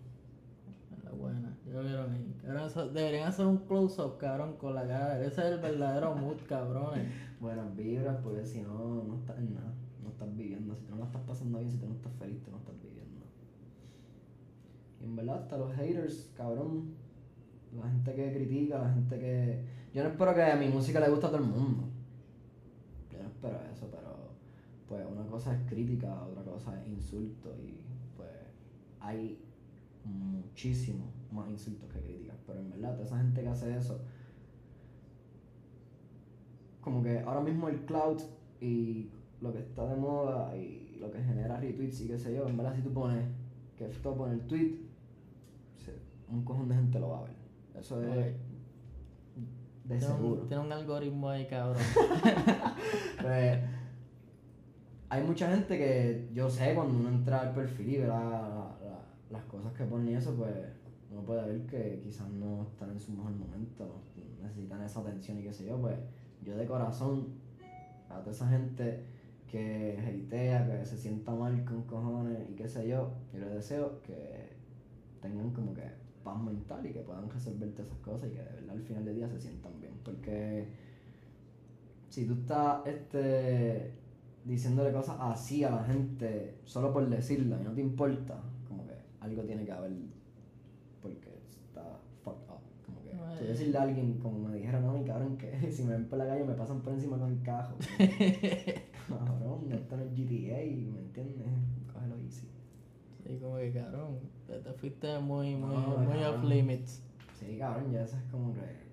La 1.03 1.11
buena, 1.11 1.57
ya 1.65 1.73
lo 1.73 1.83
vieron 1.83 2.11
ahí. 2.11 2.35
Cabrón, 2.43 2.66
deberían 2.85 3.27
hacer 3.27 3.45
un 3.45 3.57
close-up, 3.57 4.17
cabrón, 4.17 4.55
con 4.57 4.75
la 4.75 4.87
cara. 4.87 5.19
Ese 5.19 5.41
es 5.41 5.53
el 5.53 5.59
verdadero 5.59 6.15
mood, 6.15 6.37
cabrones. 6.47 7.07
Buenas 7.39 7.75
vibras, 7.75 8.17
porque 8.23 8.45
si 8.45 8.61
no, 8.61 9.03
no 9.03 9.15
estás 9.15 9.37
en 9.37 9.53
nada. 9.55 9.73
No 10.03 10.09
estás 10.09 10.35
viviendo. 10.35 10.75
Si 10.75 10.83
tú 10.85 10.91
no 10.91 10.99
la 10.99 11.05
estás 11.05 11.21
pasando 11.23 11.59
bien, 11.59 11.71
si 11.71 11.77
tú 11.77 11.87
no 11.87 11.95
estás 11.95 12.13
feliz, 12.13 12.41
tú 12.43 12.51
no 12.51 12.57
estás 12.57 12.75
viviendo. 12.81 13.25
Y 15.01 15.05
en 15.05 15.15
verdad, 15.15 15.43
hasta 15.43 15.57
los 15.57 15.73
haters, 15.73 16.31
cabrón. 16.35 16.95
La 17.75 17.89
gente 17.89 18.15
que 18.15 18.33
critica, 18.33 18.79
la 18.79 18.93
gente 18.93 19.19
que. 19.19 19.65
Yo 19.93 20.03
no 20.03 20.09
espero 20.09 20.33
que 20.33 20.43
a 20.43 20.55
mi 20.55 20.67
música 20.69 20.99
le 20.99 21.09
guste 21.09 21.25
a 21.25 21.29
todo 21.29 21.41
el 21.41 21.47
mundo. 21.47 21.83
Yo 23.11 23.21
no 23.21 23.29
espero 23.29 23.59
eso, 23.71 23.87
pero. 23.91 24.27
Pues 24.87 25.05
una 25.05 25.27
cosa 25.27 25.53
es 25.53 25.69
crítica, 25.69 26.23
otra 26.23 26.43
cosa 26.43 26.81
es 26.81 26.87
insulto. 26.87 27.53
Y 27.61 27.77
pues 28.15 28.29
hay 29.01 29.37
muchísimo 30.05 31.16
más 31.31 31.49
insultos 31.49 31.91
que 31.91 31.99
críticas. 32.01 32.37
Pero 32.45 32.59
en 32.59 32.69
verdad, 32.71 32.93
toda 32.93 33.05
esa 33.05 33.17
gente 33.17 33.41
que 33.41 33.47
hace 33.49 33.75
eso 33.77 33.99
como 36.81 37.03
que 37.03 37.19
ahora 37.19 37.41
mismo 37.41 37.67
el 37.67 37.81
cloud 37.85 38.21
y 38.61 39.09
lo 39.41 39.51
que 39.51 39.59
está 39.59 39.85
de 39.87 39.95
moda 39.97 40.55
y 40.55 40.97
lo 41.01 41.11
que 41.11 41.21
genera 41.21 41.57
retweets 41.59 42.01
y 42.01 42.07
qué 42.07 42.17
sé 42.17 42.33
yo, 42.33 42.47
en 42.47 42.55
verdad 42.57 42.75
si 42.75 42.81
tú 42.81 42.93
pones 42.93 43.25
que 43.77 43.85
esto 43.85 44.15
pone 44.15 44.33
el 44.35 44.41
tweet, 44.47 44.77
un 46.29 46.43
cojón 46.43 46.67
de 46.69 46.75
gente 46.75 46.99
lo 46.99 47.09
va 47.09 47.19
a 47.19 47.23
ver. 47.23 47.35
Eso 47.79 48.01
es 48.01 48.15
de 48.15 48.35
Tiene 49.85 50.01
seguro. 50.01 50.41
un, 50.43 50.47
tiene 50.47 50.63
un 50.63 50.71
algoritmo 50.71 51.29
ahí, 51.29 51.45
cabrón. 51.47 51.81
Pues, 53.21 53.59
hay 55.09 55.23
mucha 55.23 55.49
gente 55.49 55.77
que 55.77 56.29
yo 56.33 56.49
sé 56.49 56.73
cuando 56.75 56.97
uno 56.99 57.09
entra 57.09 57.41
al 57.41 57.53
perfil 57.53 57.89
y 57.89 57.97
ve 57.97 58.07
la- 58.07 58.19
la- 58.23 58.77
la- 58.83 59.05
las 59.31 59.43
cosas 59.45 59.73
que 59.73 59.83
ponen 59.85 60.09
y 60.09 60.15
eso, 60.15 60.33
pues 60.35 60.53
uno 61.17 61.25
puede 61.25 61.45
ver 61.45 61.65
que 61.65 61.99
quizás 62.03 62.29
no 62.29 62.63
están 62.63 62.91
en 62.91 62.99
su 62.99 63.11
mejor 63.11 63.31
momento, 63.31 64.03
necesitan 64.41 64.83
esa 64.83 64.99
atención 64.99 65.39
y 65.39 65.43
qué 65.43 65.53
sé 65.53 65.65
yo, 65.65 65.81
pues 65.81 65.97
yo 66.43 66.55
de 66.55 66.65
corazón 66.65 67.29
a 68.09 68.19
toda 68.19 68.31
esa 68.31 68.47
gente 68.47 69.03
que 69.49 69.97
hatea, 69.97 70.79
que 70.79 70.85
se 70.85 70.97
sienta 70.97 71.33
mal 71.33 71.63
con 71.65 71.83
cojones 71.83 72.49
y 72.49 72.53
qué 72.53 72.67
sé 72.67 72.87
yo, 72.87 73.13
yo 73.33 73.39
les 73.39 73.51
deseo 73.51 74.01
que 74.03 74.57
tengan 75.21 75.51
como 75.51 75.73
que 75.73 75.83
paz 76.23 76.39
mental 76.41 76.85
y 76.85 76.93
que 76.93 76.99
puedan 76.99 77.29
resolverte 77.29 77.81
esas 77.81 77.97
cosas 77.99 78.29
y 78.29 78.33
que 78.33 78.43
de 78.43 78.51
verdad 78.51 78.75
al 78.75 78.83
final 78.83 79.05
del 79.05 79.15
día 79.15 79.29
se 79.29 79.39
sientan 79.39 79.79
bien. 79.79 79.93
Porque 80.03 80.67
si 82.09 82.27
tú 82.27 82.33
estás 82.33 82.85
este, 82.85 83.93
diciéndole 84.45 84.91
cosas 84.91 85.17
así 85.19 85.63
a 85.63 85.71
la 85.71 85.83
gente 85.83 86.59
solo 86.65 86.93
por 86.93 87.09
decirla 87.09 87.57
y 87.59 87.63
no 87.63 87.71
te 87.71 87.81
importa, 87.81 88.39
como 88.67 88.85
que 88.85 88.93
algo 89.21 89.43
tiene 89.43 89.65
que 89.65 89.71
haber 89.71 89.93
porque 91.01 91.29
está 91.65 91.99
fucked 92.23 92.49
up. 92.49 92.61
Como 92.85 93.03
que 93.03 93.09
tú 93.39 93.45
decirle 93.45 93.77
a 93.77 93.81
alguien, 93.83 94.19
como 94.19 94.47
me 94.47 94.55
dijeron, 94.55 94.85
no, 94.85 94.93
mi 94.93 95.03
cabrón, 95.05 95.37
que 95.37 95.51
si 95.71 95.83
me 95.83 95.93
ven 95.93 96.05
por 96.07 96.19
la 96.19 96.27
calle 96.27 96.43
me 96.43 96.53
pasan 96.53 96.81
por 96.81 96.93
encima 96.93 97.17
con 97.17 97.31
el 97.31 97.41
cajo. 97.43 97.75
cabrón, 99.09 99.69
no 99.69 99.75
es 99.75 99.87
GTA, 99.87 100.63
¿me 100.91 100.99
entiendes? 100.99 101.47
Cógelo 101.93 102.17
easy. 102.19 102.47
Sí, 103.25 103.37
como 103.41 103.57
que 103.57 103.71
cabrón, 103.73 104.19
te, 104.45 104.59
te 104.59 104.73
fuiste 104.73 105.19
muy, 105.19 105.55
muy, 105.55 105.75
No, 105.75 105.97
muy 105.97 106.17
cabrón. 106.17 106.35
off 106.39 106.43
limits. 106.43 107.01
Sí, 107.39 107.57
cabrón, 107.57 107.91
ya 107.91 108.03
eso 108.03 108.17
es 108.17 108.23
como 108.31 108.53
que. 108.53 108.87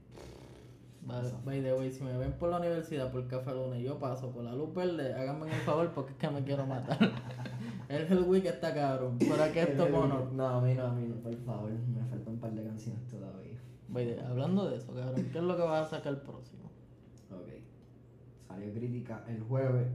By, 1.06 1.26
Eso. 1.26 1.38
by 1.44 1.62
the 1.62 1.74
way, 1.74 1.90
si 1.90 2.02
me 2.02 2.16
ven 2.16 2.32
por 2.32 2.48
la 2.48 2.58
universidad 2.58 3.12
por 3.12 3.26
Café 3.28 3.52
Luna 3.52 3.78
y 3.78 3.82
yo 3.82 3.98
paso 3.98 4.30
por 4.30 4.42
la 4.42 4.54
luz 4.54 4.74
verde, 4.74 5.12
háganme 5.12 5.48
el 5.52 5.60
favor 5.60 5.92
porque 5.94 6.12
es 6.12 6.16
que 6.18 6.30
me 6.30 6.42
quiero 6.44 6.66
matar. 6.66 6.98
el 7.88 8.07
Hellweek 8.11 8.44
está 8.47 8.75
cabrón, 8.75 9.16
pero 9.18 9.42
aquí 9.42 9.59
esto 9.59 9.90
Connor. 9.90 10.33
No, 10.33 10.47
a 10.49 10.61
mí 10.61 10.75
no, 10.75 10.87
a 10.87 10.92
mí 10.92 11.07
no, 11.09 11.16
por 11.16 11.35
favor, 11.44 11.70
me 11.73 12.05
faltan 12.05 12.35
un 12.35 12.40
par 12.40 12.53
de 12.53 12.64
canciones 12.64 13.07
todavía. 13.09 13.59
The- 13.92 14.20
hablando 14.20 14.68
de 14.68 14.77
eso, 14.77 14.92
cabrón, 14.94 15.14
¿qué 15.33 15.38
es 15.38 15.44
lo 15.44 15.57
que 15.57 15.62
vas 15.62 15.87
a 15.87 15.97
sacar 15.99 16.23
próximo? 16.23 16.64
Ok. 17.31 17.49
Salió 18.49 18.73
crítica 18.73 19.25
el 19.29 19.42
jueves. 19.42 19.88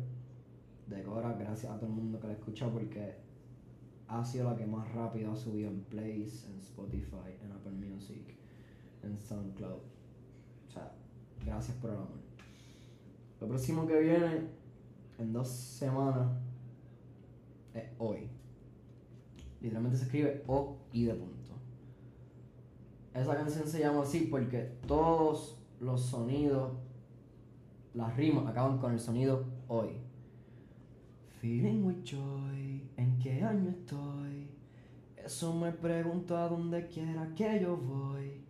Decora, 0.87 1.33
gracias 1.33 1.71
a 1.71 1.75
todo 1.77 1.87
el 1.87 1.93
mundo 1.93 2.19
que 2.19 2.27
la 2.27 2.33
escuchó 2.33 2.69
porque 2.71 3.15
ha 4.07 4.23
sido 4.25 4.49
la 4.49 4.55
que 4.55 4.65
más 4.65 4.91
rápido 4.93 5.31
ha 5.31 5.35
subido 5.35 5.69
en 5.69 5.81
plays, 5.81 6.45
en 6.45 6.59
Spotify, 6.59 7.35
en 7.43 7.51
Apple 7.51 7.73
Music, 7.73 8.35
en 9.03 9.19
SoundCloud. 9.19 9.73
O 10.67 10.71
sea, 10.71 10.91
gracias 11.45 11.77
por 11.77 11.91
el 11.91 11.97
amor. 11.97 12.07
Lo 13.39 13.47
próximo 13.47 13.85
que 13.85 13.99
viene 13.99 14.47
en 15.19 15.31
dos 15.33 15.47
semanas 15.49 16.27
es 17.73 17.83
hoy. 17.97 18.29
Literalmente 19.61 19.97
se 19.97 20.05
escribe 20.05 20.43
O 20.47 20.77
y 20.93 21.05
de 21.05 21.13
punto. 21.13 21.53
Esa 23.13 23.35
canción 23.35 23.67
se 23.67 23.79
llama 23.79 24.03
así 24.03 24.27
porque 24.31 24.71
todos 24.87 25.57
los 25.79 26.01
sonidos, 26.01 26.71
las 27.93 28.15
rimas 28.15 28.45
acaban 28.47 28.77
con 28.77 28.93
el 28.93 28.99
sonido 28.99 29.45
hoy. 29.67 29.97
Feeling 31.41 31.83
with 31.85 32.03
joy, 32.03 32.89
¿en 32.97 33.17
qué 33.19 33.41
año 33.43 33.69
estoy? 33.69 34.49
Eso 35.15 35.53
me 35.53 35.71
pregunto 35.71 36.37
a 36.37 36.49
donde 36.49 36.87
quiera 36.87 37.33
que 37.35 37.59
yo 37.61 37.77
voy. 37.77 38.43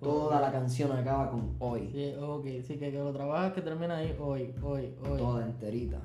Toda 0.00 0.40
la 0.40 0.52
canción 0.52 0.92
acaba 0.92 1.30
con 1.30 1.56
hoy, 1.58 1.90
Sí, 1.92 2.14
ok, 2.20 2.44
sí, 2.62 2.76
que, 2.76 2.92
que 2.92 2.98
lo 2.98 3.12
trabajas 3.12 3.52
que 3.52 3.62
termina 3.62 3.96
ahí 3.96 4.14
hoy, 4.20 4.54
hoy, 4.62 4.94
hoy. 5.02 5.18
toda 5.18 5.44
enterita. 5.46 6.00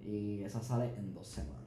Y 0.00 0.42
esa 0.42 0.60
sale 0.62 0.94
en 0.96 1.12
dos 1.12 1.26
semanas. 1.26 1.57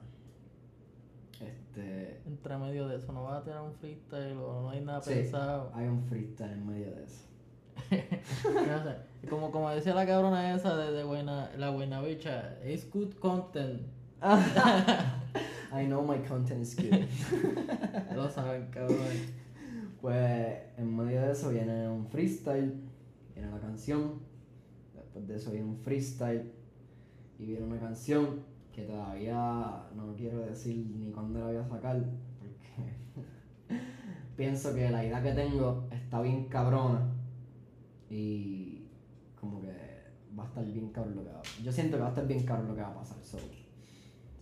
Este. 1.72 2.22
Entre 2.26 2.58
medio 2.58 2.88
de 2.88 2.98
eso, 2.98 3.14
no 3.14 3.24
vas 3.24 3.42
a 3.42 3.44
tener 3.44 3.60
un 3.62 3.74
freestyle 3.74 4.38
o 4.38 4.62
no 4.64 4.70
hay 4.72 4.82
nada 4.84 5.02
Sí, 5.02 5.12
pensado. 5.14 5.72
hay 5.74 5.88
un 5.88 6.04
freestyle 6.04 6.52
en 6.52 6.68
medio 6.68 6.92
de 6.96 7.04
eso. 7.04 7.26
No 8.54 8.84
sé, 8.84 8.96
y 9.24 9.28
como, 9.28 9.52
como 9.52 9.70
decía 9.70 9.94
la 9.96 10.06
cabrona 10.06 10.54
esa 10.54 10.76
de, 10.76 10.92
de 10.92 11.04
buena, 11.04 11.50
la 11.58 11.70
buena 11.70 12.02
bicha, 12.02 12.58
it's 12.66 12.90
good 12.92 13.14
content. 13.20 13.82
I 15.74 15.86
know 15.86 16.02
my 16.04 16.20
content 16.28 16.62
is 16.62 16.76
good. 16.76 17.06
Lo 18.16 18.30
saben, 18.30 18.68
cabrón. 18.72 18.98
Pues 20.02 20.58
en 20.78 20.96
medio 20.96 21.22
de 21.22 21.32
eso 21.32 21.50
viene 21.50 21.88
un 21.88 22.06
freestyle, 22.08 22.74
viene 23.34 23.50
la 23.52 23.60
canción, 23.60 24.20
después 24.94 25.28
de 25.28 25.36
eso 25.38 25.52
viene 25.52 25.68
un 25.68 25.78
freestyle 25.78 26.52
y 27.40 27.46
viene 27.46 27.64
una 27.66 27.80
canción 27.80 28.42
que 28.82 28.88
todavía 28.88 29.84
no 29.96 30.16
quiero 30.16 30.40
decir 30.40 30.86
ni 30.98 31.12
cuándo 31.12 31.40
la 31.40 31.46
voy 31.46 31.56
a 31.58 31.66
sacar 31.68 32.02
porque 32.40 33.78
pienso 34.36 34.74
que 34.74 34.90
la 34.90 35.04
idea 35.06 35.22
que 35.22 35.32
tengo 35.34 35.88
está 35.92 36.22
bien 36.22 36.46
cabrona 36.46 37.02
y 38.10 38.86
como 39.40 39.62
que 39.62 39.72
va 40.38 40.44
a 40.44 40.48
estar 40.48 40.66
bien 40.66 40.90
cabrón 40.90 41.16
lo 41.16 41.24
que 41.24 41.32
va 41.32 41.42
Yo 41.64 41.72
siento 41.72 41.98
que 41.98 42.02
va 42.02 42.08
a 42.08 42.12
estar 42.12 42.28
bien 42.28 42.44
cabrón 42.46 42.70
lo 42.70 42.76
que 42.76 42.82
va 42.82 42.90
a 42.90 42.94
pasar. 42.96 43.18
So, 43.24 43.38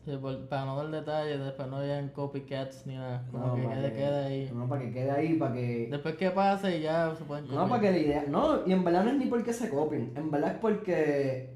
Sí, 0.06 0.16
por- 0.18 0.48
para 0.48 0.66
no 0.66 0.78
dar 0.78 0.90
detalles, 0.90 1.40
después 1.40 1.68
no 1.68 1.78
hayan 1.78 2.10
copycats 2.10 2.88
ni 2.88 2.96
nada. 2.96 3.28
Como 3.32 3.46
no, 3.48 3.56
que 3.56 3.62
quede, 3.68 3.94
quede 3.94 4.26
ahí. 4.26 4.52
No, 4.54 4.68
para 4.68 4.82
que 4.82 4.92
quede 4.92 5.12
ahí, 5.12 5.34
para 5.36 5.54
que 5.54 5.88
Después 5.92 6.16
que 6.16 6.32
pase 6.32 6.82
ya 6.82 7.14
se 7.16 7.26
pueden 7.26 7.44
No, 7.46 7.50
copiar. 7.52 7.70
para 7.70 7.82
que 7.82 7.92
la 7.92 7.98
idea. 7.98 8.26
No, 8.30 8.66
y 8.66 8.72
en 8.72 8.84
verdad 8.84 9.04
no 9.04 9.12
es 9.12 9.18
ni 9.18 9.26
porque 9.26 9.52
se 9.54 9.70
copien. 9.70 10.14
En 10.16 10.32
verdad 10.32 10.54
es 10.54 10.58
porque 10.60 11.54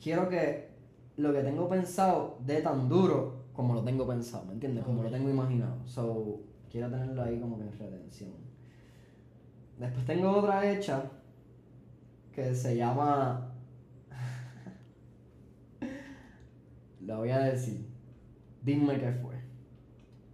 quiero 0.00 0.28
que 0.28 0.70
lo 1.16 1.32
que 1.32 1.40
tengo 1.40 1.68
pensado 1.68 2.38
dé 2.44 2.60
tan 2.60 2.88
duro 2.88 3.46
como 3.52 3.74
lo 3.74 3.82
tengo 3.82 4.06
pensado, 4.06 4.44
¿me 4.44 4.52
entiendes? 4.52 4.84
Como 4.84 5.02
lo 5.02 5.10
tengo 5.10 5.30
imaginado. 5.30 5.76
So, 5.86 6.40
quiero 6.70 6.90
tenerlo 6.90 7.22
ahí 7.22 7.40
como 7.40 7.56
que 7.56 7.64
en 7.64 7.72
retención. 7.72 8.32
Después 9.78 10.04
tengo 10.04 10.30
otra 10.30 10.70
hecha 10.70 11.10
que 12.34 12.54
se 12.54 12.76
llama. 12.76 13.54
la 17.00 17.16
voy 17.16 17.30
a 17.30 17.38
decir. 17.38 17.88
Dime 18.62 18.98
qué 18.98 19.12
fue. 19.12 19.36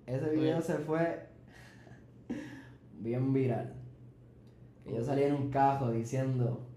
Ese 0.06 0.30
video 0.30 0.60
se 0.60 0.78
fue 0.78 1.28
bien 2.98 3.32
viral. 3.32 3.74
Que 4.82 4.94
yo 4.94 5.04
salí 5.04 5.22
en 5.22 5.34
un 5.34 5.50
cajo 5.50 5.92
diciendo, 5.92 6.71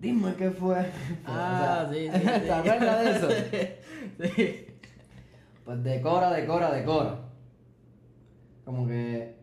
dime 0.00 0.34
qué 0.36 0.50
fue. 0.50 0.90
Ah, 1.26 1.86
O 1.88 1.92
sea, 1.92 1.94
sí, 1.94 2.08
sí, 2.08 2.18
sí. 2.18 2.46
¿Te 2.46 2.52
acuerdas 2.52 3.04
de 3.04 3.10
eso? 3.10 3.28
sí. 4.36 4.66
Pues 5.64 5.84
decora, 5.84 6.30
decora, 6.30 6.72
decora. 6.72 7.20
Como 8.64 8.86
que 8.86 9.36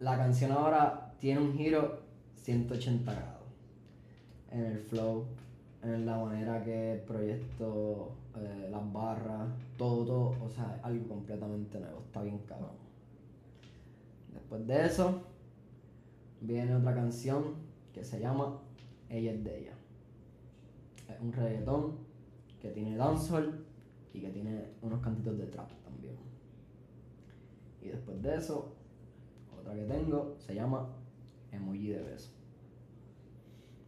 la 0.00 0.16
canción 0.16 0.52
ahora 0.52 1.14
tiene 1.18 1.40
un 1.40 1.54
giro 1.56 2.02
180 2.36 3.12
grados. 3.12 3.40
En 4.50 4.64
el 4.64 4.78
flow, 4.78 5.26
en 5.82 6.04
la 6.04 6.18
manera 6.18 6.62
que 6.64 6.94
el 6.94 7.00
proyecto, 7.00 8.12
eh, 8.36 8.68
las 8.70 8.92
barras, 8.92 9.48
todo, 9.76 10.04
todo. 10.04 10.44
O 10.44 10.48
sea, 10.48 10.74
es 10.76 10.84
algo 10.84 11.08
completamente 11.08 11.78
nuevo. 11.78 12.02
Está 12.06 12.22
bien 12.22 12.38
cabrón. 12.46 12.80
Después 14.32 14.66
de 14.66 14.86
eso, 14.86 15.22
viene 16.40 16.74
otra 16.74 16.94
canción 16.94 17.69
que 17.92 18.04
se 18.04 18.20
llama 18.20 18.60
Ella 19.08 19.32
es 19.32 19.44
de 19.44 19.58
ella. 19.60 19.74
Es 21.08 21.20
un 21.20 21.32
reggaetón 21.32 21.98
que 22.60 22.70
tiene 22.70 22.96
dancehall 22.96 23.64
y 24.12 24.20
que 24.20 24.30
tiene 24.30 24.64
unos 24.82 25.00
cantitos 25.00 25.38
de 25.38 25.46
trap 25.46 25.70
también. 25.82 26.16
Y 27.82 27.88
después 27.88 28.22
de 28.22 28.36
eso, 28.36 28.74
otra 29.58 29.74
que 29.74 29.84
tengo 29.84 30.36
se 30.38 30.54
llama 30.54 30.88
Emoji 31.50 31.88
de 31.88 32.02
beso. 32.02 32.30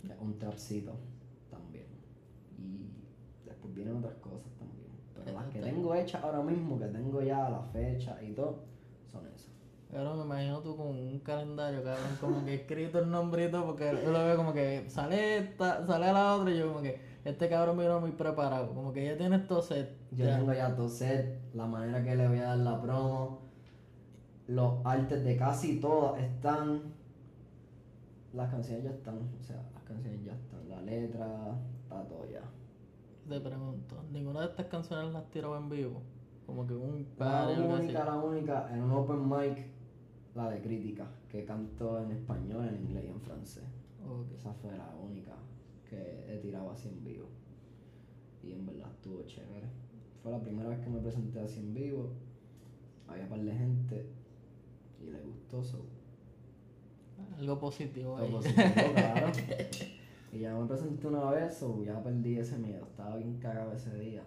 Es 0.05 0.19
un 0.21 0.39
trapcito 0.39 0.93
también. 1.51 1.87
Y 2.59 2.91
después 3.45 3.75
vienen 3.75 3.97
otras 3.97 4.15
cosas 4.15 4.51
también. 4.59 4.91
Pero 5.15 5.33
las 5.33 5.49
que 5.49 5.61
tengo 5.61 5.95
hechas 5.95 6.23
ahora 6.25 6.43
mismo, 6.43 6.79
que 6.79 6.87
tengo 6.87 7.23
ya 7.23 7.49
la 7.51 7.63
fecha 7.63 8.23
y 8.23 8.33
todo, 8.33 8.65
son 9.07 9.27
esas. 9.27 9.53
Cabrón, 9.93 10.19
me 10.21 10.25
imagino 10.25 10.61
tú 10.61 10.75
con 10.75 10.87
un 10.89 11.19
calendario, 11.21 11.85
cabrón, 11.85 12.17
como 12.19 12.45
que 12.47 12.55
escrito 12.55 12.99
el 12.99 13.11
nombrito, 13.11 13.63
porque 13.67 13.93
yo 14.03 14.11
lo 14.11 14.25
veo 14.25 14.37
como 14.39 14.55
que 14.55 14.89
sale 14.89 15.37
esta, 15.37 15.85
sale 15.87 16.11
la 16.11 16.35
otra 16.35 16.51
y 16.51 16.59
yo 16.59 16.69
como 16.69 16.81
que 16.81 16.99
este 17.27 17.49
cabrón 17.51 17.77
vino 17.77 18.01
muy 18.01 18.13
preparado, 18.13 18.75
como 18.75 18.91
que 18.93 19.05
ya 19.05 19.17
tiene 19.19 19.37
esto 19.37 19.61
set. 19.61 19.95
Yo 20.13 20.25
ya. 20.25 20.39
tengo 20.39 20.53
ya 20.55 20.75
todo 20.75 20.89
set, 20.89 21.39
la 21.53 21.67
manera 21.67 22.03
que 22.03 22.17
le 22.17 22.27
voy 22.27 22.39
a 22.39 22.45
dar 22.49 22.59
la 22.59 22.81
promo, 22.81 23.43
los 24.47 24.75
artes 24.85 25.23
de 25.25 25.37
casi 25.37 25.79
todas 25.79 26.21
están. 26.23 26.95
Las 28.33 28.51
canciones 28.51 28.85
ya 28.85 28.91
están, 28.93 29.19
o 29.39 29.43
sea, 29.45 29.63
las 29.75 29.83
canciones 29.83 30.25
ya 30.25 30.33
están, 30.33 30.67
la 30.71 30.81
letra, 30.81 31.55
está 31.83 32.03
todo 32.09 32.25
ya. 32.33 32.41
Te 33.29 33.41
pregunto, 33.41 34.03
¿ninguna 34.11 34.41
de 34.41 34.47
estas 34.47 34.67
canciones 34.67 35.13
las 35.13 35.29
tiró 35.31 35.55
en 35.55 35.69
vivo? 35.69 36.01
Como 36.47 36.67
que 36.67 36.73
un 36.73 37.07
La 37.19 37.25
par 37.27 37.51
así. 37.51 37.61
única, 37.61 38.05
la 38.07 38.17
única, 38.17 38.69
en 38.73 38.83
un 38.85 38.91
open 38.93 39.29
mic, 39.29 39.67
la 40.35 40.51
de 40.51 40.61
crítica, 40.61 41.11
que 41.29 41.45
canto 41.45 42.03
en 42.03 42.13
español, 42.13 42.69
en 42.69 42.77
inglés 42.77 43.05
y 43.07 43.09
en 43.09 43.21
francés. 43.21 43.65
Ok. 44.05 44.33
Esa 44.35 44.53
fue 44.55 44.77
la 44.77 44.95
única 44.97 45.33
que 45.89 46.25
he 46.29 46.39
tirado 46.39 46.71
así 46.71 46.89
en 46.89 47.05
vivo. 47.05 47.27
Y 48.43 48.53
en 48.53 48.67
verdad 48.67 48.91
estuvo 48.91 49.23
chévere. 49.25 49.69
Fue 50.23 50.33
la 50.33 50.41
primera 50.41 50.69
vez 50.69 50.81
que 50.81 50.91
me 50.91 51.01
presenté 51.01 51.41
así 51.41 51.61
en 51.61 51.75
vivo. 51.75 52.11
Había 53.09 53.29
par 53.29 53.43
de 53.43 53.53
gente 53.53 54.07
y 55.01 55.11
le 55.11 55.21
gustó 55.21 55.63
so. 55.63 55.85
Algo 57.39 57.59
positivo 57.59 58.17
ahí. 58.17 58.31
positivo, 58.31 58.65
claro. 58.95 59.33
Y 60.33 60.39
ya 60.39 60.57
me 60.57 60.67
presenté 60.67 61.07
una 61.07 61.31
vez, 61.31 61.55
so 61.55 61.83
ya 61.85 62.03
perdí 62.03 62.39
ese 62.39 62.57
miedo. 62.59 62.87
Estaba 62.87 63.17
bien 63.17 63.39
cagado 63.39 63.73
ese 63.73 63.95
día. 63.99 64.23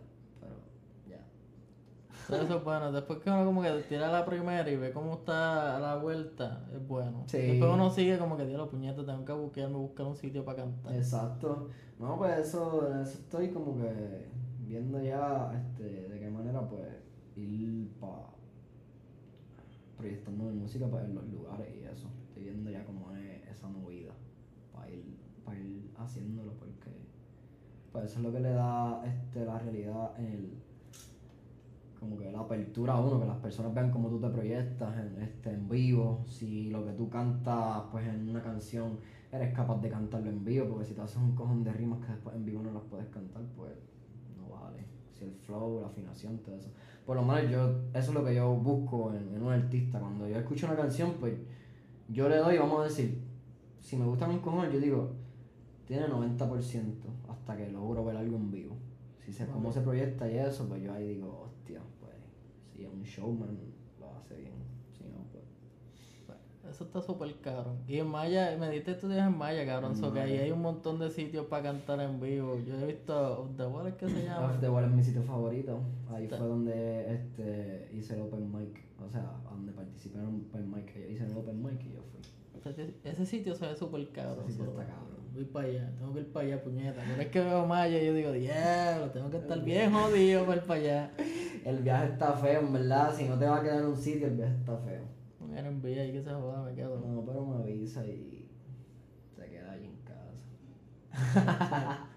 Eso 2.29 2.57
es 2.57 2.63
bueno. 2.63 2.91
Después 2.91 3.19
que 3.19 3.29
uno 3.29 3.45
como 3.45 3.61
que 3.61 3.71
tira 3.87 4.11
la 4.11 4.25
primera 4.25 4.69
y 4.69 4.75
ve 4.75 4.91
cómo 4.91 5.13
está 5.13 5.79
la 5.79 5.95
vuelta, 5.97 6.65
es 6.73 6.87
bueno. 6.87 7.23
Sí. 7.27 7.37
Después 7.37 7.71
uno 7.71 7.89
sigue 7.89 8.17
como 8.17 8.37
que, 8.37 8.45
los 8.45 8.69
puñetos, 8.69 9.05
tengo 9.05 9.23
que 9.23 9.33
buscarme, 9.33 9.77
buscar 9.77 10.05
un 10.07 10.15
sitio 10.15 10.43
para 10.43 10.63
cantar. 10.63 10.95
Exacto. 10.95 11.69
No, 11.99 12.17
pues 12.17 12.39
eso, 12.39 12.87
eso 13.01 13.13
estoy 13.13 13.49
como 13.49 13.77
que 13.77 14.27
viendo 14.59 15.01
ya 15.01 15.51
este, 15.53 16.09
de 16.09 16.19
qué 16.19 16.29
manera 16.29 16.67
pues 16.67 16.87
ir 17.35 17.91
para 17.99 18.35
proyectando 19.97 20.45
mi 20.45 20.59
música 20.59 20.87
para 20.87 21.07
los 21.07 21.25
lugares 21.27 21.67
y 21.75 21.85
eso. 21.85 22.09
Estoy 22.27 22.43
viendo 22.43 22.69
ya 22.69 22.83
cómo 22.85 23.11
es 23.15 23.47
esa 23.49 23.67
movida 23.67 24.11
para 24.73 24.89
ir, 24.89 25.17
para 25.45 25.57
ir 25.57 25.91
haciéndolo 25.97 26.53
porque 26.53 26.91
pues 27.91 28.05
eso 28.05 28.19
es 28.19 28.25
lo 28.25 28.33
que 28.33 28.41
le 28.41 28.49
da 28.49 29.01
este, 29.05 29.45
la 29.45 29.57
realidad 29.57 30.11
en 30.17 30.25
el 30.25 30.64
como 32.05 32.19
que 32.19 32.31
la 32.31 32.39
apertura 32.39 32.93
a 32.93 32.99
uno, 32.99 33.19
que 33.19 33.25
las 33.25 33.37
personas 33.37 33.73
vean 33.73 33.91
cómo 33.91 34.09
tú 34.09 34.19
te 34.19 34.29
proyectas 34.29 34.95
en, 34.97 35.21
este, 35.21 35.49
en 35.49 35.67
vivo, 35.67 36.23
si 36.27 36.69
lo 36.69 36.85
que 36.85 36.91
tú 36.91 37.09
cantas 37.09 37.83
pues 37.91 38.07
en 38.07 38.29
una 38.29 38.43
canción 38.43 38.99
eres 39.31 39.53
capaz 39.53 39.81
de 39.81 39.89
cantarlo 39.89 40.29
en 40.29 40.45
vivo, 40.45 40.67
porque 40.69 40.85
si 40.85 40.93
te 40.93 41.01
haces 41.01 41.17
un 41.17 41.35
cojón 41.35 41.63
de 41.63 41.73
rimas 41.73 41.99
que 42.05 42.11
después 42.11 42.35
en 42.35 42.45
vivo 42.45 42.61
no 42.61 42.71
las 42.71 42.83
puedes 42.83 43.07
cantar, 43.07 43.41
pues 43.57 43.71
no 44.37 44.49
vale. 44.49 44.85
Si 45.13 45.25
el 45.25 45.31
flow, 45.31 45.81
la 45.81 45.87
afinación, 45.87 46.37
todo 46.39 46.55
eso. 46.55 46.69
Por 47.05 47.15
lo 47.15 47.23
menos 47.23 47.51
yo, 47.51 47.69
eso 47.93 48.11
es 48.11 48.13
lo 48.13 48.23
que 48.23 48.35
yo 48.35 48.53
busco 48.55 49.13
en, 49.13 49.41
un 49.41 49.51
artista. 49.51 49.99
Cuando 49.99 50.27
yo 50.27 50.37
escucho 50.37 50.67
una 50.67 50.75
canción, 50.75 51.15
pues 51.19 51.35
yo 52.07 52.29
le 52.29 52.37
doy, 52.37 52.57
vamos 52.57 52.81
a 52.81 52.83
decir, 52.83 53.21
si 53.79 53.97
me 53.97 54.05
gusta 54.05 54.27
un 54.27 54.39
cojón, 54.39 54.69
yo 54.71 54.79
digo, 54.79 55.11
tiene 55.85 56.07
90% 56.07 56.93
hasta 57.29 57.57
que 57.57 57.69
logro 57.69 58.05
ver 58.05 58.17
algo 58.17 58.37
en 58.37 58.51
vivo. 58.51 58.75
Si 59.25 59.33
sé 59.33 59.47
cómo 59.47 59.71
se 59.71 59.81
proyecta 59.81 60.29
y 60.29 60.37
eso, 60.37 60.67
pues 60.67 60.83
yo 60.83 60.93
ahí 60.93 61.15
digo, 61.15 61.44
si 62.75 62.83
es 62.83 62.91
un 62.91 63.03
showman, 63.03 63.57
lo 63.99 64.15
hace 64.15 64.35
bien. 64.35 64.53
Si 64.97 65.03
no, 65.05 65.25
pues 65.31 65.43
eso 66.69 66.83
está 66.83 67.01
súper 67.01 67.33
caro. 67.41 67.75
Y 67.87 67.99
en 67.99 68.07
Maya, 68.07 68.55
me 68.59 68.69
diste 68.69 68.95
días 69.07 69.27
en 69.27 69.37
Maya, 69.37 69.65
cabrón. 69.65 69.95
So 69.95 70.11
que 70.11 70.19
ahí 70.19 70.37
hay 70.37 70.51
un 70.51 70.61
montón 70.61 70.99
de 70.99 71.09
sitios 71.09 71.45
para 71.45 71.63
cantar 71.63 72.01
en 72.01 72.19
vivo. 72.19 72.59
Yo 72.65 72.75
he 72.75 72.87
visto 72.87 73.41
Off 73.41 73.55
the 73.55 73.65
Wall, 73.65 73.87
¿es 73.87 73.93
que 73.95 74.09
se 74.09 74.23
llama? 74.23 74.47
Off 74.47 74.59
the 74.59 74.69
Wall 74.69 74.85
es 74.85 74.91
mi 74.91 75.03
sitio 75.03 75.23
favorito. 75.23 75.79
Ahí 76.11 76.27
fue 76.27 76.39
donde 76.39 77.13
este, 77.13 77.89
hice 77.93 78.15
el 78.15 78.21
open 78.21 78.51
mic. 78.51 78.83
O 78.99 79.09
sea, 79.09 79.39
donde 79.49 79.71
participé 79.73 80.17
en 80.19 80.25
open 80.25 80.71
mic. 80.71 80.93
Yo 80.95 81.07
hice 81.07 81.25
el 81.25 81.37
open 81.37 81.63
mic 81.63 81.85
y 81.85 81.93
yo 81.93 82.01
fui. 82.01 82.21
Ese 83.03 83.25
sitio 83.25 83.53
se 83.53 83.67
ve 83.67 83.75
súper 83.75 84.09
caro. 84.09 84.41
Ese 84.41 84.53
sitio 84.53 84.71
está 84.71 84.85
cabrón. 84.87 85.14
Voy 85.35 85.43
para 85.43 85.67
allá, 85.67 85.91
tengo 85.97 86.13
que 86.13 86.21
ir 86.21 86.31
para 86.31 86.45
allá, 86.45 86.63
puñeta. 86.63 87.01
Pero 87.05 87.21
es 87.21 87.27
que 87.27 87.41
veo 87.41 87.65
Maya 87.65 88.01
y 88.01 88.05
yo 88.05 88.13
digo, 88.13 88.31
diablo, 88.31 89.11
tengo 89.11 89.29
que 89.29 89.37
estar 89.37 89.61
bien 89.61 89.91
jodido 89.91 90.45
para 90.45 90.57
ir 90.57 90.63
para 90.63 90.79
allá. 90.79 91.11
El 91.65 91.79
viaje 91.79 92.13
está 92.13 92.31
feo, 92.33 92.61
en 92.61 92.71
verdad. 92.71 93.13
Si 93.13 93.25
no 93.25 93.37
te 93.37 93.45
va 93.45 93.57
a 93.57 93.61
quedar 93.61 93.79
en 93.79 93.87
un 93.87 93.97
sitio, 93.97 94.27
el 94.27 94.37
viaje 94.37 94.55
está 94.55 94.77
feo. 94.77 95.03
Me 95.41 95.59
envía 95.59 96.05
y 96.05 96.13
que 96.13 96.21
se 96.21 96.31
joda, 96.31 96.63
me 96.63 96.73
quedo. 96.73 97.03
No, 97.05 97.25
pero 97.25 97.45
me 97.45 97.63
avisa 97.63 98.05
y 98.05 98.47
se 99.35 99.45
queda 99.49 99.73
ahí 99.73 99.83
en 99.83 99.97
casa. 100.05 100.31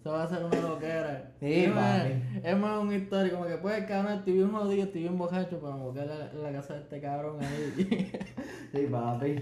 Eso 0.00 0.10
va 0.10 0.24
a 0.24 0.28
ser 0.28 0.44
una 0.44 0.60
loquera. 0.60 1.32
Sí, 1.38 1.64
es, 1.64 1.74
más, 1.74 2.06
es 2.42 2.58
más 2.58 2.82
una 2.82 2.96
historia, 2.96 3.32
como 3.32 3.46
que 3.46 3.56
pues 3.56 3.84
cabrón, 3.84 4.18
estoy 4.18 4.32
bien 4.32 4.50
jodido, 4.50 4.82
estoy 4.82 5.02
bien 5.02 5.16
bojacho, 5.16 5.60
pero 5.60 5.76
me 5.76 5.84
voy 5.84 5.98
a 6.00 6.06
la, 6.06 6.32
la 6.32 6.52
casa 6.52 6.74
de 6.74 6.80
este 6.80 7.00
cabrón 7.00 7.38
ahí. 7.40 8.10
sí, 8.72 8.86
papi. 8.90 9.36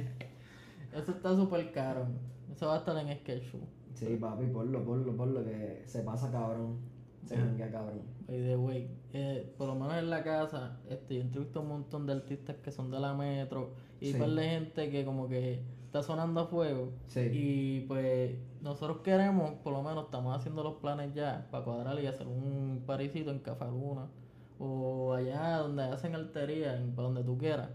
Eso 0.95 1.13
está 1.13 1.35
súper 1.35 1.73
caro. 1.73 2.09
Eso 2.53 2.67
va 2.67 2.75
a 2.75 2.79
estar 2.79 2.97
en 2.97 3.17
Sketch 3.19 3.55
Sí, 3.95 4.17
papi, 4.21 4.47
ponlo, 4.47 4.85
ponlo, 4.85 5.17
ponlo, 5.17 5.45
que 5.45 5.83
se 5.87 6.03
pasa 6.03 6.31
cabrón. 6.31 6.79
Se 7.25 7.37
sí. 7.37 7.43
cabrón. 7.71 8.03
By 8.27 8.37
the 8.37 8.57
way, 8.57 8.91
eh, 9.13 9.55
por 9.57 9.69
lo 9.69 9.75
menos 9.75 9.95
en 9.95 10.11
la 10.11 10.23
casa, 10.23 10.79
este, 10.89 11.17
yo 11.17 11.21
entrevisto 11.23 11.61
un 11.61 11.69
montón 11.69 12.07
de 12.07 12.15
artistas 12.15 12.57
que 12.57 12.73
son 12.73 12.91
de 12.91 12.99
la 12.99 13.15
metro 13.15 13.75
y 14.01 14.13
sí. 14.13 14.19
de 14.19 14.43
gente 14.43 14.91
que 14.91 15.05
como 15.05 15.29
que 15.29 15.63
está 15.87 16.03
sonando 16.03 16.41
a 16.41 16.47
fuego. 16.47 16.93
Sí. 17.09 17.21
Y 17.33 17.81
pues 17.87 18.33
nosotros 18.61 18.99
queremos, 19.05 19.53
por 19.63 19.73
lo 19.73 19.83
menos 19.83 20.07
estamos 20.07 20.37
haciendo 20.37 20.63
los 20.63 20.75
planes 20.77 21.15
ya 21.15 21.47
para 21.51 21.65
cuadrar 21.65 22.01
y 22.01 22.07
hacer 22.07 22.27
un 22.27 22.83
parisito 22.87 23.31
en 23.31 23.41
Cafaluna 23.41 24.09
o 24.59 25.13
allá 25.13 25.59
donde 25.59 25.83
hacen 25.83 26.15
altería, 26.15 26.77
en, 26.77 26.95
para 26.95 27.09
donde 27.09 27.25
tú 27.25 27.37
quieras. 27.37 27.71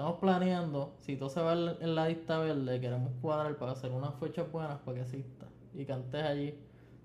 Estamos 0.00 0.18
planeando, 0.18 0.94
si 1.00 1.14
todo 1.16 1.28
se 1.28 1.42
va 1.42 1.52
en 1.52 1.94
la 1.94 2.08
lista 2.08 2.38
verde, 2.38 2.80
queremos 2.80 3.12
cuadrar 3.20 3.54
para 3.58 3.72
hacer 3.72 3.90
unas 3.92 4.14
fechas 4.14 4.50
buenas 4.50 4.78
para 4.78 4.94
que 4.94 5.02
asista 5.02 5.44
y 5.74 5.84
cantes 5.84 6.22
allí. 6.22 6.54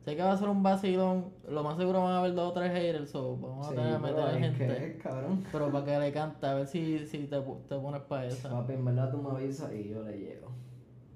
Sé 0.05 0.15
que 0.15 0.21
va 0.23 0.31
a 0.31 0.37
ser 0.37 0.47
un 0.47 0.63
vacilón, 0.63 1.25
lo 1.45 1.61
más 1.61 1.75
seguro 1.75 2.01
van 2.03 2.13
a 2.13 2.19
haber 2.19 2.33
dos 2.33 2.51
o 2.51 2.53
tres 2.53 2.71
haters, 2.71 3.09
so 3.09 3.35
vamos 3.35 3.67
a 3.67 3.71
tener 3.71 3.97
que 3.97 3.99
meter 3.99 4.39
gente. 4.39 4.87
Es, 4.87 5.03
cabrón. 5.03 5.43
Pero 5.51 5.69
para 5.73 5.83
que 5.83 5.99
le 5.99 6.13
cante, 6.13 6.47
a 6.47 6.53
ver 6.53 6.67
si, 6.67 7.05
si 7.05 7.17
te, 7.27 7.37
te 7.37 7.75
pones 7.75 8.01
para 8.03 8.27
esa. 8.27 8.49
Papi, 8.49 8.71
en 8.71 8.85
verdad 8.85 9.11
tú 9.11 9.21
me 9.21 9.29
avisas 9.31 9.73
y 9.73 9.89
yo 9.89 10.01
le 10.01 10.17
llego. 10.17 10.51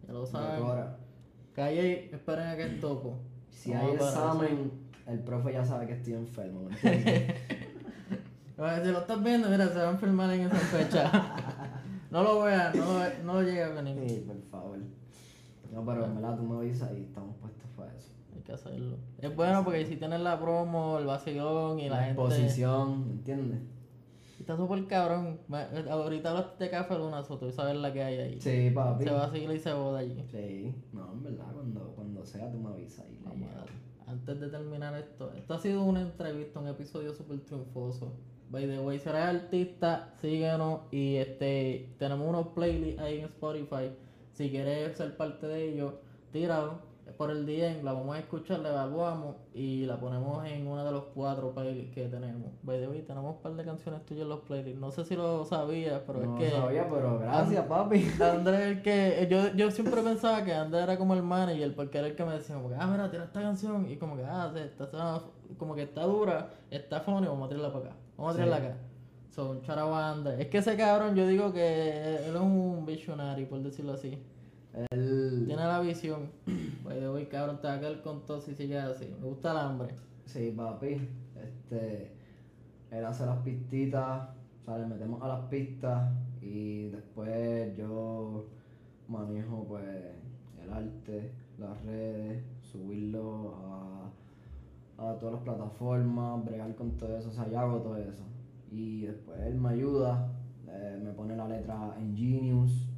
Ya 0.06 0.12
lo 0.12 0.26
sabes. 0.26 0.62
Calle 1.54 2.14
esperen 2.14 2.48
a 2.48 2.58
que 2.58 2.66
topo. 2.82 3.20
Si 3.48 3.72
hay 3.72 3.92
examen, 3.92 4.70
el 5.08 5.20
profe 5.20 5.54
ya 5.54 5.64
sabe 5.64 5.88
que 5.88 5.94
estoy 5.94 6.16
enfermo, 6.16 6.64
¿me 6.64 6.76
entiendes? 6.92 7.38
si 8.84 8.92
lo 8.92 9.00
estás 9.00 9.24
viendo, 9.24 9.48
mira, 9.48 9.70
se 9.70 9.80
va 9.80 9.88
a 9.88 9.92
enfermar 9.92 10.30
en 10.34 10.42
esa 10.42 10.58
fecha. 10.58 11.10
no 12.12 12.24
lo 12.24 12.42
veas, 12.44 12.76
no, 12.76 12.94
lo, 12.94 13.24
no 13.24 13.34
lo 13.36 13.42
llegue 13.42 13.64
a 13.64 13.70
venir. 13.70 14.10
Sí, 14.10 14.24
por 14.26 14.42
favor. 14.50 14.80
No, 15.72 15.86
pero 15.86 16.06
en 16.06 16.16
verdad 16.16 16.36
tú 16.38 16.44
me 16.44 16.58
avisas 16.58 16.92
y 16.98 17.04
estamos 17.04 17.36
puestos 17.38 17.70
para 17.78 17.96
eso. 17.96 18.12
Hay 18.36 18.42
que 18.42 18.52
hacerlo. 18.54 18.98
Es 19.20 19.36
bueno 19.36 19.64
porque 19.64 19.86
si 19.86 19.98
tienes 19.98 20.20
la 20.22 20.40
promo, 20.40 20.98
el 20.98 21.06
vacilón 21.06 21.80
y 21.80 21.90
la, 21.90 21.98
la 21.98 22.04
gente. 22.06 22.22
exposición, 22.22 23.08
¿entiendes? 23.12 23.60
Está 24.40 24.56
súper 24.58 24.88
cabrón. 24.88 25.40
Ahorita 25.92 26.32
hablaste 26.32 26.64
de 26.64 26.70
Café 26.72 26.98
Luna 26.98 27.22
Soto 27.24 27.48
y 27.48 27.52
sabes 27.52 27.76
la 27.76 27.94
que 27.94 28.02
hay 28.02 28.18
ahí. 28.18 28.42
Sí, 28.42 28.72
papi. 28.74 29.04
Se 29.04 29.12
va 29.12 29.26
a 29.26 29.30
seguir 29.30 29.52
y 29.52 29.60
se 29.60 29.74
boda 29.74 30.00
allí. 30.00 30.24
Sí, 30.32 30.74
no, 30.94 31.12
en 31.12 31.24
verdad, 31.24 31.52
cuando, 31.54 31.92
cuando 31.96 32.26
sea 32.26 32.50
tú 32.52 32.58
me 32.58 32.70
avisas 32.70 33.06
y 33.10 33.18
llego. 33.18 33.36
Antes 34.08 34.40
de 34.40 34.48
terminar 34.50 34.96
esto, 34.96 35.32
esto 35.34 35.54
ha 35.54 35.60
sido 35.60 35.84
una 35.84 36.02
entrevista, 36.02 36.60
un 36.60 36.68
episodio 36.68 37.14
súper 37.14 37.42
triunfoso. 37.42 38.14
By 38.50 38.66
the 38.66 38.80
way, 38.80 38.98
si 38.98 39.10
eres 39.10 39.22
artista, 39.22 40.14
síguenos 40.22 40.82
y 40.92 41.18
este 41.18 41.94
tenemos 42.00 42.28
unos 42.28 42.48
playlists 42.48 43.00
ahí 43.00 43.20
en 43.20 43.26
Spotify. 43.26 43.92
Si 44.34 44.50
quieres 44.50 44.98
ser 44.98 45.16
parte 45.16 45.48
de 45.48 45.70
ellos, 45.70 45.94
tíralo 46.32 46.90
por 47.18 47.32
el 47.32 47.46
DM, 47.46 47.84
la 47.84 47.94
vamos 47.94 48.16
a 48.16 48.20
escuchar, 48.20 48.60
la 48.60 48.70
evaluamos 48.70 49.36
y 49.54 49.86
la 49.86 50.00
ponemos 50.00 50.46
en 50.46 50.66
uno 50.66 50.84
de 50.84 50.92
los 50.92 51.04
cuatro 51.14 51.54
playlists 51.54 51.94
que 51.94 52.08
tenemos. 52.08 52.52
By 52.64 52.80
the 52.80 52.88
way, 52.88 53.02
tenemos 53.02 53.36
un 53.36 53.42
par 53.42 53.54
de 53.54 53.66
canciones 53.66 54.06
tuyas 54.06 54.24
en 54.24 54.30
los 54.30 54.40
playlists. 54.40 54.80
No 54.80 54.90
sé 54.90 55.06
si 55.06 55.16
lo 55.16 55.46
sabías, 55.46 56.02
pero 56.08 56.20
no 56.20 56.38
es 56.38 56.44
que. 56.44 56.58
No 56.58 56.64
sabía, 56.64 56.88
pero 56.90 57.20
gracias, 57.20 57.66
papi. 57.66 58.08
Andrés 58.24 58.62
el 58.62 58.82
que. 58.82 59.28
Yo, 59.30 59.54
yo 59.56 59.70
siempre 59.70 60.02
pensaba 60.02 60.44
que 60.44 60.54
Andrés 60.54 60.84
era 60.84 60.98
como 60.98 61.14
el 61.14 61.22
manager, 61.22 61.76
porque 61.76 62.00
era 62.00 62.08
el 62.08 62.16
que 62.16 62.26
me 62.26 62.34
decía, 62.34 62.56
como 62.56 62.70
que, 62.70 62.76
ah, 62.76 62.88
mira, 62.88 63.12
tira 63.12 63.26
esta 63.26 63.42
canción. 63.42 63.90
Y 63.90 63.98
como 63.98 64.16
que, 64.16 64.24
ah, 64.24 64.52
está, 64.56 65.22
como 65.58 65.76
que 65.76 65.84
está 65.84 66.04
dura, 66.04 66.50
está 66.72 67.02
funny, 67.02 67.28
vamos 67.28 67.46
a 67.46 67.50
tirarla 67.50 67.74
para 67.74 67.86
acá. 67.86 67.96
Vamos 68.20 68.34
a 68.34 68.36
tirarla 68.36 68.56
acá. 68.58 68.78
Son 69.30 69.62
Andrés. 69.70 70.40
Es 70.40 70.48
que 70.48 70.58
ese 70.58 70.76
cabrón, 70.76 71.16
yo 71.16 71.26
digo 71.26 71.54
que 71.54 72.18
él 72.18 72.36
es 72.36 72.42
un 72.42 72.86
visionario, 72.86 73.48
por 73.48 73.62
decirlo 73.62 73.94
así. 73.94 74.22
Él... 74.92 75.44
Tiene 75.48 75.64
la 75.64 75.80
visión. 75.80 76.30
Pues 76.84 77.04
hoy 77.04 77.26
cabrón, 77.28 77.62
te 77.62 77.68
va 77.68 77.76
a 77.76 77.80
quedar 77.80 78.02
con 78.02 78.26
todo 78.26 78.42
si 78.42 78.56
sigues 78.56 78.84
así. 78.84 79.14
Me 79.22 79.28
gusta 79.28 79.52
el 79.52 79.58
hambre. 79.58 79.96
Sí, 80.26 80.54
papi. 80.56 81.08
Este. 81.36 82.12
Él 82.92 83.06
hace 83.06 83.26
las 83.26 83.38
pistitas. 83.40 84.30
O 84.62 84.66
sea, 84.66 84.78
le 84.80 84.88
metemos 84.88 85.22
a 85.22 85.28
las 85.28 85.42
pistas. 85.46 86.12
Y 86.42 86.90
después 86.90 87.78
yo 87.78 88.48
manejo 89.08 89.66
pues 89.68 89.86
el 90.64 90.74
arte, 90.74 91.32
las 91.58 91.82
redes, 91.84 92.44
todas 95.20 95.36
las 95.36 95.44
plataformas, 95.44 96.44
bregar 96.46 96.76
con 96.76 96.98
todo 96.98 97.18
eso. 97.18 97.30
O 97.30 97.34
sea, 97.34 97.50
yo 97.50 97.60
hago 97.60 97.80
todo 97.80 97.98
eso. 97.98 98.24
Y 98.72 99.06
después 99.06 99.40
él 99.42 99.56
me 99.56 99.70
ayuda. 99.70 100.32
Eh, 100.68 101.02
me 101.04 101.12
pone 101.12 101.36
la 101.36 101.48
letra 101.48 101.96
en 102.00 102.16
Genius 102.16 102.90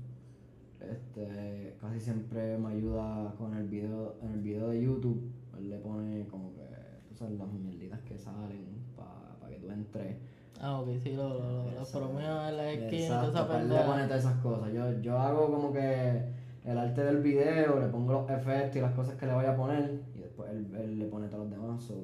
este, 0.90 1.78
casi 1.80 2.00
siempre 2.00 2.58
me 2.58 2.70
ayuda 2.70 3.34
con 3.38 3.56
el 3.56 3.68
video, 3.68 4.16
en 4.24 4.32
el 4.34 4.42
video 4.42 4.70
de 4.70 4.82
YouTube, 4.82 5.32
él 5.58 5.70
le 5.70 5.78
pone 5.78 6.26
como 6.28 6.54
que, 6.54 6.66
tú 7.08 7.16
sabes, 7.16 7.38
las 7.38 7.52
mierditas 7.52 8.00
que 8.02 8.18
salen 8.18 8.66
para 8.96 9.38
pa 9.40 9.48
que 9.50 9.58
tú 9.58 9.70
entres. 9.70 10.18
Ah, 10.60 10.80
ok, 10.80 10.90
sí, 11.02 11.14
lo, 11.14 11.40
lo, 11.40 11.72
lo 11.72 11.86
promeo 11.86 12.48
en 12.48 12.58
la 12.58 12.72
esquina, 12.72 13.26
Exacto, 13.26 13.58
él 13.58 13.70
le 13.70 13.80
pone 13.82 14.04
todas 14.06 14.20
esas 14.20 14.38
cosas. 14.42 14.74
Yo, 14.74 15.02
yo 15.02 15.18
hago 15.18 15.52
como 15.52 15.72
que 15.72 16.24
el 16.66 16.78
arte 16.78 17.04
del 17.04 17.22
video, 17.22 17.80
le 17.80 17.88
pongo 17.88 18.14
los 18.14 18.30
efectos 18.30 18.78
y 18.78 18.82
las 18.82 18.94
cosas 18.94 19.16
que 19.16 19.26
le 19.26 19.34
voy 19.34 19.46
a 19.46 19.56
poner, 19.56 20.02
y 20.16 20.20
después 20.20 20.50
él, 20.52 20.68
él 20.76 21.00
le 21.00 21.06
pone 21.06 21.28
todos 21.28 21.50
los 21.50 21.52
demás. 21.52 21.84
So, 21.84 21.96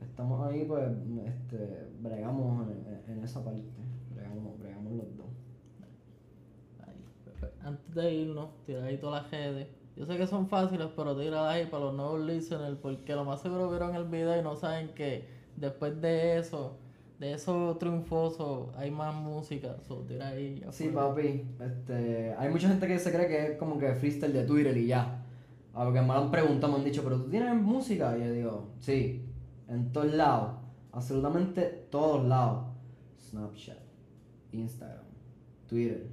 estamos 0.00 0.46
ahí, 0.46 0.64
pues, 0.64 0.84
este, 1.26 1.88
bregamos 2.00 2.68
en, 2.68 3.12
en 3.12 3.24
esa 3.24 3.44
parte, 3.44 3.62
bregamos, 4.14 4.58
bregamos 4.58 4.92
los 4.92 5.16
dos 5.16 5.24
antes 7.64 7.94
de 7.94 8.14
irnos, 8.14 8.50
tirar 8.66 8.84
ahí 8.84 8.98
todas 8.98 9.22
las 9.22 9.30
redes. 9.30 9.68
Yo 9.96 10.06
sé 10.06 10.16
que 10.16 10.26
son 10.26 10.48
fáciles, 10.48 10.88
pero 10.94 11.16
tirar 11.16 11.46
ahí 11.46 11.66
para 11.66 11.84
los 11.84 11.94
nuevos 11.94 12.20
listeners, 12.20 12.76
porque 12.80 13.14
lo 13.14 13.24
más 13.24 13.40
seguro 13.40 13.70
vieron 13.70 13.94
el 13.94 14.04
video 14.04 14.38
y 14.38 14.42
no 14.42 14.56
saben 14.56 14.88
que 14.88 15.26
después 15.56 16.00
de 16.00 16.38
eso, 16.38 16.76
de 17.24 17.32
esos 17.32 17.78
triunfosos 17.78 18.68
hay 18.76 18.90
más 18.90 19.14
música, 19.14 19.76
so, 19.88 20.00
tira 20.00 20.28
ahí. 20.28 20.62
Sí, 20.70 20.88
papi. 20.88 21.42
Este, 21.58 22.34
hay 22.34 22.50
mucha 22.50 22.68
gente 22.68 22.86
que 22.86 22.98
se 22.98 23.10
cree 23.10 23.26
que 23.26 23.46
es 23.52 23.58
como 23.58 23.78
que 23.78 23.94
freestyle 23.94 24.32
de 24.32 24.44
Twitter 24.44 24.76
y 24.76 24.88
ya. 24.88 25.24
A 25.72 25.84
lo 25.84 25.92
que 25.92 26.02
me 26.02 26.12
han 26.12 26.30
preguntado, 26.30 26.72
me 26.72 26.78
han 26.78 26.84
dicho, 26.84 27.02
¿pero 27.02 27.22
tú 27.22 27.30
tienes 27.30 27.54
música? 27.54 28.16
Y 28.18 28.20
yo 28.24 28.32
digo, 28.32 28.68
sí, 28.78 29.24
en 29.68 29.90
todos 29.92 30.12
lados. 30.12 30.56
Absolutamente 30.92 31.86
todos 31.90 32.26
lados. 32.26 32.66
Snapchat, 33.18 33.78
Instagram, 34.52 35.06
Twitter, 35.66 36.06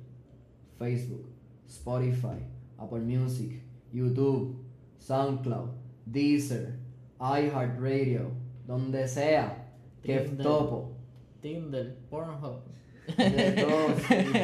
Facebook, 0.79 1.27
Spotify, 1.67 2.39
Apple 2.77 3.01
Music, 3.01 3.61
YouTube, 3.91 4.63
SoundCloud, 4.97 5.71
Deezer, 6.05 6.79
iHeartRadio, 7.19 8.31
donde 8.65 9.07
sea. 9.07 9.57
Que 10.01 10.19
topo. 10.21 11.00
Tinder, 11.41 11.95
Pornhub. 12.09 12.61
De 13.17 13.51
todo. 13.63 13.87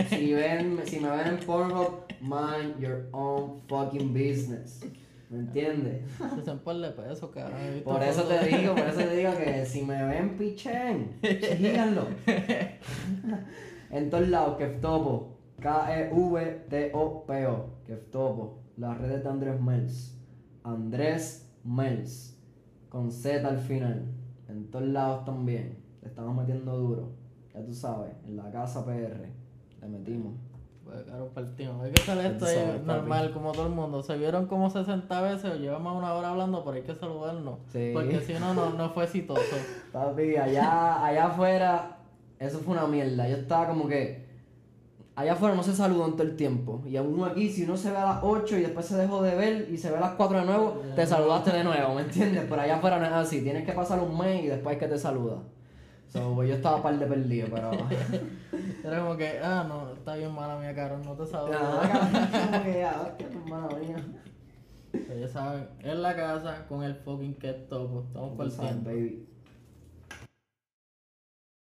Si, 0.09 0.15
si 0.15 0.33
ven, 0.33 0.79
si 0.85 0.99
me 0.99 1.09
ven 1.09 1.27
en 1.27 1.37
Pornhub, 1.45 2.05
mind 2.21 2.79
your 2.79 3.07
own 3.11 3.61
fucking 3.67 4.13
business. 4.13 4.81
¿Me 5.29 5.39
entiendes? 5.39 6.03
Se 6.17 6.23
cabrón. 7.31 7.59
he 7.61 7.71
visto 7.73 7.91
Por 7.91 8.01
eso 8.01 8.23
te 8.23 8.45
digo, 8.47 8.75
por 8.75 8.87
eso 8.87 8.99
te 8.99 9.15
digo 9.15 9.37
que 9.37 9.65
si 9.65 9.83
me 9.83 10.03
ven, 10.05 10.37
pichen. 10.37 11.19
Síganlo. 11.21 12.07
En 13.89 14.09
todos 14.09 14.27
lados, 14.29 14.57
Keftopo. 14.57 15.37
K-E-V-T-O-P-O. 15.59 17.65
Keftopo. 17.85 18.63
Las 18.77 18.97
redes 18.99 19.23
de 19.23 19.29
Andrés 19.29 19.61
Mels. 19.61 20.17
Andrés 20.63 21.51
Mels. 21.63 22.37
Con 22.89 23.11
Z 23.11 23.47
al 23.47 23.59
final. 23.59 24.13
En 24.47 24.71
todos 24.71 24.87
lados 24.87 25.25
también. 25.25 25.83
Le 26.07 26.11
estamos 26.11 26.37
metiendo 26.37 26.77
duro. 26.77 27.09
Ya 27.53 27.61
tú 27.65 27.73
sabes, 27.73 28.13
en 28.25 28.37
la 28.37 28.49
casa 28.49 28.85
PR. 28.85 29.27
Le 29.81 29.87
metimos. 29.89 30.35
Pues 30.85 31.03
claro, 31.03 31.29
partimos. 31.33 31.83
Hay 31.83 31.91
que 31.91 32.01
hacer 32.01 32.25
esto 32.31 32.45
papi. 32.45 32.85
normal, 32.85 33.31
como 33.33 33.51
todo 33.51 33.67
el 33.67 33.73
mundo. 33.73 34.01
Se 34.01 34.17
vieron 34.17 34.47
como 34.47 34.69
60 34.69 35.21
veces 35.21 35.51
o 35.51 35.55
llevamos 35.57 35.97
una 35.97 36.13
hora 36.13 36.29
hablando, 36.29 36.63
pero 36.63 36.77
hay 36.77 36.83
que 36.83 36.95
saludarnos. 36.95 37.59
Sí. 37.73 37.91
Porque 37.93 38.21
si 38.21 38.33
no, 38.35 38.53
no, 38.53 38.69
no 38.69 38.89
fue 38.91 39.03
exitoso. 39.03 39.41
Papi, 39.91 40.37
allá, 40.37 41.05
allá 41.05 41.25
afuera, 41.25 41.97
eso 42.39 42.59
fue 42.59 42.75
una 42.75 42.87
mierda. 42.87 43.27
Yo 43.27 43.35
estaba 43.35 43.67
como 43.67 43.89
que. 43.89 44.25
Allá 45.15 45.33
afuera 45.33 45.55
no 45.55 45.63
se 45.63 45.73
saludó 45.73 46.05
en 46.05 46.11
todo 46.13 46.23
el 46.23 46.37
tiempo. 46.37 46.81
Y 46.85 46.95
a 46.95 47.01
uno 47.01 47.25
aquí, 47.25 47.49
si 47.49 47.63
uno 47.63 47.75
se 47.75 47.91
ve 47.91 47.97
a 47.97 48.05
las 48.05 48.19
8 48.21 48.59
y 48.59 48.61
después 48.61 48.85
se 48.85 48.95
dejó 48.95 49.21
de 49.21 49.35
ver 49.35 49.67
y 49.69 49.77
se 49.77 49.91
ve 49.91 49.97
a 49.97 50.01
las 50.01 50.11
4 50.13 50.39
de 50.39 50.45
nuevo, 50.45 50.81
te 50.95 51.05
saludaste 51.05 51.51
de 51.51 51.65
nuevo, 51.65 51.95
¿me 51.95 52.03
entiendes? 52.03 52.45
Pero 52.47 52.61
allá 52.61 52.77
afuera 52.77 52.97
no 52.97 53.05
es 53.07 53.11
así. 53.11 53.41
Tienes 53.41 53.65
que 53.65 53.73
pasar 53.73 53.99
un 53.99 54.17
mes 54.17 54.45
y 54.45 54.47
después 54.47 54.75
es 54.75 54.79
que 54.79 54.87
te 54.87 54.97
saluda. 54.97 55.41
So, 56.17 56.35
pues 56.35 56.49
yo 56.49 56.55
estaba 56.55 56.81
par 56.81 56.97
de 56.97 57.05
perdido, 57.05 57.47
pero. 57.53 57.71
Era 58.83 58.99
como 58.99 59.17
que, 59.17 59.39
ah, 59.43 59.65
no, 59.67 59.93
está 59.93 60.15
bien 60.15 60.33
mala 60.33 60.57
mía, 60.59 60.73
cabrón, 60.73 61.01
no 61.03 61.13
te 61.13 61.25
cabrón, 61.51 62.29
como 62.51 62.63
que 62.63 62.79
ya, 62.79 63.01
hostia, 63.05 63.29
tu 63.29 63.37
hermana 63.37 63.67
mía. 63.79 63.97
Pero 64.91 65.19
ya 65.19 65.27
saben, 65.27 65.67
en 65.79 66.01
la 66.01 66.15
casa 66.15 66.65
con 66.67 66.83
el 66.83 66.95
fucking 66.95 67.35
que 67.35 67.53
topo. 67.53 68.03
Estamos 68.07 68.35
sabes, 68.37 68.55
partiendo. 68.55 68.89
baby. 68.89 69.27